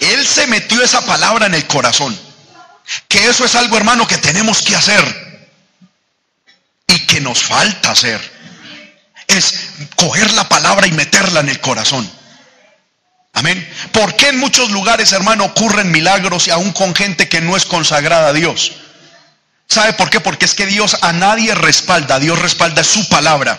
él 0.00 0.26
se 0.26 0.48
metió 0.48 0.82
esa 0.82 1.06
palabra 1.06 1.46
en 1.46 1.54
el 1.54 1.66
corazón. 1.68 2.18
Que 3.06 3.28
eso 3.28 3.44
es 3.44 3.54
algo, 3.54 3.76
hermano, 3.76 4.08
que 4.08 4.18
tenemos 4.18 4.62
que 4.62 4.74
hacer. 4.74 5.48
Y 6.88 6.98
que 7.06 7.20
nos 7.20 7.44
falta 7.44 7.92
hacer. 7.92 8.20
Es 9.28 9.54
coger 9.94 10.32
la 10.32 10.48
palabra 10.48 10.88
y 10.88 10.92
meterla 10.92 11.40
en 11.40 11.48
el 11.48 11.60
corazón. 11.60 12.10
Amén. 13.34 13.72
¿Por 13.92 14.16
qué 14.16 14.30
en 14.30 14.40
muchos 14.40 14.72
lugares, 14.72 15.12
hermano, 15.12 15.44
ocurren 15.44 15.92
milagros 15.92 16.48
y 16.48 16.50
aún 16.50 16.72
con 16.72 16.92
gente 16.96 17.28
que 17.28 17.40
no 17.40 17.56
es 17.56 17.66
consagrada 17.66 18.30
a 18.30 18.32
Dios? 18.32 18.72
¿Sabe 19.70 19.92
por 19.92 20.10
qué? 20.10 20.18
Porque 20.18 20.46
es 20.46 20.54
que 20.54 20.66
Dios 20.66 20.96
a 21.00 21.12
nadie 21.12 21.54
respalda, 21.54 22.18
Dios 22.18 22.36
respalda 22.38 22.82
su 22.82 23.08
palabra. 23.08 23.56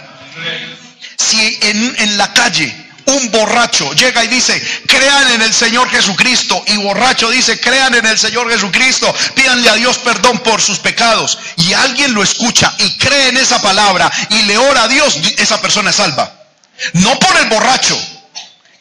Si 1.18 1.57
en, 1.62 1.95
en 1.99 2.18
la 2.18 2.34
calle 2.34 2.76
un 3.05 3.32
borracho 3.32 3.93
llega 3.93 4.24
y 4.26 4.28
dice, 4.28 4.62
crean 4.88 5.32
en 5.32 5.41
el 5.41 5.53
Señor 5.53 5.89
Jesucristo, 5.89 6.62
y 6.68 6.76
borracho 6.78 7.30
dice, 7.30 7.59
crean 7.62 7.95
en 7.95 8.05
el 8.05 8.20
Señor 8.20 8.51
Jesucristo, 8.51 9.14
pídanle 9.36 9.70
a 9.70 9.76
Dios 9.76 9.99
perdón 9.99 10.39
por 10.39 10.62
sus 10.62 10.80
pecados, 10.80 11.39
y 11.55 11.72
alguien 11.74 12.14
lo 12.14 12.24
escucha 12.24 12.74
y 12.80 12.97
cree 12.97 13.30
en 13.30 13.38
esa 13.38 13.62
palabra 13.62 14.12
y 14.30 14.41
le 14.43 14.57
ora 14.57 14.84
a 14.84 14.88
Dios, 14.89 15.18
esa 15.38 15.62
persona 15.62 15.91
es 15.91 15.95
salva. 15.95 16.30
No 16.93 17.18
por 17.20 17.38
el 17.38 17.47
borracho, 17.47 17.97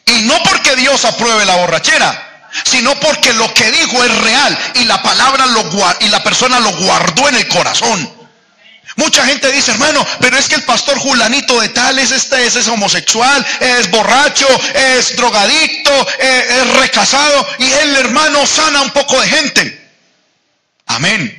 y 0.05 0.23
no 0.23 0.41
porque 0.43 0.75
Dios 0.75 1.05
apruebe 1.05 1.45
la 1.45 1.55
borrachera, 1.55 2.30
sino 2.63 2.99
porque 2.99 3.33
lo 3.33 3.53
que 3.53 3.71
dijo 3.71 4.03
es 4.03 4.17
real 4.19 4.57
y 4.75 4.85
la 4.85 5.01
palabra 5.01 5.45
lo 5.47 5.69
y 5.99 6.09
la 6.09 6.23
persona 6.23 6.59
lo 6.59 6.71
guardó 6.73 7.29
en 7.29 7.35
el 7.35 7.47
corazón. 7.47 8.21
Mucha 8.97 9.25
gente 9.25 9.51
dice, 9.51 9.71
hermano, 9.71 10.05
pero 10.19 10.37
es 10.37 10.49
que 10.49 10.55
el 10.55 10.63
pastor 10.63 10.99
Julanito 10.99 11.59
de 11.61 11.69
tal 11.69 11.97
es 11.97 12.11
este, 12.11 12.45
es, 12.45 12.67
homosexual, 12.67 13.45
es 13.61 13.89
borracho, 13.89 14.47
es 14.73 15.15
drogadicto, 15.15 16.07
es, 16.19 16.51
es 16.51 16.67
recasado 16.75 17.47
y 17.59 17.71
el 17.71 17.95
hermano 17.95 18.45
sana 18.45 18.81
un 18.81 18.91
poco 18.91 19.19
de 19.21 19.27
gente. 19.29 19.91
Amén. 20.87 21.37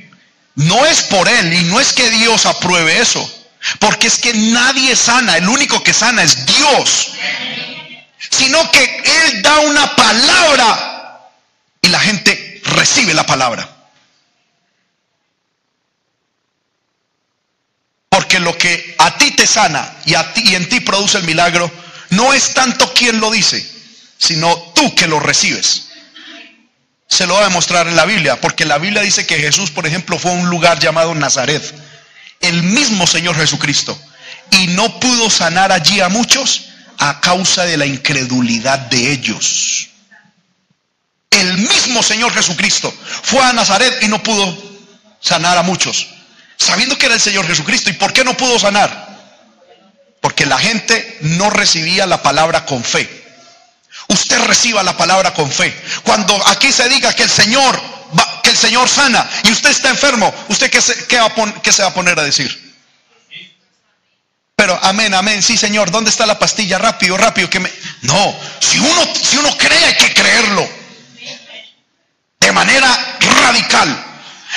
No 0.55 0.85
es 0.85 1.03
por 1.03 1.27
él 1.29 1.53
y 1.53 1.63
no 1.65 1.79
es 1.79 1.93
que 1.93 2.09
Dios 2.09 2.45
apruebe 2.47 2.99
eso, 2.99 3.47
porque 3.79 4.07
es 4.07 4.17
que 4.17 4.33
nadie 4.33 4.95
sana, 4.95 5.37
el 5.37 5.47
único 5.47 5.83
que 5.83 5.93
sana 5.93 6.23
es 6.23 6.45
Dios 6.45 7.11
sino 8.37 8.71
que 8.71 8.83
Él 8.83 9.41
da 9.41 9.59
una 9.59 9.95
palabra 9.95 10.92
y 11.83 11.89
la 11.89 11.99
gente 11.99 12.61
recibe 12.63 13.13
la 13.13 13.25
palabra. 13.25 13.69
Porque 18.09 18.39
lo 18.39 18.57
que 18.57 18.95
a 18.97 19.15
ti 19.17 19.31
te 19.31 19.45
sana 19.45 19.97
y, 20.05 20.15
a 20.15 20.33
ti, 20.33 20.43
y 20.45 20.55
en 20.55 20.67
ti 20.69 20.79
produce 20.79 21.17
el 21.19 21.25
milagro 21.25 21.69
no 22.09 22.33
es 22.33 22.53
tanto 22.53 22.91
quien 22.93 23.19
lo 23.19 23.29
dice, 23.29 23.69
sino 24.17 24.55
tú 24.73 24.95
que 24.95 25.07
lo 25.07 25.19
recibes. 25.19 25.89
Se 27.07 27.27
lo 27.27 27.35
va 27.35 27.41
a 27.41 27.49
demostrar 27.49 27.87
en 27.87 27.95
la 27.95 28.05
Biblia, 28.05 28.39
porque 28.39 28.65
la 28.65 28.77
Biblia 28.77 29.01
dice 29.01 29.27
que 29.27 29.37
Jesús, 29.37 29.69
por 29.69 29.85
ejemplo, 29.85 30.17
fue 30.17 30.31
a 30.31 30.35
un 30.35 30.49
lugar 30.49 30.79
llamado 30.79 31.13
Nazaret, 31.13 31.61
el 32.39 32.63
mismo 32.63 33.05
Señor 33.05 33.35
Jesucristo, 33.35 33.99
y 34.51 34.67
no 34.67 34.99
pudo 34.99 35.29
sanar 35.29 35.71
allí 35.71 35.99
a 35.99 36.09
muchos 36.09 36.69
a 36.97 37.19
causa 37.19 37.65
de 37.65 37.77
la 37.77 37.85
incredulidad 37.85 38.79
de 38.79 39.11
ellos. 39.11 39.89
El 41.33 41.57
mismo 41.57 42.03
Señor 42.03 42.33
Jesucristo 42.33 42.93
fue 43.23 43.43
a 43.43 43.53
Nazaret 43.53 44.01
y 44.01 44.07
no 44.07 44.21
pudo 44.21 44.57
sanar 45.19 45.57
a 45.57 45.63
muchos, 45.63 46.07
sabiendo 46.57 46.97
que 46.97 47.07
era 47.07 47.15
el 47.15 47.21
Señor 47.21 47.47
Jesucristo. 47.47 47.89
¿Y 47.89 47.93
por 47.93 48.13
qué 48.13 48.23
no 48.23 48.35
pudo 48.35 48.59
sanar? 48.59 49.13
Porque 50.21 50.45
la 50.45 50.57
gente 50.57 51.17
no 51.21 51.49
recibía 51.49 52.05
la 52.05 52.21
palabra 52.21 52.65
con 52.65 52.83
fe. 52.83 53.09
Usted 54.07 54.39
reciba 54.41 54.83
la 54.83 54.95
palabra 54.95 55.33
con 55.33 55.51
fe. 55.51 55.73
Cuando 56.03 56.35
aquí 56.47 56.71
se 56.71 56.87
diga 56.89 57.13
que 57.13 57.23
el 57.23 57.29
Señor 57.29 57.93
que 58.43 58.49
el 58.49 58.57
Señor 58.57 58.89
sana 58.89 59.27
y 59.43 59.51
usted 59.51 59.69
está 59.69 59.89
enfermo, 59.89 60.33
¿usted 60.49 60.69
qué 60.69 60.81
se, 60.81 61.05
qué 61.05 61.19
qué 61.63 61.71
se 61.71 61.81
va 61.81 61.89
a 61.89 61.93
poner 61.93 62.19
a 62.19 62.23
decir? 62.23 62.61
Pero 64.55 64.77
amén, 64.83 65.13
amén, 65.13 65.41
sí 65.41 65.57
Señor, 65.57 65.89
¿dónde 65.91 66.09
está 66.09 66.25
la 66.25 66.37
pastilla? 66.37 66.77
Rápido, 66.77 67.17
rápido, 67.17 67.49
que 67.49 67.59
me... 67.59 67.71
No, 68.01 68.39
si 68.59 68.79
uno, 68.79 69.07
si 69.15 69.37
uno 69.37 69.57
cree 69.57 69.85
hay 69.85 69.95
que 69.95 70.13
creerlo. 70.13 70.82
De 72.43 72.51
manera 72.51 73.17
radical. 73.41 74.05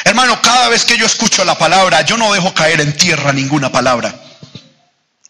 Hermano, 0.02 0.42
cada 0.42 0.68
vez 0.68 0.84
que 0.84 0.98
yo 0.98 1.06
escucho 1.06 1.44
la 1.44 1.56
palabra, 1.56 2.00
yo 2.00 2.16
no 2.16 2.32
dejo 2.32 2.52
caer 2.52 2.80
en 2.80 2.96
tierra 2.96 3.32
ninguna 3.32 3.70
palabra. 3.70 4.12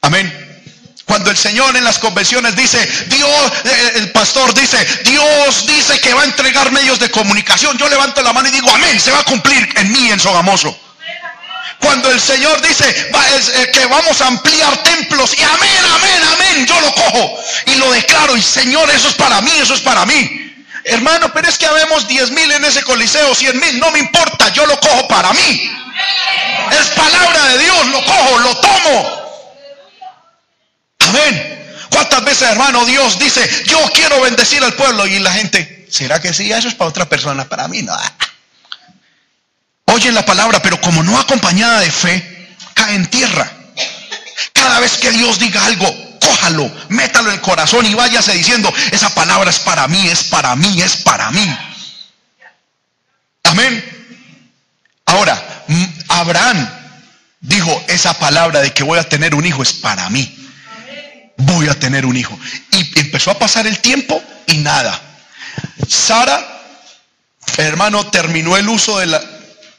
Amén. 0.00 0.64
Cuando 1.04 1.30
el 1.30 1.36
Señor 1.36 1.76
en 1.76 1.84
las 1.84 1.98
convenciones 1.98 2.56
dice, 2.56 2.78
Dios, 3.08 3.52
eh, 3.62 3.92
el 3.96 4.10
pastor 4.10 4.54
dice, 4.54 4.78
Dios 5.04 5.66
dice 5.66 6.00
que 6.00 6.14
va 6.14 6.22
a 6.22 6.24
entregar 6.24 6.72
medios 6.72 6.98
de 6.98 7.10
comunicación, 7.10 7.76
yo 7.76 7.90
levanto 7.90 8.22
la 8.22 8.32
mano 8.32 8.48
y 8.48 8.52
digo, 8.52 8.74
amén, 8.74 8.98
se 8.98 9.10
va 9.10 9.18
a 9.18 9.24
cumplir 9.24 9.68
en 9.76 9.92
mí, 9.92 10.10
en 10.10 10.18
Sogamoso. 10.18 10.74
Cuando 11.78 12.10
el 12.10 12.18
Señor 12.18 12.62
dice 12.62 12.88
eh, 12.88 13.70
que 13.70 13.84
vamos 13.84 14.18
a 14.22 14.28
ampliar 14.28 14.82
templos 14.82 15.36
y 15.38 15.42
amén, 15.42 15.84
amén, 15.94 16.22
amén, 16.32 16.66
yo 16.66 16.80
lo 16.80 16.90
cojo 16.94 17.38
y 17.66 17.74
lo 17.74 17.92
declaro 17.92 18.34
y 18.34 18.40
Señor, 18.40 18.90
eso 18.90 19.08
es 19.08 19.14
para 19.14 19.42
mí, 19.42 19.52
eso 19.60 19.74
es 19.74 19.82
para 19.82 20.06
mí. 20.06 20.45
Hermano, 20.88 21.32
pero 21.32 21.48
es 21.48 21.58
que 21.58 21.66
habemos 21.66 22.06
10 22.06 22.30
mil 22.30 22.52
en 22.52 22.64
ese 22.64 22.84
coliseo, 22.84 23.34
100 23.34 23.58
mil, 23.58 23.80
no 23.80 23.90
me 23.90 23.98
importa, 23.98 24.52
yo 24.52 24.64
lo 24.66 24.78
cojo 24.78 25.08
para 25.08 25.32
mí. 25.32 25.70
Es 26.70 26.86
palabra 26.90 27.48
de 27.48 27.58
Dios, 27.58 27.86
lo 27.88 28.04
cojo, 28.04 28.38
lo 28.38 28.56
tomo. 28.56 29.22
Amén. 31.00 31.86
¿Cuántas 31.90 32.24
veces, 32.24 32.50
hermano, 32.50 32.84
Dios 32.84 33.18
dice, 33.18 33.64
yo 33.66 33.80
quiero 33.92 34.20
bendecir 34.20 34.62
al 34.62 34.74
pueblo? 34.74 35.08
Y 35.08 35.18
la 35.18 35.32
gente, 35.32 35.88
¿será 35.90 36.20
que 36.20 36.32
sí? 36.32 36.52
Eso 36.52 36.68
es 36.68 36.74
para 36.74 36.90
otra 36.90 37.08
persona, 37.08 37.48
para 37.48 37.66
mí 37.66 37.82
no 37.82 37.92
oyen 39.86 40.14
la 40.14 40.24
palabra, 40.24 40.62
pero 40.62 40.80
como 40.80 41.02
no 41.02 41.18
acompañada 41.18 41.80
de 41.80 41.90
fe, 41.90 42.56
cae 42.74 42.94
en 42.94 43.06
tierra. 43.10 43.50
Cada 44.52 44.78
vez 44.78 44.98
que 44.98 45.10
Dios 45.10 45.40
diga 45.40 45.66
algo, 45.66 46.05
cójalo, 46.18 46.70
métalo 46.88 47.28
en 47.28 47.34
el 47.34 47.40
corazón 47.40 47.86
y 47.86 47.94
váyase 47.94 48.32
diciendo, 48.32 48.72
esa 48.90 49.14
palabra 49.14 49.50
es 49.50 49.58
para 49.58 49.86
mí, 49.88 50.06
es 50.08 50.24
para 50.24 50.54
mí, 50.56 50.80
es 50.80 50.96
para 50.96 51.30
mí. 51.30 51.58
Amén. 53.44 53.84
Ahora, 55.06 55.64
Abraham 56.08 56.68
dijo, 57.40 57.84
esa 57.88 58.18
palabra 58.18 58.60
de 58.60 58.72
que 58.72 58.82
voy 58.82 58.98
a 58.98 59.08
tener 59.08 59.34
un 59.34 59.46
hijo 59.46 59.62
es 59.62 59.72
para 59.72 60.08
mí. 60.10 60.32
Voy 61.38 61.68
a 61.68 61.78
tener 61.78 62.06
un 62.06 62.16
hijo. 62.16 62.38
Y 62.72 62.98
empezó 62.98 63.30
a 63.30 63.38
pasar 63.38 63.66
el 63.66 63.78
tiempo 63.78 64.22
y 64.46 64.58
nada. 64.58 65.00
Sara, 65.88 66.62
hermano, 67.58 68.06
terminó 68.06 68.56
el 68.56 68.68
uso 68.68 68.98
de 68.98 69.06
la, 69.06 69.22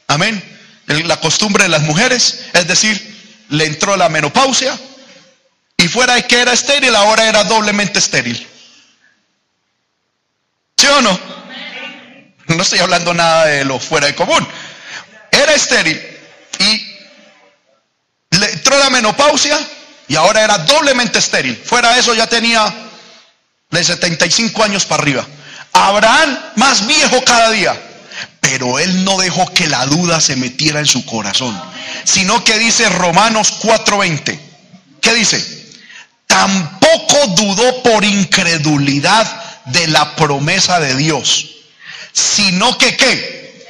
Amén. 0.08 0.42
La 0.88 1.20
costumbre 1.20 1.64
de 1.64 1.70
las 1.70 1.82
mujeres, 1.82 2.46
es 2.54 2.68
decir, 2.68 3.46
le 3.50 3.66
entró 3.66 3.98
la 3.98 4.08
menopausia 4.08 4.78
y 5.78 5.88
fuera 5.88 6.16
de 6.16 6.24
que 6.26 6.42
era 6.42 6.54
estéril, 6.54 6.96
ahora 6.96 7.28
era 7.28 7.44
doblemente 7.44 8.00
estéril. 8.00 8.48
¿Sí 10.76 10.88
o 10.88 11.02
no? 11.02 11.20
No 12.48 12.62
estoy 12.62 12.80
hablando 12.80 13.14
nada 13.14 13.46
de 13.46 13.64
lo 13.64 13.80
fuera 13.80 14.08
de 14.08 14.16
común. 14.16 14.46
Era 15.32 15.54
estéril 15.54 16.02
y 16.60 18.38
le 18.38 18.52
entró 18.54 18.78
la 18.80 18.90
menopausia 18.90 19.58
y 20.08 20.16
ahora 20.16 20.44
era 20.44 20.58
doblemente 20.60 21.20
estéril. 21.20 21.56
Fuera 21.56 21.94
de 21.94 22.00
eso 22.00 22.14
ya 22.16 22.28
tenía 22.28 22.74
de 23.70 23.84
75 23.84 24.64
años 24.64 24.86
para 24.86 25.04
arriba. 25.04 25.28
Abraham 25.74 26.40
más 26.56 26.88
viejo 26.88 27.24
cada 27.24 27.52
día. 27.52 27.80
Pero 28.40 28.80
él 28.80 29.04
no 29.04 29.18
dejó 29.18 29.46
que 29.54 29.68
la 29.68 29.86
duda 29.86 30.22
se 30.22 30.38
metiera 30.38 30.80
en 30.80 30.86
su 30.86 31.06
corazón, 31.06 31.62
sino 32.06 32.44
que 32.46 32.58
dice 32.58 32.88
Romanos 32.90 33.60
4:20. 33.62 34.40
¿Qué 35.02 35.14
dice? 35.14 35.57
Tampoco 36.28 37.28
dudó 37.36 37.84
por 37.84 38.04
incredulidad 38.04 39.26
de 39.66 39.88
la 39.88 40.16
promesa 40.16 40.80
de 40.80 40.96
Dios, 40.96 41.48
sino 42.12 42.78
que 42.78 42.96
qué? 42.96 43.68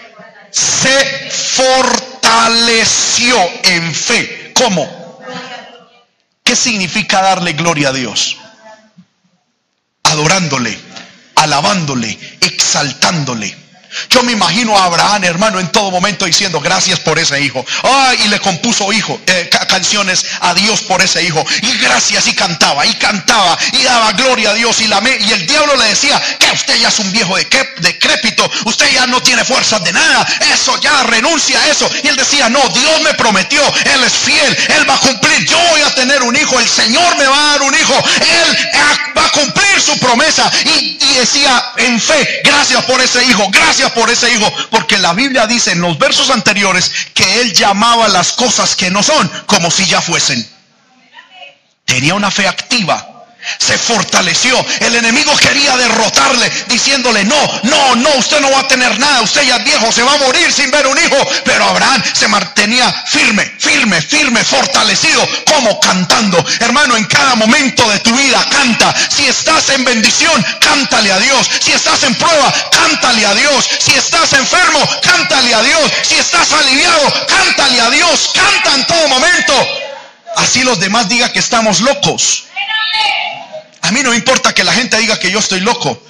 Se 0.52 1.30
fortaleció 1.30 3.38
en 3.64 3.96
fe. 3.96 4.52
¿Cómo? 4.54 5.22
¿Qué 6.44 6.56
significa 6.56 7.22
darle 7.22 7.54
gloria 7.54 7.90
a 7.90 7.94
Dios? 7.94 8.38
Adorándole, 10.04 10.78
alabándole, 11.36 12.18
exaltándole 12.42 13.67
yo 14.10 14.24
me 14.24 14.32
imagino 14.32 14.78
a 14.78 14.86
Abraham, 14.86 15.24
hermano, 15.24 15.60
en 15.60 15.72
todo 15.72 15.92
momento 15.92 16.26
diciendo 16.26 16.60
gracias 16.60 17.00
por 17.00 17.20
ese 17.20 17.42
hijo. 17.42 17.66
Ay, 17.84 18.20
y 18.26 18.28
le 18.30 18.40
compuso 18.40 18.92
hijo, 18.94 19.20
eh, 19.28 19.50
canciones 19.68 20.26
a 20.42 20.54
Dios 20.54 20.82
por 20.82 21.02
ese 21.02 21.24
hijo. 21.24 21.44
Y 21.62 21.78
gracias 21.78 22.28
y 22.28 22.34
cantaba, 22.34 22.86
y 22.86 22.94
cantaba, 22.96 23.58
y 23.74 23.84
daba 23.84 24.12
gloria 24.14 24.52
a 24.52 24.54
Dios. 24.54 24.80
Y, 24.82 24.88
la 24.88 25.02
y 25.20 25.32
el 25.32 25.48
diablo 25.48 25.76
le 25.76 25.86
decía 25.86 26.22
que 26.40 26.52
usted 26.52 26.78
ya 26.78 26.90
es 26.90 27.00
un 27.00 27.12
viejo 27.12 27.36
decrépito, 27.36 28.50
usted 28.66 28.92
ya 28.92 29.08
no 29.08 29.22
tiene 29.22 29.44
fuerzas 29.44 29.84
de 29.84 29.94
nada. 29.94 30.28
Eso 30.54 30.80
ya 30.82 31.04
renuncia 31.04 31.60
a 31.60 31.68
eso. 31.68 31.90
Y 32.04 32.08
él 32.08 32.16
decía, 32.16 32.50
no, 32.50 32.62
Dios 32.70 33.02
me 33.02 33.14
prometió, 33.14 33.62
Él 33.94 34.04
es 34.04 34.14
fiel, 34.14 34.58
Él 34.78 34.90
va 34.90 34.96
a 34.96 35.00
cumplir. 35.00 35.46
Yo 35.46 35.58
voy 35.72 35.82
a 35.82 35.94
tener 35.96 36.24
un 36.24 36.36
hijo, 36.36 36.60
el 36.60 36.68
Señor 36.68 37.18
me 37.18 37.26
va 37.26 37.38
a 37.38 37.52
dar 37.54 37.62
un 37.62 37.76
hijo. 37.76 37.96
Él 38.22 38.70
va 39.18 39.26
a 39.26 39.32
cumplir 39.32 39.82
su 39.82 39.98
promesa. 40.00 40.50
Y 40.66 40.98
decía 41.18 41.74
en 41.78 42.00
fe, 42.00 42.42
gracias 42.44 42.84
por 42.86 43.02
ese 43.02 43.24
hijo, 43.26 43.48
gracias 43.50 43.87
por 43.94 44.10
ese 44.10 44.32
hijo, 44.32 44.52
porque 44.70 44.98
la 44.98 45.14
Biblia 45.14 45.48
dice 45.48 45.72
en 45.72 45.82
los 45.82 45.98
versos 45.98 46.30
anteriores 46.30 46.92
que 47.14 47.42
él 47.42 47.54
llamaba 47.54 48.08
las 48.08 48.34
cosas 48.34 48.76
que 48.76 48.90
no 48.90 49.04
son 49.04 49.30
como 49.46 49.72
si 49.72 49.86
ya 49.86 50.02
fuesen. 50.02 50.48
Tenía 51.86 52.16
una 52.16 52.32
fe 52.32 52.48
activa 52.48 53.17
se 53.58 53.78
fortaleció. 53.78 54.64
El 54.80 54.96
enemigo 54.96 55.36
quería 55.38 55.76
derrotarle 55.78 56.52
diciéndole, 56.68 57.24
no, 57.26 57.62
no, 57.64 57.96
no, 57.96 58.10
usted 58.18 58.40
no 58.42 58.52
va 58.52 58.62
a 58.62 58.68
tener 58.68 58.98
nada, 59.00 59.22
usted 59.22 59.44
ya 59.44 59.58
es 59.58 59.64
viejo, 59.64 59.92
se 59.92 60.04
va 60.04 60.14
a 60.14 60.18
morir 60.18 60.52
sin 60.52 60.72
ver 60.72 60.88
un 60.88 60.98
hijo. 60.98 61.18
Pero 61.44 61.66
Abraham 61.66 62.04
se 62.14 62.28
mantenía 62.28 62.92
firme, 63.08 63.46
firme, 63.60 64.02
firme, 64.02 64.44
fortalecido, 64.44 65.28
como 65.46 65.80
cantando. 65.80 66.44
Hermano, 66.60 66.98
en 66.98 67.06
cada 67.06 67.36
momento 67.36 67.90
de 67.90 68.00
tu 68.00 68.16
vida 68.16 68.46
canta. 68.50 68.94
Si 69.10 69.26
estás 69.26 69.70
en 69.70 69.84
bendición, 69.84 70.46
cántale 70.60 71.12
a 71.12 71.20
Dios. 71.20 71.50
Si 71.60 71.72
estás 71.72 72.04
en 72.04 72.16
prueba, 72.16 72.54
cántale 72.72 73.26
a 73.26 73.34
Dios. 73.34 73.70
Si 73.80 73.94
estás 73.94 74.34
enfermo, 74.34 74.80
cántale 75.02 75.54
a 75.54 75.62
Dios. 75.62 75.92
Si 76.04 76.16
estás 76.16 76.52
aliviado, 76.52 77.14
cántale 77.28 77.82
a 77.82 77.90
Dios. 77.90 78.32
Canta 78.34 78.76
en 78.76 78.88
todo 78.88 79.08
momento. 79.08 79.54
Así 80.36 80.64
los 80.64 80.80
demás 80.80 81.10
digan 81.10 81.32
que 81.32 81.40
estamos 81.40 81.82
locos. 81.82 82.44
A 83.88 83.92
mí 83.94 84.04
no 84.04 84.14
importa 84.14 84.54
que 84.54 84.66
la 84.66 84.74
gente 84.74 84.98
diga 84.98 85.18
que 85.18 85.32
yo 85.32 85.40
estoy 85.40 85.62
loco. 85.62 86.04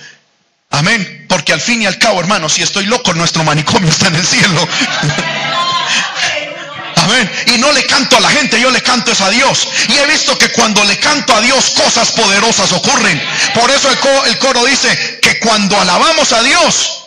Amén. 0.71 1.27
Porque 1.29 1.53
al 1.53 1.61
fin 1.61 1.83
y 1.83 1.85
al 1.85 1.99
cabo, 1.99 2.19
hermano, 2.19 2.49
si 2.49 2.63
estoy 2.63 2.87
loco, 2.87 3.13
nuestro 3.13 3.43
manicomio 3.43 3.87
está 3.87 4.07
en 4.07 4.15
el 4.15 4.25
cielo. 4.25 4.67
Amén. 6.95 7.31
Y 7.53 7.59
no 7.59 7.71
le 7.71 7.85
canto 7.85 8.17
a 8.17 8.19
la 8.19 8.31
gente, 8.31 8.59
yo 8.59 8.71
le 8.71 8.81
canto 8.81 9.11
es 9.11 9.21
a 9.21 9.29
Dios. 9.29 9.67
Y 9.89 9.95
he 9.95 10.07
visto 10.07 10.35
que 10.39 10.49
cuando 10.49 10.83
le 10.85 10.97
canto 10.97 11.35
a 11.35 11.41
Dios, 11.41 11.69
cosas 11.69 12.09
poderosas 12.13 12.71
ocurren. 12.71 13.21
Por 13.53 13.69
eso 13.69 13.91
el 14.25 14.39
coro, 14.39 14.65
dice 14.65 15.19
que 15.21 15.39
cuando 15.39 15.79
alabamos 15.79 16.33
a 16.33 16.41
Dios, 16.41 17.03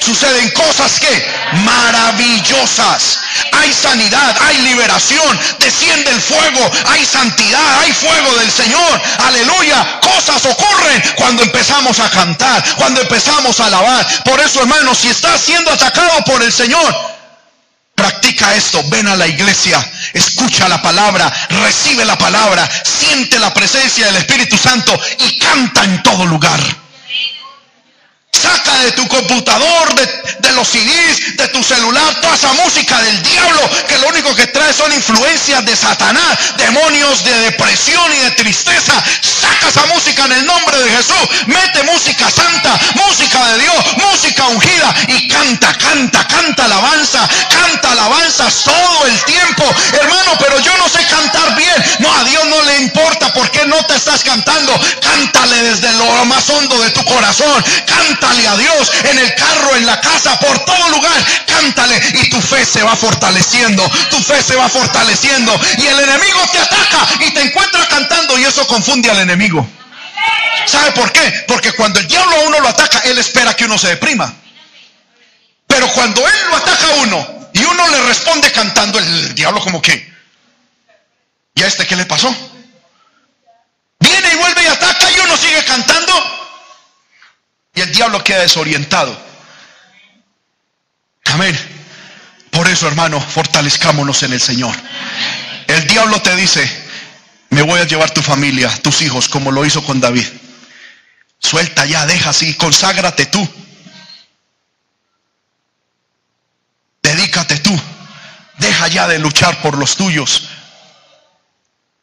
suceden 0.00 0.50
cosas 0.50 0.98
que 1.00 1.26
maravillosas. 1.64 3.18
Hay 3.52 3.72
sanidad, 3.72 4.36
hay 4.40 4.58
liberación, 4.58 5.38
desciende 5.58 6.10
el 6.10 6.20
fuego, 6.20 6.70
hay 6.88 7.04
santidad, 7.04 7.80
hay 7.80 7.92
fuego 7.92 8.34
del 8.36 8.50
Señor. 8.50 9.02
Aleluya. 9.18 10.00
Cosas 10.00 10.44
ocurren 10.46 11.02
cuando 11.16 11.42
empezamos 11.42 11.98
a 12.00 12.10
cantar, 12.10 12.64
cuando 12.76 13.00
empezamos 13.02 13.60
a 13.60 13.66
alabar. 13.66 14.06
Por 14.24 14.40
eso, 14.40 14.60
hermano, 14.60 14.94
si 14.94 15.08
estás 15.08 15.40
siendo 15.40 15.70
atacado 15.70 16.24
por 16.24 16.42
el 16.42 16.52
Señor, 16.52 16.96
practica 17.94 18.54
esto. 18.54 18.82
Ven 18.88 19.08
a 19.08 19.16
la 19.16 19.26
iglesia, 19.26 19.78
escucha 20.14 20.68
la 20.68 20.80
palabra, 20.80 21.30
recibe 21.50 22.04
la 22.04 22.16
palabra, 22.16 22.68
siente 22.84 23.38
la 23.38 23.52
presencia 23.52 24.06
del 24.06 24.16
Espíritu 24.16 24.56
Santo 24.56 24.98
y 25.18 25.38
canta 25.38 25.84
en 25.84 26.02
todo 26.02 26.24
lugar. 26.26 26.87
Saca 28.48 28.78
de 28.78 28.92
tu 28.92 29.06
computador, 29.08 29.94
de, 29.94 30.52
los 30.52 30.66
CDs, 30.66 31.36
de 31.36 31.48
tu 31.48 31.62
celular, 31.62 32.18
toda 32.22 32.34
esa 32.34 32.50
música 32.54 32.98
del 33.02 33.22
diablo 33.22 33.60
que 33.86 33.98
lo 33.98 34.08
único 34.08 34.34
que 34.34 34.46
trae 34.46 34.72
son 34.72 34.90
influencias 34.90 35.64
de 35.66 35.76
Satanás, 35.76 36.56
demonios 36.56 37.22
de 37.24 37.32
depresión 37.40 38.10
y 38.14 38.24
de 38.24 38.30
tristeza. 38.30 38.94
Saca 39.20 39.68
esa 39.68 39.84
música 39.92 40.24
en 40.24 40.32
el 40.32 40.46
nombre 40.46 40.78
de 40.78 40.90
Jesús. 40.90 41.28
Mete 41.46 41.82
música 41.82 42.30
santa, 42.30 42.72
música 42.94 43.44
de 43.52 43.58
Dios, 43.58 43.84
música 43.98 44.46
ungida 44.46 44.94
y 45.08 45.28
canta, 45.28 45.74
canta, 45.76 46.26
canta 46.26 46.64
alabanza, 46.64 47.28
canta 47.50 47.92
alabanzas 47.92 48.64
todo 48.64 49.06
el 49.06 49.24
tiempo. 49.24 49.64
Hermano, 50.00 50.32
pero 50.38 50.58
yo 50.60 50.74
no 50.78 50.88
sé 50.88 51.04
cantar 51.04 51.54
bien. 51.54 51.84
No, 51.98 52.12
a 52.14 52.24
Dios 52.24 52.46
no 52.46 52.62
le 52.62 52.78
importa 52.78 53.30
porque 53.34 53.66
no 53.66 53.76
te 53.84 53.94
estás 53.94 54.24
cantando. 54.24 54.72
Cántale 55.02 55.62
desde 55.64 55.92
lo 55.92 56.24
más 56.24 56.48
hondo 56.48 56.80
de 56.80 56.90
tu 56.90 57.04
corazón. 57.04 57.62
Canta 57.86 58.37
a 58.46 58.56
Dios 58.56 58.92
en 59.04 59.18
el 59.18 59.34
carro, 59.34 59.76
en 59.76 59.86
la 59.86 60.00
casa, 60.00 60.38
por 60.38 60.64
todo 60.64 60.88
lugar. 60.90 61.24
Cántale 61.46 62.00
y 62.14 62.30
tu 62.30 62.40
fe 62.40 62.64
se 62.64 62.82
va 62.82 62.96
fortaleciendo. 62.96 63.88
Tu 64.10 64.20
fe 64.20 64.42
se 64.42 64.56
va 64.56 64.68
fortaleciendo. 64.68 65.58
Y 65.78 65.86
el 65.86 66.00
enemigo 66.00 66.40
te 66.52 66.58
ataca 66.58 67.06
y 67.20 67.30
te 67.32 67.42
encuentra 67.42 67.86
cantando 67.88 68.38
y 68.38 68.44
eso 68.44 68.66
confunde 68.66 69.10
al 69.10 69.20
enemigo. 69.20 69.66
¿Sabe 70.66 70.92
por 70.92 71.10
qué? 71.12 71.44
Porque 71.46 71.72
cuando 71.72 71.98
el 71.98 72.06
diablo 72.06 72.36
a 72.36 72.40
uno 72.40 72.60
lo 72.60 72.68
ataca, 72.68 73.00
él 73.04 73.18
espera 73.18 73.54
que 73.54 73.64
uno 73.64 73.78
se 73.78 73.88
deprima. 73.88 74.32
Pero 75.66 75.88
cuando 75.92 76.26
él 76.26 76.34
lo 76.50 76.56
ataca 76.56 76.86
a 76.86 76.94
uno 77.02 77.48
y 77.52 77.64
uno 77.64 77.88
le 77.88 78.02
responde 78.02 78.50
cantando, 78.52 78.98
el 78.98 79.34
diablo 79.34 79.60
como 79.60 79.80
que, 79.80 80.12
¿y 81.54 81.62
a 81.62 81.66
este 81.66 81.86
qué 81.86 81.96
le 81.96 82.04
pasó? 82.06 82.34
Viene 84.00 84.28
y 84.32 84.36
vuelve 84.36 84.62
y 84.62 84.66
ataca 84.66 85.10
y 85.10 85.20
uno 85.20 85.36
sigue 85.36 85.64
cantando 85.64 86.37
y 87.78 87.80
el 87.80 87.92
diablo 87.92 88.24
queda 88.24 88.40
desorientado. 88.40 89.16
Amén. 91.26 91.56
Por 92.50 92.66
eso, 92.66 92.88
hermano, 92.88 93.20
fortalezcámonos 93.20 94.24
en 94.24 94.32
el 94.32 94.40
Señor. 94.40 94.74
El 95.68 95.86
diablo 95.86 96.20
te 96.20 96.34
dice, 96.34 96.68
me 97.50 97.62
voy 97.62 97.78
a 97.78 97.84
llevar 97.84 98.10
tu 98.10 98.20
familia, 98.20 98.68
tus 98.82 99.00
hijos, 99.02 99.28
como 99.28 99.52
lo 99.52 99.64
hizo 99.64 99.84
con 99.84 100.00
David. 100.00 100.26
Suelta 101.38 101.86
ya, 101.86 102.04
deja 102.04 102.30
así, 102.30 102.52
conságrate 102.54 103.26
tú. 103.26 103.48
Dedícate 107.00 107.58
tú. 107.58 107.80
Deja 108.58 108.88
ya 108.88 109.06
de 109.06 109.20
luchar 109.20 109.62
por 109.62 109.78
los 109.78 109.94
tuyos. 109.94 110.48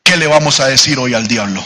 ¿Qué 0.04 0.16
le 0.16 0.28
vamos 0.28 0.62
a 0.62 0.68
decir 0.68 0.98
hoy 1.00 1.16
al 1.16 1.28
diablo? 1.28 1.66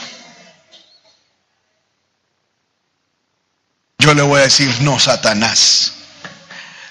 Yo 4.00 4.14
le 4.14 4.22
voy 4.22 4.40
a 4.40 4.44
decir, 4.44 4.74
no, 4.82 4.98
Satanás. 4.98 5.92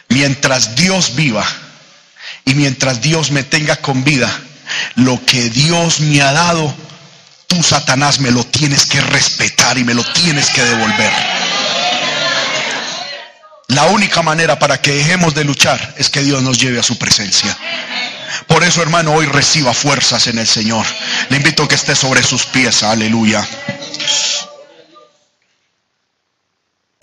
Mientras 0.09 0.75
Dios 0.77 1.15
viva 1.17 1.45
y 2.45 2.55
mientras 2.55 3.01
Dios 3.01 3.31
me 3.31 3.43
tenga 3.43 3.77
con 3.77 4.05
vida, 4.05 4.31
lo 4.95 5.25
que 5.25 5.51
Dios 5.51 6.01
me 6.01 6.23
ha 6.23 6.33
dado, 6.33 6.75
tú, 7.47 7.63
Satanás, 7.63 8.21
me 8.21 8.31
lo 8.31 8.45
tienes 8.45 8.87
que 8.87 9.01
respetar 9.01 9.79
y 9.79 9.85
me 9.85 9.95
lo 9.95 10.05
tienes 10.05 10.51
que 10.51 10.63
devolver. 10.63 11.13
La 13.69 13.85
única 13.85 14.23
manera 14.23 14.59
para 14.59 14.81
que 14.81 14.93
dejemos 14.93 15.35
de 15.35 15.45
luchar 15.45 15.95
es 15.99 16.09
que 16.09 16.23
Dios 16.23 16.43
nos 16.43 16.59
lleve 16.59 16.81
a 16.81 16.83
su 16.83 16.99
presencia. 16.99 17.57
Por 18.47 18.65
eso, 18.65 18.83
hermano, 18.83 19.13
hoy 19.13 19.27
reciba 19.27 19.75
fuerzas 19.75 20.27
en 20.27 20.39
el 20.39 20.47
Señor. 20.47 20.87
Le 21.29 21.37
invito 21.37 21.63
a 21.63 21.69
que 21.69 21.75
esté 21.75 21.95
sobre 21.95 22.23
sus 22.23 22.47
pies. 22.47 22.83
Aleluya. 22.83 23.47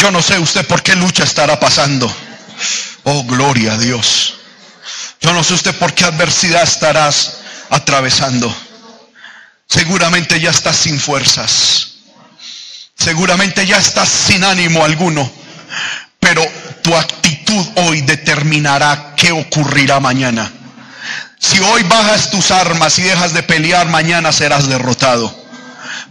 Yo 0.06 0.12
no 0.12 0.22
sé 0.22 0.38
usted 0.38 0.68
por 0.68 0.84
qué 0.84 0.96
lucha 0.96 1.24
estará 1.24 1.60
pasando. 1.60 2.06
Oh, 3.06 3.24
gloria 3.24 3.74
a 3.74 3.78
Dios. 3.80 4.36
Yo 5.20 5.34
no 5.34 5.44
sé 5.44 5.56
usted 5.56 5.74
por 5.80 5.96
qué 5.96 6.06
adversidad 6.06 6.62
estarás 6.62 7.38
atravesando. 7.72 8.56
Seguramente 9.68 10.40
ya 10.40 10.52
estás 10.52 10.78
sin 10.78 11.00
fuerzas. 11.00 11.94
Seguramente 12.96 13.66
ya 13.66 13.80
estás 13.80 14.08
sin 14.08 14.44
ánimo 14.44 14.86
alguno. 14.86 15.28
Pero 16.20 16.46
tu 16.84 16.96
actitud 16.96 17.66
hoy 17.78 18.02
determinará 18.02 19.16
qué 19.18 19.32
ocurrirá 19.32 20.00
mañana. 20.00 20.54
Si 21.40 21.58
hoy 21.58 21.82
bajas 21.82 22.30
tus 22.30 22.52
armas 22.52 23.00
y 23.00 23.02
dejas 23.02 23.34
de 23.34 23.42
pelear, 23.42 23.88
mañana 23.88 24.32
serás 24.32 24.68
derrotado. 24.68 25.36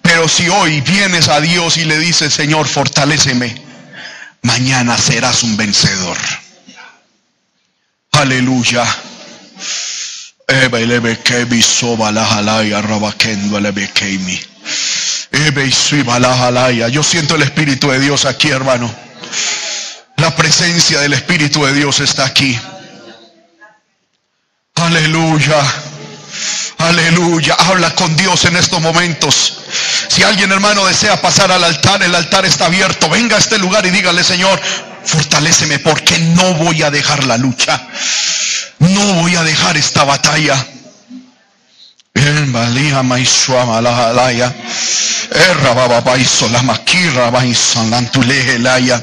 Pero 0.03 0.29
si 0.29 0.49
hoy 0.49 0.81
vienes 0.81 1.29
a 1.29 1.41
Dios 1.41 1.77
y 1.77 1.85
le 1.85 1.97
dices, 2.01 2.35
Señor, 2.35 2.67
fortaléceme 2.67 3.64
mañana 4.45 4.97
serás 4.97 5.43
un 5.43 5.57
vencedor. 5.57 6.17
Aleluya. 8.13 8.87
Yo 16.89 17.03
siento 17.03 17.35
el 17.35 17.43
Espíritu 17.43 17.91
de 17.91 17.99
Dios 17.99 18.25
aquí, 18.27 18.51
hermano. 18.51 18.95
La 20.19 20.37
presencia 20.37 21.01
del 21.01 21.15
Espíritu 21.15 21.65
de 21.65 21.73
Dios 21.73 22.01
está 22.01 22.27
aquí. 22.27 22.57
Aleluya. 24.75 25.57
Aleluya. 26.79 27.55
Habla 27.55 27.95
con 27.95 28.15
Dios 28.17 28.45
en 28.45 28.57
estos 28.57 28.81
momentos. 28.81 29.59
Si 30.15 30.23
alguien 30.23 30.53
hermano 30.53 30.87
desea 30.87 31.21
pasar 31.21 31.51
al 31.51 31.65
altar, 31.65 32.01
el 32.05 32.15
altar 32.15 32.45
está 32.45 32.67
abierto. 32.67 33.09
Venga 33.09 33.35
a 33.35 33.41
este 33.41 33.59
lugar 33.59 33.85
y 33.85 33.91
dígale, 33.91 34.23
Señor, 34.23 34.61
fortaléceme 35.05 35.81
porque 35.81 36.17
no 36.21 36.55
voy 36.55 36.85
a 36.85 36.91
dejar 36.93 37.25
la 37.25 37.37
lucha. 37.37 37.85
No 38.79 39.15
voy 39.15 39.35
a 39.35 39.43
dejar 39.43 39.77
esta 39.77 40.05
batalla. 40.05 40.55
Erra 45.31 45.75
baba 45.75 46.01
baiso 46.01 46.49
la 46.49 46.63
maquira 46.63 47.31
baiso 47.31 47.83
lantule 47.91 48.55
elaya. 48.55 49.03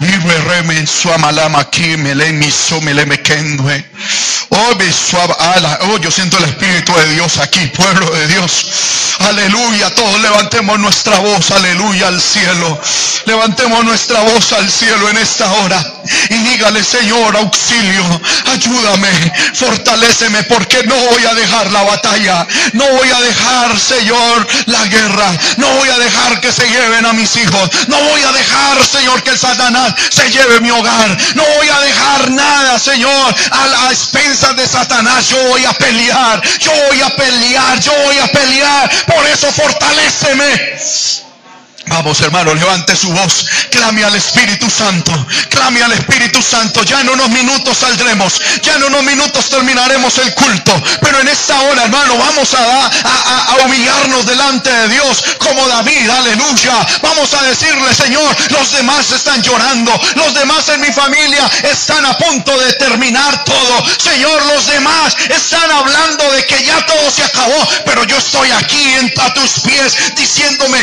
Libre 0.00 0.38
remen 0.42 0.86
suamalama 0.86 1.60
aquí 1.60 1.96
me 1.96 2.14
le 2.14 2.32
miso 2.32 2.80
me 2.82 2.92
le 2.92 3.06
mequendue. 3.06 3.84
Oh, 4.50 4.72
oh, 5.82 5.98
yo 5.98 6.10
siento 6.10 6.38
el 6.38 6.44
Espíritu 6.44 6.92
de 6.94 7.14
Dios 7.14 7.38
aquí, 7.38 7.66
pueblo 7.68 8.10
de 8.10 8.26
Dios. 8.28 8.66
Aleluya, 9.20 9.94
todos 9.94 10.20
levantemos 10.20 10.78
nuestra 10.78 11.18
voz, 11.18 11.50
aleluya, 11.50 12.08
al 12.08 12.20
cielo. 12.20 12.80
Levantemos 13.26 13.84
nuestra 13.84 14.20
voz 14.20 14.52
al 14.52 14.70
cielo 14.70 15.10
en 15.10 15.18
esta 15.18 15.52
hora 15.52 15.84
y 16.30 16.34
dígale, 16.34 16.82
Señor, 16.82 17.36
auxilio, 17.36 18.04
ayúdame, 18.52 19.10
fortaléceme, 19.54 20.44
porque 20.44 20.82
no 20.84 20.94
voy 20.94 21.24
a 21.24 21.34
dejar 21.34 21.70
la 21.72 21.82
batalla, 21.82 22.17
no 22.72 22.84
voy 22.88 23.10
a 23.10 23.20
dejar, 23.20 23.78
Señor, 23.78 24.46
la 24.66 24.84
guerra, 24.86 25.30
no 25.56 25.68
voy 25.74 25.88
a 25.88 25.98
dejar 25.98 26.40
que 26.40 26.52
se 26.52 26.68
lleven 26.68 27.06
a 27.06 27.12
mis 27.12 27.36
hijos, 27.36 27.70
no 27.88 27.98
voy 27.98 28.22
a 28.22 28.32
dejar, 28.32 28.84
Señor, 28.84 29.22
que 29.22 29.30
el 29.30 29.38
Satanás 29.38 29.94
se 30.10 30.30
lleve 30.30 30.60
mi 30.60 30.70
hogar, 30.70 31.16
no 31.34 31.44
voy 31.56 31.68
a 31.68 31.80
dejar 31.80 32.30
nada, 32.30 32.78
Señor, 32.78 33.34
a 33.50 33.66
la 33.68 33.90
expensas 33.90 34.56
de 34.56 34.66
Satanás, 34.66 35.28
yo 35.28 35.42
voy 35.48 35.64
a 35.64 35.72
pelear, 35.74 36.42
yo 36.58 36.72
voy 36.88 37.00
a 37.02 37.10
pelear, 37.10 37.80
yo 37.80 37.92
voy 38.04 38.18
a 38.18 38.26
pelear, 38.26 38.90
por 39.06 39.26
eso 39.26 39.50
fortaléceme. 39.52 41.27
Vamos 41.88 42.20
hermano, 42.20 42.54
levante 42.54 42.94
su 42.94 43.10
voz, 43.10 43.46
clame 43.70 44.04
al 44.04 44.14
Espíritu 44.14 44.70
Santo, 44.70 45.12
clame 45.48 45.82
al 45.82 45.92
Espíritu 45.92 46.42
Santo. 46.42 46.82
Ya 46.82 47.00
en 47.00 47.08
unos 47.08 47.28
minutos 47.30 47.78
saldremos, 47.78 48.40
ya 48.62 48.74
en 48.74 48.84
unos 48.84 49.02
minutos 49.02 49.48
terminaremos 49.48 50.18
el 50.18 50.34
culto. 50.34 50.72
Pero 51.00 51.20
en 51.20 51.28
esta 51.28 51.60
hora, 51.62 51.84
hermano, 51.84 52.16
vamos 52.18 52.54
a, 52.54 52.86
a, 52.86 53.56
humillarnos 53.64 54.26
delante 54.26 54.70
de 54.70 54.88
Dios 54.88 55.24
como 55.38 55.66
David, 55.66 56.08
aleluya. 56.10 56.86
Vamos 57.02 57.32
a 57.34 57.42
decirle, 57.42 57.92
Señor, 57.94 58.36
los 58.50 58.70
demás 58.72 59.10
están 59.10 59.42
llorando, 59.42 59.92
los 60.14 60.34
demás 60.34 60.68
en 60.68 60.80
mi 60.80 60.92
familia 60.92 61.50
están 61.62 62.04
a 62.04 62.16
punto 62.16 62.56
de 62.58 62.72
terminar 62.74 63.44
todo. 63.44 63.84
Señor, 63.98 64.44
los 64.46 64.66
demás 64.66 65.16
están 65.28 65.70
hablando 65.70 66.30
de 66.32 66.44
que 66.46 66.64
ya 66.64 66.84
todo 66.86 67.10
se 67.10 67.24
acabó, 67.24 67.68
pero 67.84 68.04
yo 68.04 68.16
estoy 68.18 68.50
aquí 68.50 68.94
a 69.20 69.34
tus 69.34 69.60
pies 69.60 70.14
diciéndome, 70.14 70.78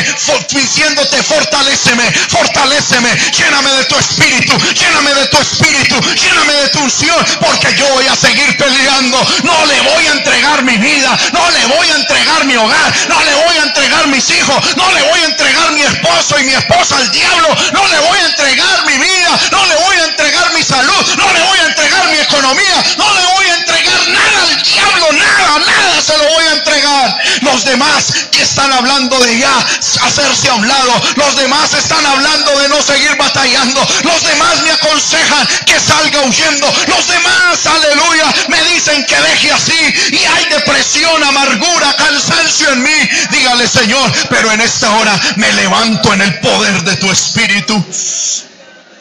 diciendo 0.50 0.95
fortaleceme, 1.04 2.04
fortaleceme, 2.28 3.10
lléname 3.32 3.70
de 3.70 3.84
tu 3.84 3.96
espíritu, 3.98 4.56
lléname 4.74 5.14
de 5.14 5.26
tu 5.26 5.38
espíritu, 5.38 5.96
lléname 6.14 6.52
de 6.54 6.68
tu 6.68 6.78
unción, 6.80 7.26
porque 7.40 7.74
yo 7.76 7.86
voy 7.94 8.06
a 8.06 8.16
seguir 8.16 8.56
peleando. 8.56 9.18
No 9.42 9.66
le 9.66 9.80
voy 9.80 10.06
a 10.06 10.12
entregar 10.12 10.62
mi 10.62 10.76
vida, 10.78 11.16
no 11.32 11.50
le 11.50 11.66
voy 11.66 11.88
a 11.90 11.96
entregar 11.96 12.44
mi 12.44 12.56
hogar, 12.56 12.94
no 13.08 13.22
le 13.22 13.34
voy 13.34 13.56
a 13.58 13.62
entregar 13.62 14.06
mis 14.08 14.30
hijos, 14.30 14.76
no 14.76 14.90
le 14.92 15.02
voy 15.02 15.20
a 15.20 15.24
entregar 15.24 15.72
mi 15.72 15.82
esposo 15.82 16.38
y 16.40 16.44
mi 16.44 16.52
esposa 16.52 16.96
al 16.96 17.10
diablo, 17.10 17.48
no 17.72 17.86
le 17.88 17.98
voy 18.00 18.18
a 18.18 18.26
entregar 18.26 18.86
mi 18.86 18.98
vida, 18.98 19.40
no 19.52 19.66
le 19.66 19.74
voy 19.76 19.96
a 19.96 20.04
entregar 20.04 20.52
mi 20.52 20.62
salud, 20.62 21.16
no 21.16 21.32
le 21.32 21.42
voy 21.42 21.58
a 21.58 21.66
entregar 21.66 22.08
mi 22.08 22.18
economía, 22.18 22.84
no 22.98 23.14
le 23.14 23.26
voy 23.34 23.46
a 23.46 23.54
entregar 23.54 24.08
nada 24.08 24.42
al 24.42 24.62
diablo, 24.62 25.12
nada, 25.12 25.58
nada 25.58 26.02
se 26.02 26.16
lo 26.16 26.24
voy 26.24 26.44
a 26.44 26.52
entregar. 26.52 27.18
Los 27.42 27.64
demás 27.64 28.26
que 28.30 28.42
están 28.42 28.72
hablando 28.72 29.18
de 29.20 29.38
ya 29.38 29.66
hacerse 30.02 30.48
a 30.48 30.54
un 30.54 30.66
lado, 30.66 30.85
los 31.16 31.36
demás 31.36 31.72
están 31.74 32.04
hablando 32.04 32.58
de 32.58 32.68
no 32.68 32.82
seguir 32.82 33.16
batallando. 33.16 33.86
Los 34.02 34.22
demás 34.22 34.62
me 34.62 34.70
aconsejan 34.70 35.46
que 35.66 35.78
salga 35.80 36.20
huyendo. 36.22 36.66
Los 36.86 37.08
demás, 37.08 37.66
aleluya, 37.66 38.34
me 38.48 38.62
dicen 38.64 39.04
que 39.06 39.16
deje 39.16 39.52
así. 39.52 39.94
Y 40.12 40.24
hay 40.24 40.44
depresión, 40.50 41.22
amargura, 41.24 41.94
cansancio 41.96 42.70
en 42.72 42.82
mí. 42.82 43.10
Dígale, 43.30 43.66
Señor, 43.68 44.12
pero 44.28 44.52
en 44.52 44.60
esta 44.60 44.90
hora 44.96 45.18
me 45.36 45.52
levanto 45.52 46.12
en 46.12 46.22
el 46.22 46.38
poder 46.40 46.82
de 46.84 46.96
tu 46.96 47.10
espíritu. 47.10 47.84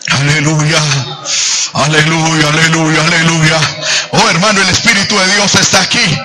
Aleluya, 0.07 0.77
aleluya, 1.73 2.47
aleluya, 2.49 3.01
aleluya. 3.01 3.59
Oh 4.11 4.29
hermano, 4.29 4.61
el 4.61 4.69
Espíritu 4.69 5.17
de 5.17 5.33
Dios 5.33 5.55
está 5.55 5.81
aquí. 5.81 6.17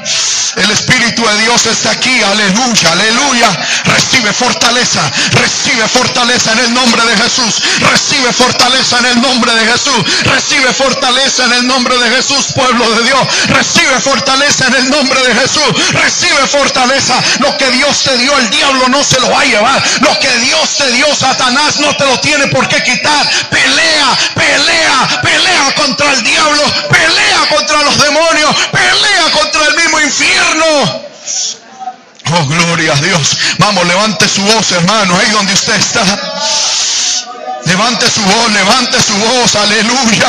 El 0.56 0.70
Espíritu 0.70 1.24
de 1.26 1.38
Dios 1.42 1.66
está 1.66 1.90
aquí. 1.90 2.22
Aleluya, 2.22 2.92
aleluya. 2.92 3.48
Recibe 3.84 4.32
fortaleza. 4.32 5.00
Recibe 5.32 5.88
fortaleza 5.88 6.52
en 6.52 6.58
el 6.58 6.74
nombre 6.74 7.02
de 7.06 7.16
Jesús. 7.16 7.62
Recibe 7.80 8.32
fortaleza 8.32 8.98
en 8.98 9.06
el 9.06 9.22
nombre 9.22 9.54
de 9.54 9.66
Jesús. 9.66 10.04
Recibe 10.24 10.72
fortaleza 10.72 11.44
en 11.44 11.52
el 11.52 11.66
nombre 11.66 11.96
de 11.98 12.10
Jesús, 12.16 12.46
pueblo 12.54 12.90
de 12.96 13.04
Dios. 13.04 13.28
Recibe 13.48 14.00
fortaleza 14.00 14.66
en 14.66 14.74
el 14.74 14.90
nombre 14.90 15.20
de 15.22 15.34
Jesús. 15.34 15.92
Recibe 15.92 16.46
fortaleza. 16.46 17.14
Lo 17.38 17.56
que 17.56 17.70
Dios 17.70 18.02
te 18.02 18.18
dio, 18.18 18.36
el 18.38 18.50
diablo 18.50 18.88
no 18.88 19.02
se 19.02 19.20
lo 19.20 19.30
va 19.30 19.40
a 19.40 19.44
llevar. 19.44 19.82
Lo 20.00 20.18
que 20.18 20.36
Dios 20.38 20.76
te 20.76 20.90
dio, 20.92 21.06
Satanás 21.14 21.78
no 21.78 21.96
te 21.96 22.04
lo 22.06 22.20
tiene 22.20 22.48
por 22.48 22.68
qué 22.68 22.82
quitar. 22.82 23.30
Pelea, 23.70 24.18
pelea, 24.34 25.20
pelea 25.22 25.74
contra 25.76 26.12
el 26.12 26.22
diablo. 26.24 26.62
Pelea 26.90 27.48
contra 27.48 27.82
los 27.82 27.98
demonios. 27.98 28.56
Pelea 28.72 29.30
contra 29.32 29.66
el 29.68 29.74
mismo 29.76 30.00
infierno 30.00 31.10
Oh, 32.32 32.46
gloria 32.46 32.92
a 32.92 32.96
Dios. 32.96 33.36
Vamos, 33.58 33.86
levante 33.86 34.28
su 34.28 34.42
voz, 34.42 34.70
hermano, 34.72 35.16
ahí 35.18 35.30
donde 35.30 35.52
usted 35.52 35.74
está. 35.74 36.04
Levante 37.64 38.08
su 38.10 38.20
voz, 38.22 38.52
levante 38.52 39.02
su 39.02 39.14
voz, 39.14 39.54
aleluya. 39.56 40.28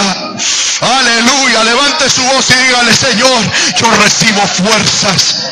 Aleluya, 0.81 1.63
levante 1.63 2.09
su 2.09 2.23
voz 2.23 2.49
y 2.49 2.53
dígale, 2.53 2.95
Señor, 2.95 3.41
yo 3.77 3.91
recibo 4.03 4.41
fuerzas. 4.47 5.50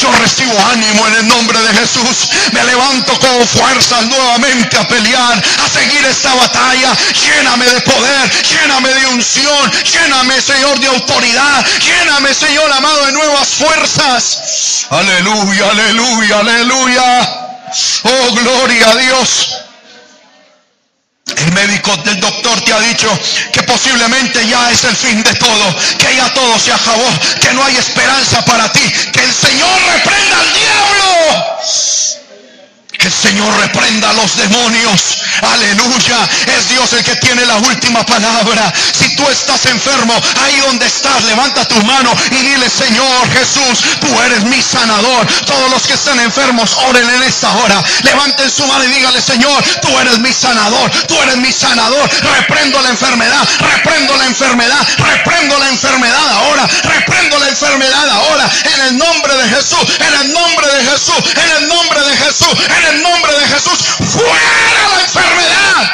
Yo 0.00 0.12
recibo 0.12 0.54
ánimo 0.72 1.06
en 1.08 1.14
el 1.14 1.28
nombre 1.28 1.58
de 1.60 1.74
Jesús. 1.74 2.28
Me 2.52 2.64
levanto 2.64 3.18
con 3.18 3.46
fuerzas 3.48 4.06
nuevamente 4.06 4.76
a 4.76 4.86
pelear, 4.88 5.42
a 5.64 5.68
seguir 5.68 6.04
esta 6.06 6.34
batalla. 6.34 6.96
Lléname 7.12 7.66
de 7.66 7.80
poder, 7.82 8.30
lléname 8.42 8.88
de 8.88 9.06
unción, 9.08 9.72
lléname, 9.92 10.40
Señor, 10.40 10.78
de 10.80 10.86
autoridad. 10.86 11.66
Lléname, 11.80 12.34
Señor 12.34 12.72
amado, 12.72 13.06
de 13.06 13.12
nuevas 13.12 13.48
fuerzas. 13.48 14.86
Aleluya, 14.90 15.70
aleluya, 15.70 16.38
aleluya. 16.38 17.48
Oh, 18.04 18.34
gloria 18.34 18.90
a 18.90 18.96
Dios. 18.96 19.67
El 21.48 21.54
médico 21.54 21.96
del 22.04 22.20
doctor 22.20 22.60
te 22.60 22.74
ha 22.74 22.80
dicho 22.80 23.08
que 23.54 23.62
posiblemente 23.62 24.46
ya 24.46 24.70
es 24.70 24.84
el 24.84 24.94
fin 24.94 25.22
de 25.22 25.32
todo, 25.36 25.74
que 25.96 26.14
ya 26.14 26.28
todo 26.34 26.58
se 26.58 26.70
acabó, 26.70 27.08
que 27.40 27.54
no 27.54 27.64
hay 27.64 27.74
esperanza 27.74 28.44
para 28.44 28.70
ti, 28.70 28.82
que 29.14 29.24
el 29.24 29.32
Señor 29.32 29.80
reprenda 29.90 30.40
al 30.40 30.52
diablo. 30.52 32.27
Que 32.98 33.06
el 33.06 33.12
Señor 33.12 33.54
reprenda 33.60 34.10
a 34.10 34.12
los 34.14 34.36
demonios. 34.36 35.18
Aleluya. 35.40 36.18
Es 36.58 36.68
Dios 36.68 36.92
el 36.94 37.04
que 37.04 37.14
tiene 37.16 37.46
la 37.46 37.56
última 37.58 38.04
palabra. 38.04 38.72
Si 38.92 39.14
tú 39.14 39.22
estás 39.28 39.66
enfermo, 39.66 40.14
ahí 40.42 40.56
donde 40.66 40.86
estás, 40.86 41.22
levanta 41.24 41.64
tu 41.68 41.80
mano 41.84 42.12
y 42.32 42.34
dile, 42.34 42.68
Señor 42.68 43.30
Jesús, 43.30 43.84
tú 44.00 44.08
eres 44.22 44.42
mi 44.44 44.60
sanador. 44.60 45.26
Todos 45.46 45.70
los 45.70 45.86
que 45.86 45.94
están 45.94 46.18
enfermos, 46.18 46.76
oren 46.88 47.08
en 47.08 47.22
esta 47.22 47.52
hora. 47.58 47.80
Levanten 48.02 48.50
su 48.50 48.66
mano 48.66 48.82
y 48.82 48.88
dígale, 48.88 49.22
Señor, 49.22 49.62
tú 49.80 49.96
eres 50.00 50.18
mi 50.18 50.32
sanador. 50.32 50.90
Tú 51.06 51.22
eres 51.22 51.36
mi 51.36 51.52
sanador. 51.52 52.10
Reprendo 52.36 52.82
la 52.82 52.90
enfermedad. 52.90 53.48
Reprendo 53.60 54.16
la 54.16 54.26
enfermedad. 54.26 54.86
Reprendo 54.98 55.58
la 55.58 55.68
enfermedad 55.68 56.30
ahora. 56.32 56.68
Reprendo 56.82 57.38
la 57.38 57.48
enfermedad 57.48 58.10
ahora. 58.10 58.50
En 58.74 58.80
el 58.86 58.98
nombre 58.98 59.36
de 59.36 59.48
Jesús. 59.50 59.86
En 60.00 60.14
el 60.20 60.32
nombre 60.32 60.66
de 60.66 60.84
Jesús. 60.84 61.24
En 61.36 61.62
el 61.62 61.68
nombre 61.68 62.00
de 62.00 62.16
Jesús. 62.16 62.54
En 62.78 62.86
el 62.86 62.87
nombre 62.94 63.32
de 63.32 63.48
Jesús, 63.48 63.78
fuera 64.12 64.88
la 64.94 65.00
enfermedad, 65.02 65.90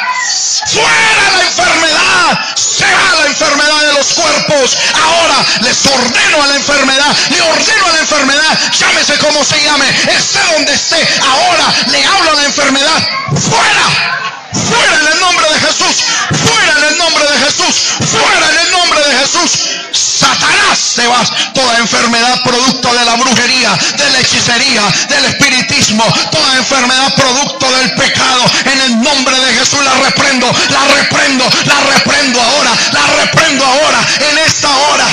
fuera 0.67 1.31
la 1.37 1.43
enfermedad, 1.43 2.55
se 2.55 2.85
va 2.85 3.15
la 3.21 3.27
enfermedad 3.27 3.81
de 3.87 3.93
los 3.93 4.13
cuerpos. 4.13 4.77
Ahora 5.03 5.45
les 5.61 5.85
ordeno 5.85 6.43
a 6.43 6.47
la 6.47 6.55
enfermedad, 6.55 7.15
le 7.29 7.41
ordeno 7.41 7.85
a 7.85 7.91
la 7.91 7.99
enfermedad, 7.99 8.59
llámese 8.71 9.17
como 9.19 9.43
se 9.43 9.61
llame, 9.63 9.89
esté 9.89 10.39
donde 10.53 10.73
esté, 10.73 11.07
ahora 11.21 11.65
le 11.87 12.05
hablo 12.05 12.31
a 12.31 12.35
la 12.35 12.45
enfermedad, 12.45 13.09
fuera. 13.49 14.15
Fuera 14.55 14.99
en 14.99 15.07
el 15.13 15.19
nombre 15.19 15.45
de 15.49 15.59
Jesús. 15.59 16.05
Fuera 16.31 16.77
en 16.77 16.83
el 16.85 16.97
nombre 16.97 17.23
de 17.25 17.37
Jesús. 17.39 17.75
Fuera 18.09 18.49
en 18.51 18.57
el 18.57 18.71
nombre 18.71 18.99
de 19.01 19.17
Jesús 19.17 19.84
Satanás 19.95 20.93
te 20.95 21.07
vas. 21.07 21.31
Toda 21.53 21.77
enfermedad 21.77 22.41
producto 22.43 22.93
de 22.93 23.05
la 23.05 23.15
brujería, 23.15 23.71
de 23.97 24.09
la 24.11 24.19
hechicería, 24.19 24.83
del 25.09 25.25
espiritismo, 25.25 26.03
toda 26.31 26.57
enfermedad 26.57 27.13
producto 27.15 27.71
del 27.77 27.91
pecado, 27.93 28.43
en 28.65 28.81
el 28.81 29.01
nombre 29.01 29.39
de 29.39 29.53
Jesús 29.53 29.83
la 29.83 29.93
reprendo, 30.05 30.51
la 30.69 30.83
reprendo, 30.95 31.49
la 31.65 31.79
reprendo 31.93 32.41
ahora, 32.41 32.71
la 32.91 33.07
reprendo 33.23 33.65
ahora, 33.65 33.99
en 34.29 34.37
esta 34.39 34.69
hora, 34.69 35.05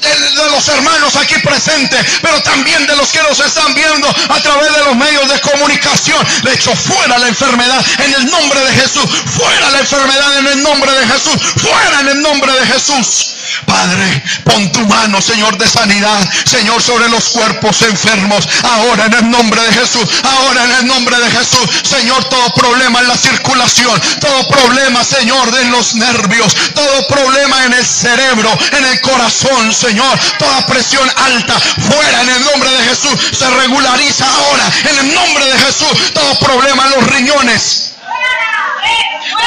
de, 0.00 0.50
los 0.50 0.68
hermanos 0.68 1.16
aquí 1.16 1.34
presentes, 1.40 2.04
pero 2.22 2.40
también 2.42 2.86
de 2.86 2.96
los 2.96 3.10
que 3.10 3.22
nos 3.22 3.38
están 3.40 3.74
viendo 3.74 4.08
a 4.08 4.40
través 4.40 4.72
de 4.74 4.84
los 4.84 4.96
medios 4.96 5.28
de 5.28 5.40
comunicación. 5.40 6.26
Le 6.42 6.54
echo 6.54 6.74
fuera 6.74 7.18
la 7.18 7.28
enfermedad 7.28 7.84
en 7.98 8.14
el 8.14 8.30
nombre 8.30 8.60
de 8.60 8.72
Jesús, 8.74 9.06
fuera 9.36 9.70
la 9.70 9.78
enfermedad 9.78 10.38
en 10.38 10.46
el 10.46 10.62
nombre 10.62 10.92
de 10.92 11.06
Jesús, 11.06 11.36
fuera 11.56 12.00
en 12.00 12.08
el 12.08 12.22
nombre 12.22 12.52
de 12.52 12.66
Jesús. 12.66 13.26
Padre, 13.66 14.19
pon 14.44 14.72
tu 14.72 14.86
mano, 14.86 15.20
Señor, 15.20 15.56
de 15.58 15.68
sanidad, 15.68 16.28
Señor, 16.44 16.82
sobre 16.82 17.08
los 17.08 17.30
cuerpos 17.30 17.82
enfermos. 17.82 18.48
Ahora 18.62 19.06
en 19.06 19.14
el 19.14 19.30
nombre 19.30 19.60
de 19.62 19.72
Jesús, 19.72 20.08
ahora 20.22 20.64
en 20.64 20.72
el 20.72 20.86
nombre 20.86 21.18
de 21.18 21.30
Jesús, 21.30 21.68
Señor, 21.82 22.24
todo 22.24 22.52
problema 22.54 23.00
en 23.00 23.08
la 23.08 23.16
circulación, 23.16 24.00
todo 24.20 24.48
problema, 24.48 25.04
Señor, 25.04 25.50
de 25.50 25.64
los 25.66 25.94
nervios, 25.94 26.54
todo 26.74 27.06
problema 27.08 27.64
en 27.64 27.74
el 27.74 27.86
cerebro, 27.86 28.50
en 28.72 28.84
el 28.84 29.00
corazón, 29.00 29.72
Señor, 29.72 30.18
toda 30.38 30.66
presión 30.66 31.08
alta, 31.16 31.58
fuera 31.58 32.22
en 32.22 32.28
el 32.28 32.44
nombre 32.44 32.70
de 32.70 32.84
Jesús, 32.84 33.18
se 33.32 33.48
regulariza 33.50 34.26
ahora 34.26 34.70
en 34.90 34.98
el 34.98 35.14
nombre 35.14 35.46
de 35.46 35.58
Jesús, 35.58 36.12
todo 36.14 36.38
problema 36.38 36.84
en 36.86 36.90
los 36.90 37.06
riñones 37.08 37.89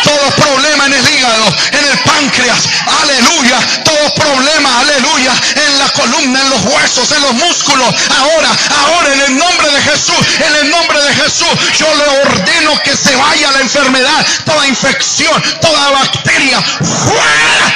todo 0.04 0.30
problema 0.36 0.86
en 0.86 0.94
el 0.94 1.10
hígado, 1.10 1.46
en 1.72 1.86
el 1.86 1.98
páncreas, 2.00 2.68
aleluya, 3.02 3.60
todo 3.84 4.14
problema, 4.16 4.80
aleluya, 4.80 5.34
en 5.56 5.80
la 5.80 5.90
columna, 5.90 6.42
en 6.42 6.50
los 6.50 6.62
huesos, 6.66 7.12
en 7.12 7.22
los 7.22 7.34
músculos, 7.34 7.94
ahora, 8.18 8.50
ahora 8.86 9.14
en 9.14 9.22
el 9.22 9.38
nombre 9.38 9.72
de 9.72 9.82
Jesús, 9.82 10.18
en 10.40 10.56
el 10.56 10.70
nombre 10.70 11.02
de 11.02 11.14
Jesús, 11.16 11.50
yo 11.78 11.88
le 11.96 12.22
ordeno 12.22 12.80
que 12.84 12.96
se 12.96 13.16
vaya 13.16 13.52
la 13.52 13.60
enfermedad, 13.60 14.26
toda 14.46 14.68
infección, 14.68 15.42
toda 15.62 15.92
bacteria, 15.92 16.62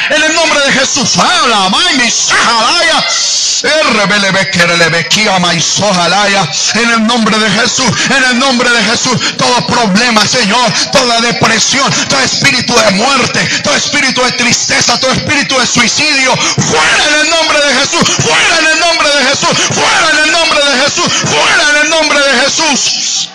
en 0.10 0.24
el 0.24 0.34
nombre 0.34 0.60
de 0.62 0.72
Jesús, 0.74 1.18
habla, 1.18 1.70
en 6.76 6.90
el 6.92 7.08
nombre 7.08 7.38
de 7.40 7.50
Jesús, 7.50 7.92
en 8.10 8.24
el 8.32 8.40
nombre 8.40 8.70
de 8.70 8.84
Jesús, 8.84 9.38
todo 9.38 9.66
problema, 9.68 10.26
Señor, 10.26 10.72
toda 10.92 11.22
depresión, 11.22 11.90
todo 12.10 12.20
espíritu 12.22 12.74
de 12.76 12.92
muerte, 12.92 13.40
todo 13.64 13.76
espíritu 13.76 14.22
de 14.24 14.32
tristeza, 14.34 15.00
todo 15.00 15.12
espíritu 15.12 15.58
de 15.58 15.66
suicidio, 15.66 16.36
fuera 16.38 17.04
en 17.10 17.26
el 17.26 17.30
nombre 17.30 17.60
de 17.60 17.74
Jesús, 17.80 18.10
fuera 18.24 18.60
en 18.60 18.68
el 18.68 18.80
nombre 18.80 19.10
de 19.10 19.24
Jesús, 19.26 19.58
fuera 19.74 20.10
en 20.12 20.26
el 20.26 20.32
nombre 20.32 20.60
de 20.60 20.84
Jesús, 20.84 21.14
fuera 21.26 21.70
en 21.70 21.86
el 21.86 21.90
nombre 21.90 22.20
de 22.20 22.40
Jesús. 22.42 23.30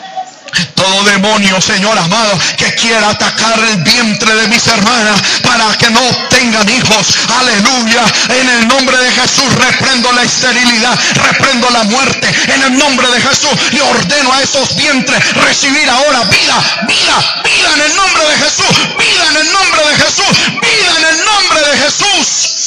Todo 0.74 1.04
demonio, 1.04 1.60
Señor 1.60 1.96
amado, 1.98 2.38
que 2.56 2.74
quiera 2.74 3.10
atacar 3.10 3.58
el 3.70 3.76
vientre 3.82 4.34
de 4.34 4.48
mis 4.48 4.66
hermanas 4.66 5.20
para 5.42 5.76
que 5.78 5.90
no 5.90 6.00
tengan 6.28 6.68
hijos. 6.68 7.14
Aleluya. 7.38 8.04
En 8.28 8.48
el 8.48 8.68
nombre 8.68 8.96
de 8.98 9.12
Jesús 9.12 9.52
reprendo 9.54 10.12
la 10.12 10.22
esterilidad, 10.22 10.98
reprendo 11.14 11.70
la 11.70 11.84
muerte. 11.84 12.28
En 12.54 12.62
el 12.62 12.78
nombre 12.78 13.08
de 13.10 13.20
Jesús 13.20 13.50
le 13.72 13.80
ordeno 13.80 14.32
a 14.32 14.42
esos 14.42 14.76
vientres 14.76 15.34
recibir 15.34 15.88
ahora 15.88 16.24
vida, 16.24 16.84
vida, 16.86 17.42
vida 17.44 17.70
en 17.74 17.80
el 17.82 17.96
nombre 17.96 18.24
de 18.24 18.36
Jesús. 18.36 18.96
Vida 18.98 19.26
en 19.30 19.36
el 19.36 19.52
nombre 19.52 19.80
de 19.88 19.96
Jesús. 19.96 20.38
Vida 20.60 20.94
en 20.98 21.04
el 21.04 21.24
nombre 21.24 21.60
de 21.70 21.78
Jesús. 21.78 22.61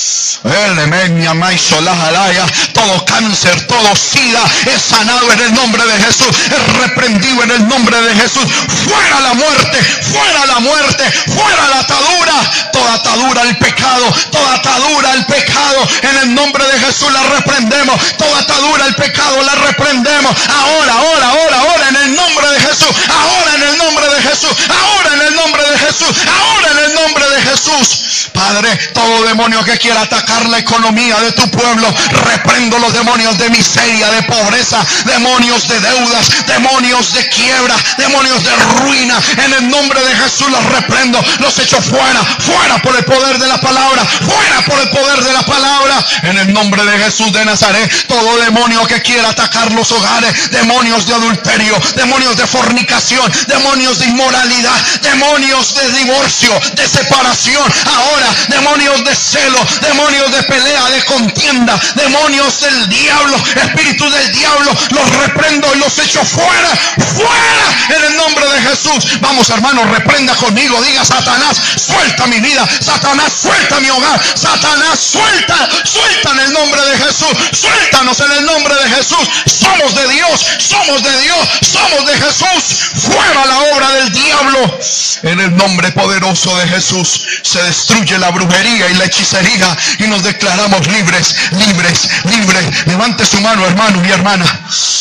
Todo 2.73 3.05
cáncer, 3.05 3.67
todo 3.67 3.95
sida 3.95 4.43
es 4.65 4.81
sanado 4.81 5.31
en 5.31 5.39
el 5.41 5.53
nombre 5.53 5.83
de 5.85 6.03
Jesús. 6.03 6.27
Es 6.27 6.73
reprendido 6.77 7.43
en 7.43 7.51
el 7.51 7.67
nombre 7.67 7.99
de 8.01 8.15
Jesús. 8.15 8.43
Fuera 8.85 9.19
la 9.21 9.33
muerte, 9.33 9.77
fuera 10.11 10.45
la 10.45 10.59
muerte, 10.59 11.03
fuera 11.27 11.67
la 11.69 11.79
atadura. 11.79 12.33
Toda 12.73 12.93
atadura 12.95 13.41
al 13.41 13.57
pecado, 13.57 14.13
toda 14.31 14.55
atadura 14.55 15.11
al 15.11 15.25
pecado. 15.25 15.87
En 16.01 16.17
el 16.17 16.35
nombre 16.35 16.65
de 16.65 16.79
Jesús 16.79 17.11
la 17.11 17.23
reprendemos. 17.23 18.17
Toda 18.17 18.39
atadura 18.39 18.85
al 18.85 18.95
pecado 18.95 19.41
la 19.43 19.55
reprendemos. 19.55 20.35
Ahora, 20.49 20.93
ahora, 20.93 21.29
ahora, 21.29 21.59
ahora 21.59 21.89
en 21.89 21.95
el 21.95 22.15
nombre 22.15 22.47
de 22.49 22.59
Jesús. 22.59 22.95
Ahora 23.09 23.55
en 23.55 23.63
el 23.63 23.77
nombre 23.77 24.09
de 24.09 24.21
Jesús. 24.21 24.55
Ahora 24.69 25.13
en 25.13 25.21
el 25.21 25.35
nombre 25.35 25.63
de 25.71 25.79
Jesús. 25.79 26.15
Ahora 26.27 26.71
en 26.71 26.77
el 26.79 26.93
nombre 26.95 27.29
de 27.29 27.41
Jesús. 27.41 28.29
Padre, 28.33 28.75
todo 28.93 29.23
demonio 29.23 29.63
que 29.63 29.77
quiera 29.77 30.01
atacar 30.01 30.24
la 30.49 30.59
economía 30.59 31.19
de 31.21 31.31
tu 31.31 31.49
pueblo, 31.49 31.87
reprendo 32.25 32.77
los 32.79 32.93
demonios 32.93 33.37
de 33.37 33.49
miseria, 33.49 34.09
de 34.11 34.23
pobreza, 34.23 34.85
demonios 35.05 35.67
de 35.67 35.79
deudas, 35.79 36.45
demonios 36.47 37.13
de 37.13 37.27
quiebra, 37.29 37.75
demonios 37.97 38.43
de 38.43 38.55
ruina. 38.79 39.17
En 39.45 39.53
el 39.53 39.69
nombre 39.69 39.99
de 40.01 40.15
Jesús 40.15 40.49
los 40.49 40.63
reprendo, 40.65 41.23
los 41.39 41.57
echo 41.59 41.81
fuera, 41.81 42.23
fuera 42.39 42.81
por 42.81 42.95
el 42.95 43.05
poder 43.05 43.37
de 43.37 43.47
la 43.47 43.59
palabra, 43.59 44.03
fuera 44.05 44.61
por 44.65 44.79
el 44.79 44.89
poder 44.89 45.23
de 45.23 45.33
la 45.33 45.45
palabra. 45.45 46.05
En 46.23 46.37
el 46.37 46.53
nombre 46.53 46.83
de 46.83 46.97
Jesús 46.99 47.31
de 47.31 47.45
Nazaret, 47.45 48.07
todo 48.07 48.37
demonio 48.37 48.85
que 48.87 49.01
quiera 49.01 49.29
atacar 49.29 49.71
los 49.73 49.91
hogares, 49.91 50.49
demonios 50.51 51.05
de 51.05 51.13
adulterio, 51.13 51.79
demonios 51.95 52.35
de 52.37 52.47
fornicación, 52.47 53.31
demonios 53.47 53.99
de 53.99 54.07
inmoralidad, 54.07 54.75
demonios 55.01 55.75
de 55.75 55.91
divorcio, 55.91 56.59
de 56.73 56.87
separación, 56.87 57.71
ahora 57.85 58.27
demonios 58.49 59.03
de 59.03 59.15
celo, 59.15 59.59
demonios 59.81 60.14
de 60.23 60.43
pelea, 60.43 60.89
de 60.89 61.03
contienda, 61.05 61.79
demonios 61.95 62.61
del 62.61 62.89
diablo, 62.89 63.37
espíritu 63.55 64.09
del 64.09 64.31
diablo, 64.31 64.71
los 64.91 65.15
reprendo 65.17 65.75
y 65.75 65.79
los 65.79 65.99
echo 65.99 66.23
fuera, 66.23 66.69
fuera 67.15 67.97
en 67.97 68.03
el 68.05 68.17
nombre 68.17 68.45
de 68.47 68.61
Jesús. 68.61 69.19
Vamos 69.19 69.49
hermanos, 69.49 69.89
reprenda 69.89 70.33
conmigo, 70.35 70.81
diga 70.81 71.03
Satanás, 71.03 71.57
suelta 71.75 72.27
mi 72.27 72.39
vida, 72.39 72.65
Satanás, 72.79 73.31
suelta 73.41 73.79
mi 73.79 73.89
hogar, 73.89 74.19
Satanás, 74.35 74.99
suelta, 74.99 75.69
suelta 75.83 76.31
en 76.31 76.39
el 76.39 76.53
nombre 76.53 76.81
de 76.81 76.97
Jesús, 76.97 77.37
suéltanos 77.51 78.19
en 78.21 78.31
el 78.31 78.45
nombre 78.45 78.73
de 78.75 78.89
Jesús. 78.89 79.29
Somos 79.45 79.95
de 79.95 80.07
Dios, 80.09 80.45
somos 80.59 81.03
de 81.03 81.21
Dios, 81.21 81.49
somos 81.61 82.05
de 82.05 82.17
Jesús. 82.17 82.91
Fuera 82.95 83.45
la 83.45 83.59
obra 83.73 83.91
del 83.91 84.11
diablo. 84.11 84.79
En 85.23 85.39
el 85.39 85.55
nombre 85.55 85.91
poderoso 85.91 86.55
de 86.57 86.67
Jesús 86.67 87.21
se 87.43 87.61
destruye 87.63 88.17
la 88.17 88.31
brujería 88.31 88.89
y 88.89 88.93
la 88.95 89.05
hechicería 89.05 89.77
nos 90.07 90.23
declaramos 90.23 90.87
libres, 90.87 91.35
libres, 91.51 92.09
libres. 92.25 92.85
Levante 92.85 93.25
su 93.25 93.39
mano, 93.41 93.65
hermano 93.65 94.03
y 94.05 94.11
hermana. 94.11 94.45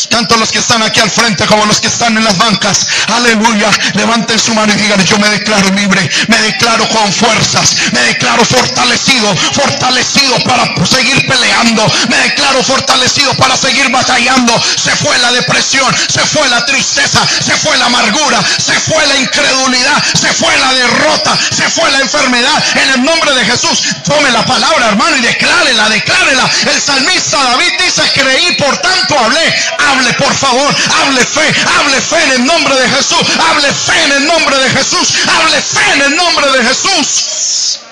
Tanto 0.08 0.36
los 0.36 0.52
que 0.52 0.58
están 0.58 0.82
aquí 0.82 1.00
al 1.00 1.10
frente 1.10 1.46
como 1.46 1.66
los 1.66 1.80
que 1.80 1.88
están 1.88 2.16
en 2.16 2.24
las 2.24 2.36
bancas. 2.38 2.86
Aleluya. 3.08 3.70
Levanten 3.94 4.38
su 4.38 4.54
mano 4.54 4.72
y 4.72 4.76
digan, 4.76 5.04
yo 5.04 5.18
me 5.18 5.28
declaro 5.30 5.68
libre, 5.70 6.08
me 6.28 6.38
declaro 6.38 6.88
con 6.88 7.12
fuerzas, 7.12 7.76
me 7.92 8.00
declaro 8.00 8.44
fortalecido, 8.44 9.34
fortalecido 9.52 10.38
para 10.44 10.64
seguir 10.86 11.26
peleando, 11.26 11.86
me 12.08 12.16
declaro 12.18 12.62
fortalecido 12.62 13.34
para 13.34 13.56
seguir 13.56 13.90
batallando. 13.90 14.60
Se 14.76 14.94
fue 14.96 15.16
la 15.18 15.32
depresión, 15.32 15.94
se 16.08 16.20
fue 16.20 16.48
la 16.48 16.64
tristeza, 16.66 17.20
se 17.40 17.56
fue 17.56 17.76
la 17.78 17.86
amargura, 17.86 18.42
se 18.58 18.74
fue 18.80 19.04
la 19.06 19.16
incredulidad, 19.16 20.02
se 20.14 20.32
fue 20.32 20.56
la 20.58 20.72
derrota, 20.74 21.36
se 21.50 21.68
fue 21.70 21.90
la 21.90 22.00
enfermedad. 22.00 22.64
En 22.74 22.90
el 22.90 23.04
nombre 23.04 23.32
de 23.34 23.44
Jesús, 23.44 23.82
tome 24.04 24.30
la 24.30 24.44
palabra, 24.44 24.83
hermano, 24.88 25.16
y 25.16 25.20
declárela, 25.20 25.88
declárela. 25.88 26.50
El 26.72 26.80
salmista 26.80 27.42
David 27.42 27.72
dice, 27.78 28.02
creí, 28.14 28.56
por 28.56 28.76
tanto 28.78 29.18
hablé. 29.18 29.54
Hable, 29.78 30.12
por 30.14 30.34
favor, 30.34 30.74
hable 31.02 31.24
fe, 31.24 31.54
hable 31.78 32.00
fe 32.00 32.22
en 32.24 32.32
el 32.32 32.44
nombre 32.46 32.74
de 32.74 32.88
Jesús, 32.88 33.22
hable 33.50 33.72
fe 33.72 34.04
en 34.04 34.12
el 34.12 34.26
nombre 34.26 34.56
de 34.58 34.70
Jesús, 34.70 35.14
hable 35.28 35.60
fe 35.60 35.92
en 35.94 36.02
el 36.02 36.16
nombre 36.16 36.50
de 36.52 36.64
Jesús. 36.64 37.83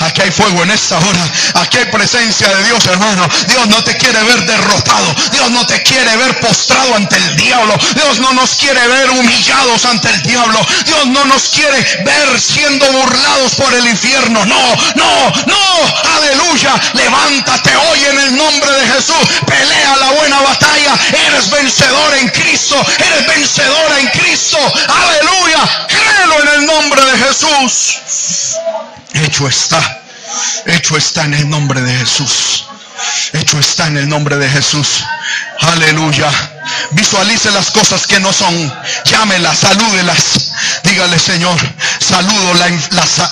Aquí 0.00 0.22
hay 0.22 0.30
fuego 0.30 0.62
en 0.64 0.70
esta 0.70 0.98
hora. 0.98 1.24
Aquí 1.54 1.78
hay 1.78 1.84
presencia 1.86 2.48
de 2.48 2.64
Dios, 2.64 2.84
hermano. 2.86 3.28
Dios 3.46 3.68
no 3.68 3.82
te 3.84 3.96
quiere 3.96 4.22
ver 4.24 4.44
derrotado. 4.44 5.14
Dios 5.32 5.50
no 5.50 5.64
te 5.66 5.80
quiere 5.82 6.16
ver 6.16 6.40
postrado 6.40 6.96
ante 6.96 7.16
el 7.16 7.36
diablo. 7.36 7.74
Dios 7.94 8.18
no 8.18 8.32
nos 8.32 8.56
quiere 8.56 8.86
ver 8.88 9.10
humillados 9.10 9.84
ante 9.84 10.08
el 10.08 10.22
diablo. 10.22 10.58
Dios 10.84 11.06
no 11.06 11.24
nos 11.26 11.48
quiere 11.50 11.78
ver 12.04 12.40
siendo 12.40 12.90
burlados 12.90 13.54
por 13.54 13.72
el 13.74 13.86
infierno. 13.86 14.44
No, 14.46 14.76
no, 14.96 15.32
no. 15.46 16.16
Aleluya. 16.16 16.74
Levántate 16.94 17.76
hoy 17.76 18.04
en 18.04 18.18
el 18.18 18.36
nombre 18.36 18.72
de 18.72 18.86
Jesús. 18.94 19.28
Pelea 19.46 19.96
la 19.96 20.10
buena 20.12 20.40
batalla. 20.40 20.94
Eres 21.28 21.50
vencedor 21.50 22.14
en 22.14 22.28
Cristo. 22.30 22.76
Eres 22.98 23.26
vencedora 23.26 24.00
en 24.00 24.08
Cristo. 24.08 24.58
Aleluya. 24.88 25.86
Créelo 25.88 26.40
en 26.42 26.47
el 26.54 26.66
nombre 26.66 27.02
de 27.04 27.18
Jesús. 27.18 28.56
Hecho 29.14 29.48
está. 29.48 30.02
Hecho 30.66 30.96
está 30.96 31.24
en 31.24 31.34
el 31.34 31.48
nombre 31.48 31.80
de 31.80 31.94
Jesús. 31.96 32.66
Hecho 33.32 33.58
está 33.58 33.86
en 33.86 33.96
el 33.96 34.08
nombre 34.08 34.36
de 34.36 34.48
Jesús. 34.48 35.04
Aleluya. 35.60 36.30
Visualice 36.90 37.50
las 37.50 37.70
cosas 37.70 38.06
que 38.06 38.20
no 38.20 38.32
son. 38.32 38.72
Llámelas, 39.04 39.58
salúdelas. 39.58 40.52
Dígale, 40.82 41.18
Señor, 41.18 41.58
saludo 42.08 42.54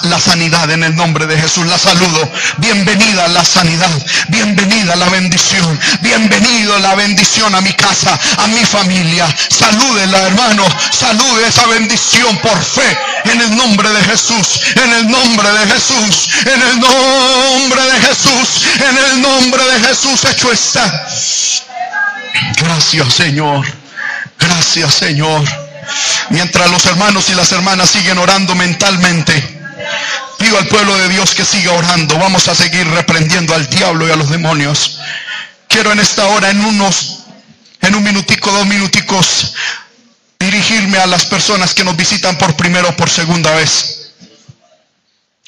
la, 0.03 0.21
sanidad 0.21 0.71
en 0.71 0.85
el 0.85 0.95
nombre 0.95 1.27
de 1.27 1.39
Jesús. 1.39 1.67
La 1.67 1.79
saludo. 1.79 2.31
Bienvenida 2.59 3.27
la 3.29 3.45
sanidad. 3.45 3.91
Bienvenida 4.29 4.95
la 4.97 5.09
bendición. 5.09 5.81
Bienvenido 6.01 6.79
la 6.81 6.95
bendición 6.95 7.55
a 7.55 7.61
mi 7.63 7.73
casa, 7.73 8.19
a 8.37 8.47
mi 8.49 8.65
familia. 8.65 9.27
Salúdela, 9.49 10.19
hermano. 10.27 10.65
Salude 10.91 11.49
esa 11.49 11.67
bendición 11.67 12.37
por 12.39 12.63
fe. 12.63 12.99
En 13.25 13.41
el 13.41 13.57
nombre 13.57 13.89
de 13.89 14.05
Jesús. 14.05 14.61
En 14.75 14.93
el 14.93 15.11
nombre 15.11 15.51
de 15.53 15.67
Jesús. 15.73 16.29
En 16.45 16.63
el 16.63 16.81
nombre 16.81 17.83
de 17.83 18.01
Jesús. 18.01 18.67
En 18.89 18.97
el 18.99 19.23
nombre 19.23 19.65
de 19.65 19.89
Jesús 19.89 20.25
hecho 20.25 20.53
está. 20.53 21.07
Gracias, 22.59 23.15
Señor. 23.15 23.67
Gracias, 24.39 24.95
Señor. 24.95 25.66
Mientras 26.31 26.71
los 26.71 26.85
hermanos 26.87 27.29
y 27.31 27.35
las 27.35 27.53
hermanas 27.53 27.91
siguen 27.91 28.19
orando 28.19 28.55
mentalmente, 28.55 29.57
pido 30.39 30.59
al 30.59 30.67
pueblo 30.67 30.97
de 30.97 31.09
Dios 31.09 31.35
que 31.35 31.45
siga 31.45 31.73
orando. 31.73 32.19
Vamos 32.19 32.49
a 32.49 32.55
seguir 32.55 32.87
reprendiendo 32.89 33.55
al 33.55 33.69
diablo 33.69 34.07
y 34.09 34.11
a 34.11 34.17
los 34.17 34.31
demonios. 34.31 34.99
Quiero 35.69 35.93
en 35.93 36.01
esta 36.01 36.27
hora, 36.27 36.51
en 36.51 36.65
unos, 36.65 37.21
en 37.81 37.95
un 37.95 38.03
minutico, 38.03 38.51
dos 38.51 38.67
minuticos, 38.67 39.55
dirigirme 40.39 40.99
a 40.99 41.07
las 41.07 41.25
personas 41.25 41.75
que 41.75 41.85
nos 41.85 41.97
visitan 41.97 42.37
por 42.39 42.57
primera 42.57 42.89
o 42.89 42.97
por 42.97 43.11
segunda 43.11 43.55
vez. 43.55 44.13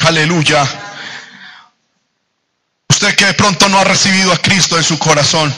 Aleluya. 0.00 0.66
Usted 2.88 3.14
que 3.14 3.26
de 3.26 3.34
pronto 3.34 3.68
no 3.68 3.78
ha 3.78 3.84
recibido 3.84 4.32
a 4.32 4.38
Cristo 4.38 4.76
en 4.76 4.84
su 4.84 4.98
corazón. 4.98 5.54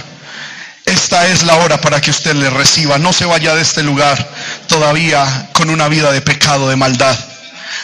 Esta 0.85 1.27
es 1.29 1.43
la 1.43 1.57
hora 1.57 1.81
para 1.81 2.01
que 2.01 2.11
usted 2.11 2.35
le 2.35 2.51
reciba. 2.51 2.99
No 2.99 3.13
se 3.13 3.25
vaya 3.25 3.55
de 3.55 3.63
este 3.63 3.83
lugar 3.83 4.19
todavía 4.71 5.49
con 5.53 5.69
una 5.69 5.89
vida 5.89 6.13
de 6.13 6.21
pecado, 6.21 6.69
de 6.69 6.77
maldad. 6.77 7.19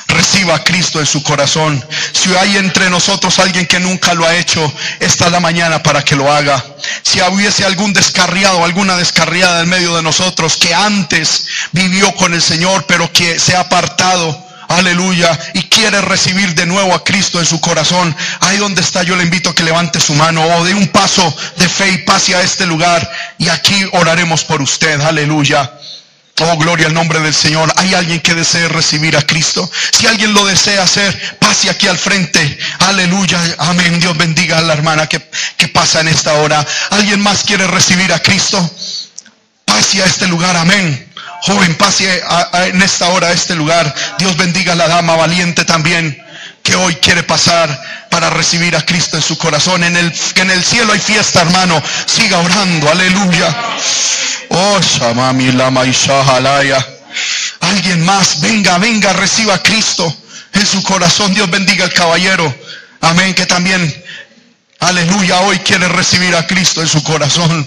Reciba 0.06 0.54
a 0.54 0.62
Cristo 0.62 1.00
en 1.00 1.06
su 1.06 1.20
corazón. 1.24 1.84
Si 2.12 2.32
hay 2.36 2.56
entre 2.58 2.88
nosotros 2.90 3.40
alguien 3.40 3.66
que 3.66 3.80
nunca 3.80 4.14
lo 4.14 4.24
ha 4.24 4.36
hecho, 4.36 4.72
esta 5.00 5.26
es 5.26 5.32
la 5.32 5.40
mañana 5.40 5.82
para 5.82 6.04
que 6.04 6.14
lo 6.14 6.32
haga. 6.32 6.64
Si 7.02 7.20
hubiese 7.20 7.64
algún 7.64 7.92
descarriado, 7.92 8.64
alguna 8.64 8.96
descarriada 8.96 9.62
en 9.62 9.68
medio 9.68 9.96
de 9.96 10.02
nosotros 10.02 10.56
que 10.56 10.72
antes 10.72 11.46
vivió 11.72 12.14
con 12.14 12.32
el 12.34 12.40
Señor, 12.40 12.84
pero 12.86 13.12
que 13.12 13.40
se 13.40 13.56
ha 13.56 13.60
apartado, 13.60 14.46
aleluya, 14.68 15.36
y 15.54 15.64
quiere 15.64 16.00
recibir 16.02 16.54
de 16.54 16.66
nuevo 16.66 16.94
a 16.94 17.02
Cristo 17.02 17.40
en 17.40 17.46
su 17.46 17.60
corazón, 17.60 18.14
ahí 18.40 18.58
donde 18.58 18.80
está 18.80 19.02
yo 19.02 19.16
le 19.16 19.24
invito 19.24 19.50
a 19.50 19.54
que 19.56 19.64
levante 19.64 19.98
su 19.98 20.14
mano 20.14 20.44
o 20.44 20.64
dé 20.64 20.72
un 20.72 20.86
paso 20.88 21.36
de 21.56 21.68
fe 21.68 21.88
y 21.90 21.98
pase 21.98 22.36
a 22.36 22.42
este 22.42 22.64
lugar 22.64 23.10
y 23.38 23.48
aquí 23.48 23.88
oraremos 23.92 24.44
por 24.44 24.62
usted, 24.62 25.00
aleluya. 25.00 25.72
Oh, 26.38 26.56
gloria 26.58 26.86
al 26.86 26.94
nombre 26.94 27.20
del 27.20 27.32
Señor. 27.32 27.72
¿Hay 27.76 27.94
alguien 27.94 28.20
que 28.20 28.34
desee 28.34 28.68
recibir 28.68 29.16
a 29.16 29.22
Cristo? 29.22 29.68
Si 29.92 30.06
alguien 30.06 30.34
lo 30.34 30.44
desea 30.44 30.82
hacer, 30.82 31.38
pase 31.38 31.70
aquí 31.70 31.86
al 31.88 31.96
frente. 31.96 32.58
Aleluya. 32.80 33.38
Amén. 33.58 33.98
Dios 34.00 34.16
bendiga 34.18 34.58
a 34.58 34.60
la 34.60 34.74
hermana 34.74 35.06
que, 35.06 35.18
que 35.56 35.68
pasa 35.68 36.00
en 36.00 36.08
esta 36.08 36.34
hora. 36.34 36.66
¿Alguien 36.90 37.22
más 37.22 37.42
quiere 37.42 37.66
recibir 37.66 38.12
a 38.12 38.18
Cristo? 38.18 38.70
Pase 39.64 40.02
a 40.02 40.06
este 40.06 40.26
lugar. 40.26 40.54
Amén. 40.56 41.10
Joven, 41.42 41.74
pase 41.76 42.22
en 42.64 42.82
esta 42.82 43.08
hora 43.08 43.28
a 43.28 43.32
este 43.32 43.54
lugar. 43.54 43.94
Dios 44.18 44.36
bendiga 44.36 44.74
a 44.74 44.76
la 44.76 44.88
dama 44.88 45.16
valiente 45.16 45.64
también 45.64 46.22
que 46.62 46.74
hoy 46.74 46.96
quiere 46.96 47.22
pasar 47.22 47.80
para 48.16 48.30
recibir 48.30 48.74
a 48.74 48.80
Cristo 48.80 49.18
en 49.18 49.22
su 49.22 49.36
corazón. 49.36 49.84
En 49.84 49.94
el, 49.94 50.10
en 50.36 50.50
el 50.50 50.64
cielo 50.64 50.90
hay 50.90 51.00
fiesta, 51.00 51.42
hermano. 51.42 51.82
Siga 52.06 52.38
orando. 52.38 52.88
Aleluya. 52.88 53.54
Oh, 54.48 54.80
Shamami 54.80 55.52
Lama 55.52 55.82
Alguien 57.60 58.04
más, 58.06 58.40
venga, 58.40 58.78
venga, 58.78 59.12
reciba 59.12 59.52
a 59.52 59.62
Cristo 59.62 60.16
en 60.54 60.66
su 60.66 60.82
corazón. 60.82 61.34
Dios 61.34 61.50
bendiga 61.50 61.84
al 61.84 61.92
caballero. 61.92 62.58
Amén. 63.02 63.34
Que 63.34 63.44
también 63.44 64.04
Aleluya, 64.80 65.40
hoy 65.40 65.58
quiere 65.60 65.88
recibir 65.88 66.36
a 66.36 66.46
Cristo 66.46 66.82
en 66.82 66.88
su 66.88 67.02
corazón. 67.02 67.66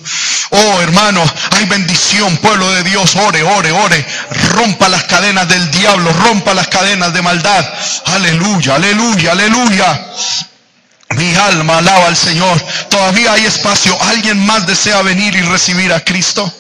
Oh 0.52 0.82
hermano, 0.82 1.24
hay 1.52 1.66
bendición, 1.66 2.38
pueblo 2.38 2.70
de 2.72 2.84
Dios, 2.84 3.16
ore, 3.16 3.42
ore, 3.42 3.72
ore. 3.72 4.06
Rompa 4.54 4.88
las 4.90 5.06
cadenas 5.06 5.48
del 5.50 5.72
diablo, 5.72 6.14
rompa 6.14 6.54
las 6.54 6.68
cadenas 6.68 7.12
de 7.12 7.22
maldad. 7.22 7.66
Aleluya, 8.06 8.76
aleluya, 8.76 9.32
aleluya. 9.32 10.06
Mi 11.16 11.36
alma 11.36 11.80
alaba 11.80 12.08
al 12.08 12.16
Señor. 12.16 12.62
Todavía 12.90 13.34
hay 13.34 13.46
espacio. 13.46 13.98
¿Alguien 14.04 14.46
más 14.46 14.68
desea 14.68 15.02
venir 15.02 15.36
y 15.36 15.42
recibir 15.42 15.92
a 15.92 16.04
Cristo? 16.04 16.52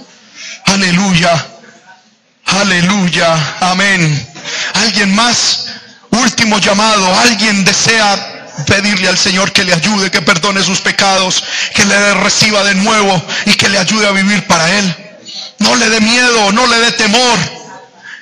Aleluya. 0.65 1.45
Aleluya. 2.45 3.55
Amén. 3.61 4.27
¿Alguien 4.73 5.13
más? 5.13 5.65
Último 6.09 6.57
llamado. 6.57 7.19
¿Alguien 7.19 7.63
desea 7.63 8.38
pedirle 8.65 9.09
al 9.09 9.17
Señor 9.17 9.51
que 9.51 9.63
le 9.63 9.73
ayude, 9.73 10.11
que 10.11 10.21
perdone 10.21 10.63
sus 10.63 10.79
pecados, 10.81 11.43
que 11.73 11.85
le 11.85 12.13
reciba 12.15 12.63
de 12.63 12.75
nuevo 12.75 13.23
y 13.45 13.53
que 13.53 13.69
le 13.69 13.77
ayude 13.77 14.07
a 14.07 14.11
vivir 14.11 14.45
para 14.47 14.69
Él. 14.77 14.95
No 15.59 15.75
le 15.75 15.89
dé 15.89 15.99
miedo, 16.01 16.51
no 16.51 16.65
le 16.67 16.79
dé 16.79 16.91
temor. 16.93 17.37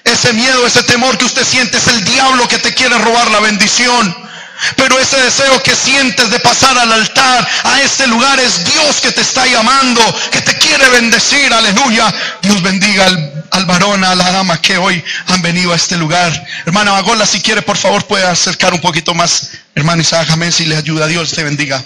Ese 0.04 0.34
miedo, 0.34 0.66
ese 0.66 0.84
temor 0.84 1.18
que 1.18 1.26
usted 1.26 1.46
siente 1.46 1.78
es 1.78 1.88
el 1.88 2.04
diablo 2.04 2.48
que 2.48 2.58
te 2.58 2.74
quiere 2.74 2.98
robar 2.98 3.30
la 3.32 3.40
bendición. 3.42 4.28
Pero 4.76 4.98
ese 5.00 5.18
deseo 5.22 5.62
que 5.62 5.76
sientes 5.76 6.32
de 6.32 6.40
pasar 6.40 6.78
al 6.78 6.92
altar, 6.92 7.48
a 7.64 7.82
este 7.82 8.08
lugar, 8.08 8.40
es 8.40 8.64
Dios 8.66 9.02
que 9.02 9.12
te 9.12 9.22
está 9.22 9.46
llamando, 9.46 10.02
que 10.32 10.42
te 10.42 10.58
quiere 10.58 10.90
bendecir. 10.90 11.54
Aleluya. 11.54 12.14
Dios 12.42 12.62
bendiga 12.62 13.06
al, 13.06 13.37
varón, 13.66 14.04
a 14.04 14.16
la 14.16 14.32
dama 14.32 14.62
que 14.62 14.78
hoy 14.78 15.04
han 15.28 15.42
venido 15.42 15.74
a 15.74 15.76
este 15.76 15.98
lugar. 15.98 16.48
Hermana 16.66 16.92
Magola, 16.92 17.26
si 17.26 17.42
quiere, 17.42 17.62
por 17.62 17.78
favor, 17.78 18.06
puede 18.06 18.26
acercar 18.26 18.74
un 18.74 18.82
poquito 18.82 19.14
más. 19.14 19.52
Hermano 19.76 20.02
Isaac, 20.02 20.30
amén. 20.32 20.52
Si 20.52 20.66
le 20.66 20.76
ayuda, 20.76 21.08
Dios 21.08 21.32
te 21.32 21.44
bendiga. 21.44 21.84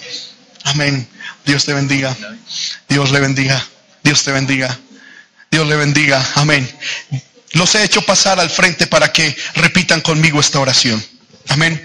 Amén. 0.64 1.07
Dios 1.45 1.66
te 1.66 1.74
bendiga. 1.74 2.16
Dios 2.88 3.12
le 3.12 3.20
bendiga. 3.20 3.66
Dios 4.03 4.24
te 4.24 4.32
bendiga. 4.32 4.80
Dios 5.49 5.68
le 5.68 5.76
bendiga. 5.76 6.26
Amén. 6.36 6.70
Los 7.53 7.76
he 7.76 7.84
hecho 7.84 8.01
pasar 8.03 8.39
al 8.39 8.49
frente 8.49 8.88
para 8.88 9.12
que 9.12 9.36
repitan 9.55 10.01
conmigo 10.01 10.39
esta 10.39 10.59
oración. 10.59 11.03
Amén. 11.49 11.82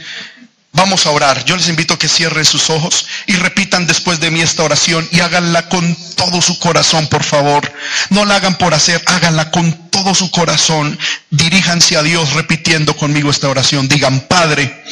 Vamos 0.76 1.06
a 1.06 1.10
orar. 1.10 1.42
Yo 1.46 1.56
les 1.56 1.68
invito 1.68 1.94
a 1.94 1.98
que 1.98 2.06
cierren 2.06 2.44
sus 2.44 2.68
ojos 2.68 3.06
y 3.26 3.32
repitan 3.36 3.86
después 3.86 4.20
de 4.20 4.30
mí 4.30 4.42
esta 4.42 4.62
oración 4.62 5.08
y 5.10 5.20
háganla 5.20 5.70
con 5.70 5.96
todo 6.16 6.42
su 6.42 6.58
corazón, 6.58 7.06
por 7.06 7.24
favor. 7.24 7.72
No 8.10 8.26
la 8.26 8.36
hagan 8.36 8.58
por 8.58 8.74
hacer, 8.74 9.02
háganla 9.06 9.50
con 9.50 9.90
todo 9.90 10.14
su 10.14 10.30
corazón. 10.30 10.98
Diríjanse 11.30 11.96
a 11.96 12.02
Dios 12.02 12.34
repitiendo 12.34 12.94
conmigo 12.94 13.30
esta 13.30 13.48
oración. 13.48 13.88
Digan, 13.88 14.20
Padre, 14.28 14.84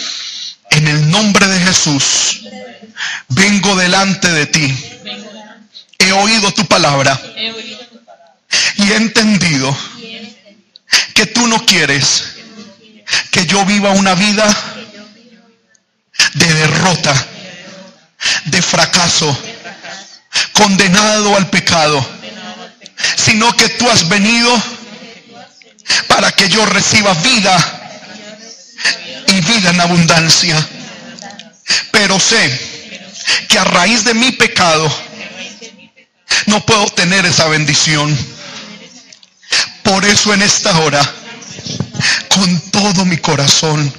en 0.71 0.89
el 0.89 1.11
nombre 1.11 1.47
de 1.49 1.61
Jesús, 1.61 2.41
vengo 3.29 3.77
delante 3.77 4.33
de 4.33 4.47
ti. 4.47 4.75
He 5.99 6.13
oído 6.13 6.51
tu 6.55 6.65
palabra 6.65 7.21
y 8.77 8.91
he 8.91 8.97
entendido 8.97 9.77
que 11.13 11.27
tú 11.27 11.47
no 11.47 11.65
quieres 11.67 12.37
que 13.31 13.45
yo 13.45 13.67
viva 13.67 13.91
una 13.91 14.15
vida 14.15 14.74
de 16.35 16.55
derrota, 16.55 17.15
de 18.47 18.63
fracaso, 18.63 19.37
condenado 20.53 21.37
al 21.37 21.49
pecado, 21.49 22.05
sino 23.17 23.55
que 23.57 23.69
tú 23.71 23.89
has 23.89 24.09
venido 24.09 24.63
para 26.09 26.31
que 26.33 26.49
yo 26.49 26.65
reciba 26.67 27.15
vida 27.15 27.57
y 29.29 29.41
vida 29.41 29.71
en 29.71 29.81
abundancia. 29.81 30.57
Pero 31.91 32.19
sé 32.19 32.61
que 33.49 33.59
a 33.59 33.65
raíz 33.65 34.05
de 34.05 34.15
mi 34.15 34.33
pecado 34.33 34.93
no 36.47 36.65
puedo 36.67 36.87
tener 36.87 37.25
esa 37.27 37.49
bendición. 37.49 38.17
Por 39.83 40.05
eso 40.05 40.33
en 40.35 40.43
esta 40.43 40.77
hora, 40.79 41.01
con 42.29 42.71
todo 42.71 43.05
mi 43.05 43.19
corazón, 43.19 43.93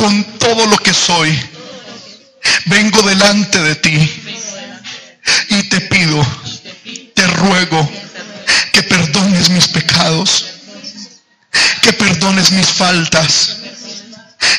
con 0.00 0.24
todo 0.38 0.64
lo 0.64 0.78
que 0.78 0.94
soy, 0.94 1.38
vengo 2.64 3.02
delante 3.02 3.60
de 3.60 3.74
ti 3.74 4.22
y 5.50 5.62
te 5.64 5.78
pido, 5.82 6.26
te 7.14 7.26
ruego 7.26 7.86
que 8.72 8.82
perdones 8.82 9.50
mis 9.50 9.68
pecados, 9.68 10.46
que 11.82 11.92
perdones 11.92 12.50
mis 12.52 12.66
faltas, 12.66 13.58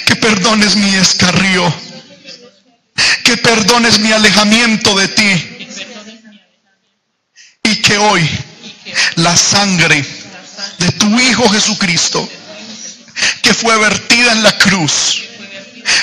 que 0.05 0.15
perdones 0.15 0.75
mi 0.75 0.93
escarrío, 0.93 1.73
que 3.23 3.35
perdones 3.37 3.97
mi 3.97 4.11
alejamiento 4.11 4.95
de 4.95 5.07
ti 5.07 5.67
y 7.63 7.75
que 7.77 7.97
hoy 7.97 8.29
la 9.15 9.35
sangre 9.35 10.05
de 10.77 10.91
tu 10.91 11.19
Hijo 11.19 11.49
Jesucristo 11.49 12.29
que 13.41 13.55
fue 13.55 13.75
vertida 13.79 14.33
en 14.33 14.43
la 14.43 14.55
cruz 14.59 15.30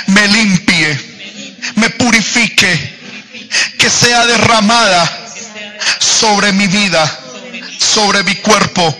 me 0.09 0.29
limpie, 0.29 0.99
me 1.77 1.91
purifique, 1.91 2.99
que 3.79 3.91
sea 3.91 4.27
derramada 4.27 5.29
sobre 5.99 6.53
mi 6.53 6.67
vida, 6.67 7.21
sobre 7.79 8.23
mi 8.25 8.35
cuerpo, 8.37 8.97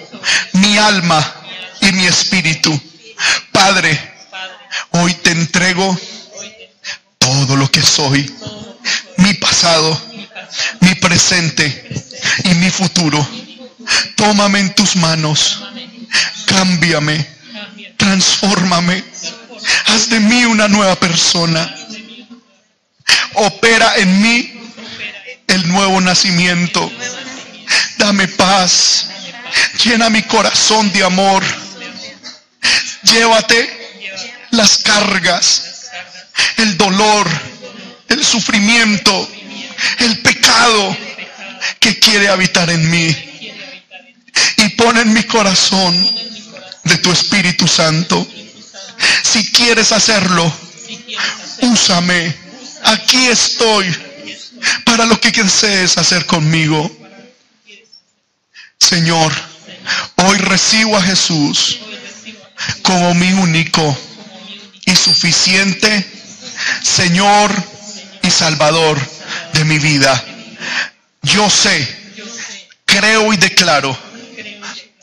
mi 0.53 0.79
alma 0.79 1.35
y 1.81 1.93
mi 1.93 2.07
espíritu. 2.07 2.81
Padre, 3.53 3.99
hoy 4.91 5.15
te 5.15 5.31
entrego 5.31 5.99
todo 7.19 7.57
lo 7.57 7.71
que 7.71 7.83
soy, 7.83 8.33
mi 9.19 9.35
pasado, 9.35 10.01
mi 10.81 10.95
presente 10.95 11.89
y 12.45 12.55
mi 12.55 12.71
futuro. 12.71 13.27
Tómame 14.17 14.61
en 14.61 14.75
tus 14.75 14.97
manos, 14.97 15.63
cámbiame, 16.47 17.27
transfórmame, 17.97 19.05
haz 19.87 20.09
de 20.09 20.21
mí 20.21 20.45
una 20.45 20.69
nueva 20.69 20.97
persona. 20.97 21.75
Opera 23.35 23.97
en 23.97 24.23
mí 24.23 24.53
el 25.47 25.69
nuevo 25.69 26.01
nacimiento. 26.01 26.91
Dame 27.99 28.29
paz. 28.29 29.09
Llena 29.85 30.11
mi 30.11 30.23
corazón 30.23 30.93
de 30.93 31.05
amor. 31.05 31.43
Llévate 33.03 33.79
las 34.51 34.79
cargas, 34.79 35.89
el 36.57 36.77
dolor, 36.77 37.29
el 38.09 38.25
sufrimiento, 38.25 39.29
el 40.01 40.19
pecado 40.21 40.97
que 41.79 41.99
quiere 41.99 42.29
habitar 42.29 42.69
en 42.71 42.91
mí. 42.91 43.17
Y 44.57 44.69
pon 44.71 44.99
en 44.99 45.13
mi 45.13 45.23
corazón 45.25 45.95
de 46.85 46.97
tu 46.99 47.13
Espíritu 47.13 47.67
Santo. 47.67 48.27
Si 49.23 49.51
quieres 49.51 49.93
hacerlo, 49.93 50.53
úsame. 51.63 52.35
Aquí 52.85 53.27
estoy 53.27 53.87
para 54.85 55.05
lo 55.07 55.21
que 55.21 55.31
desees 55.31 55.99
hacer 55.99 56.27
conmigo. 56.27 56.91
Señor, 58.79 59.33
hoy 60.17 60.39
recibo 60.39 60.97
a 60.97 61.03
Jesús 61.03 61.81
como 62.83 63.15
mi 63.15 63.33
único 63.33 63.97
y 64.87 64.97
suficiente 64.97 66.19
Señor 66.83 67.51
y 68.23 68.31
Salvador 68.31 68.99
de 69.53 69.65
mi 69.65 69.79
vida. 69.79 70.25
Yo 71.23 71.49
sé, 71.51 71.87
creo 72.85 73.33
y 73.33 73.37
declaro 73.37 73.97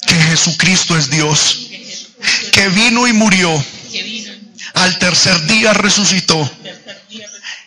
que 0.08 0.16
Jesucristo 0.16 0.98
es 0.98 1.10
Dios, 1.10 1.70
que 2.52 2.70
vino 2.70 3.08
y 3.08 3.14
murió, 3.14 3.64
al 4.74 4.98
tercer 5.00 5.46
día 5.48 5.74
resucitó 5.74 6.50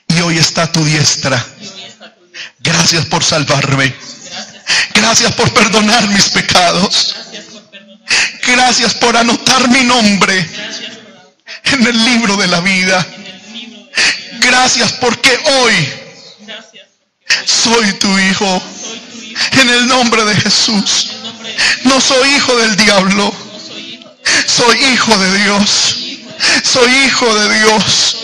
y 0.09 0.20
hoy 0.20 0.39
está 0.39 0.64
a 0.64 0.72
tu 0.72 0.85
diestra. 0.85 1.45
Gracias 2.61 3.07
por 3.07 3.24
salvarme. 3.24 3.95
Gracias 4.95 5.33
por 5.33 5.53
perdonar 5.53 6.07
mis 6.09 6.29
pecados. 6.31 7.14
Gracias 8.47 8.95
por 8.95 9.16
anotar 9.16 9.68
mi 9.68 9.83
nombre 9.85 10.49
en 11.64 11.87
el 11.87 12.05
libro 12.05 12.37
de 12.37 12.47
la 12.47 12.61
vida. 12.61 13.07
Gracias 14.41 14.93
porque 14.95 15.39
hoy 15.45 15.89
soy 17.45 17.93
tu 17.95 18.18
hijo. 18.18 18.62
En 19.53 19.68
el 19.70 19.87
nombre 19.87 20.24
de 20.24 20.35
Jesús. 20.35 21.11
No 21.85 22.01
soy 22.01 22.29
hijo 22.35 22.57
del 22.57 22.76
diablo. 22.76 23.33
Soy 24.47 24.76
hijo 24.93 25.16
de 25.16 25.39
Dios. 25.43 25.97
Soy 26.62 26.91
hijo 27.05 27.34
de 27.34 27.59
Dios. 27.59 28.16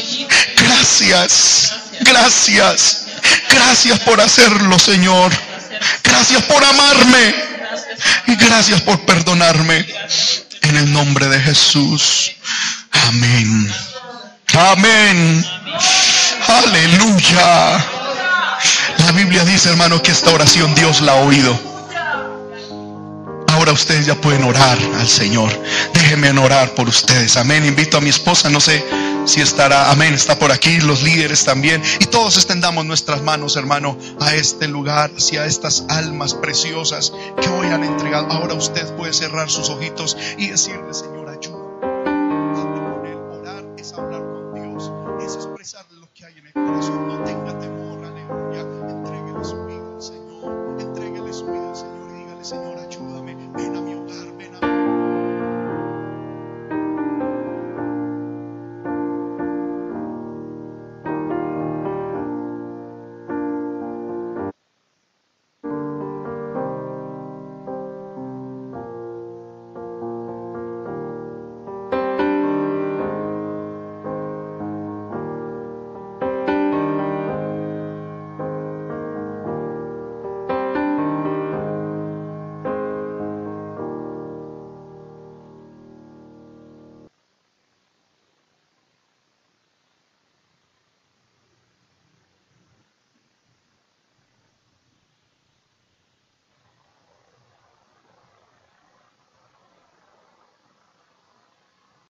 Gracias. 0.57 1.73
Gracias. 2.01 3.07
Gracias 3.51 3.99
por 4.01 4.21
hacerlo, 4.21 4.79
Señor. 4.79 5.33
Gracias 6.03 6.43
por 6.45 6.65
amarme. 6.65 7.35
Y 8.27 8.37
gracias 8.37 8.81
por 8.83 9.01
perdonarme. 9.01 9.87
En 10.63 10.77
el 10.77 10.93
nombre 10.93 11.29
de 11.29 11.41
Jesús. 11.41 12.33
Amén. 12.91 13.73
Amén. 14.55 15.47
Aleluya. 16.47 17.85
La 18.99 19.13
Biblia 19.13 19.45
dice, 19.45 19.69
hermano, 19.71 20.03
que 20.03 20.13
esta 20.13 20.31
oración 20.31 20.75
Dios 20.75 21.01
la 21.01 21.13
ha 21.13 21.17
oído. 21.17 21.74
Ahora 23.65 23.73
ustedes 23.73 24.05
ya 24.05 24.15
pueden 24.15 24.45
orar 24.45 24.77
al 24.99 25.09
Señor. 25.09 25.51
Déjenme 25.95 26.39
orar 26.39 26.75
por 26.75 26.87
ustedes. 26.87 27.39
Amén. 27.39 27.65
Invito 27.65 27.97
a 27.97 28.03
mi 28.03 28.11
esposa, 28.11 28.51
no 28.51 28.61
sé 28.61 28.85
si 29.25 29.41
estará. 29.41 29.91
Amén. 29.91 30.13
Está 30.13 30.39
por 30.39 30.53
aquí, 30.53 30.83
los 30.83 31.03
líderes 31.03 31.47
también. 31.47 31.83
Y 31.99 32.05
todos 32.05 32.37
extendamos 32.37 32.85
nuestras 32.85 33.23
manos, 33.23 33.57
hermano, 33.57 33.97
a 34.21 34.35
este 34.35 34.69
lugar, 34.69 35.13
hacia 35.17 35.47
estas 35.47 35.87
almas 35.89 36.35
preciosas 36.35 37.11
que 37.41 37.49
hoy 37.49 37.69
han 37.69 37.85
entregado. 37.85 38.31
Ahora 38.31 38.53
usted 38.53 38.87
puede 38.97 39.15
cerrar 39.15 39.51
sus 39.51 39.71
ojitos 39.71 40.15
y 40.37 40.49
decirle, 40.49 40.93
Señor, 40.93 41.31
ayúdame. 41.31 43.15
Orar 43.33 43.65
es 43.79 43.95
hablar 43.95 44.21
con 44.21 44.53
Dios, 44.53 44.93
es 45.27 45.37
expresar 45.37 45.87
lo 45.93 46.13
que 46.13 46.27
hay 46.27 46.35
en 46.37 46.49
el 46.49 46.53
corazón. 46.53 47.14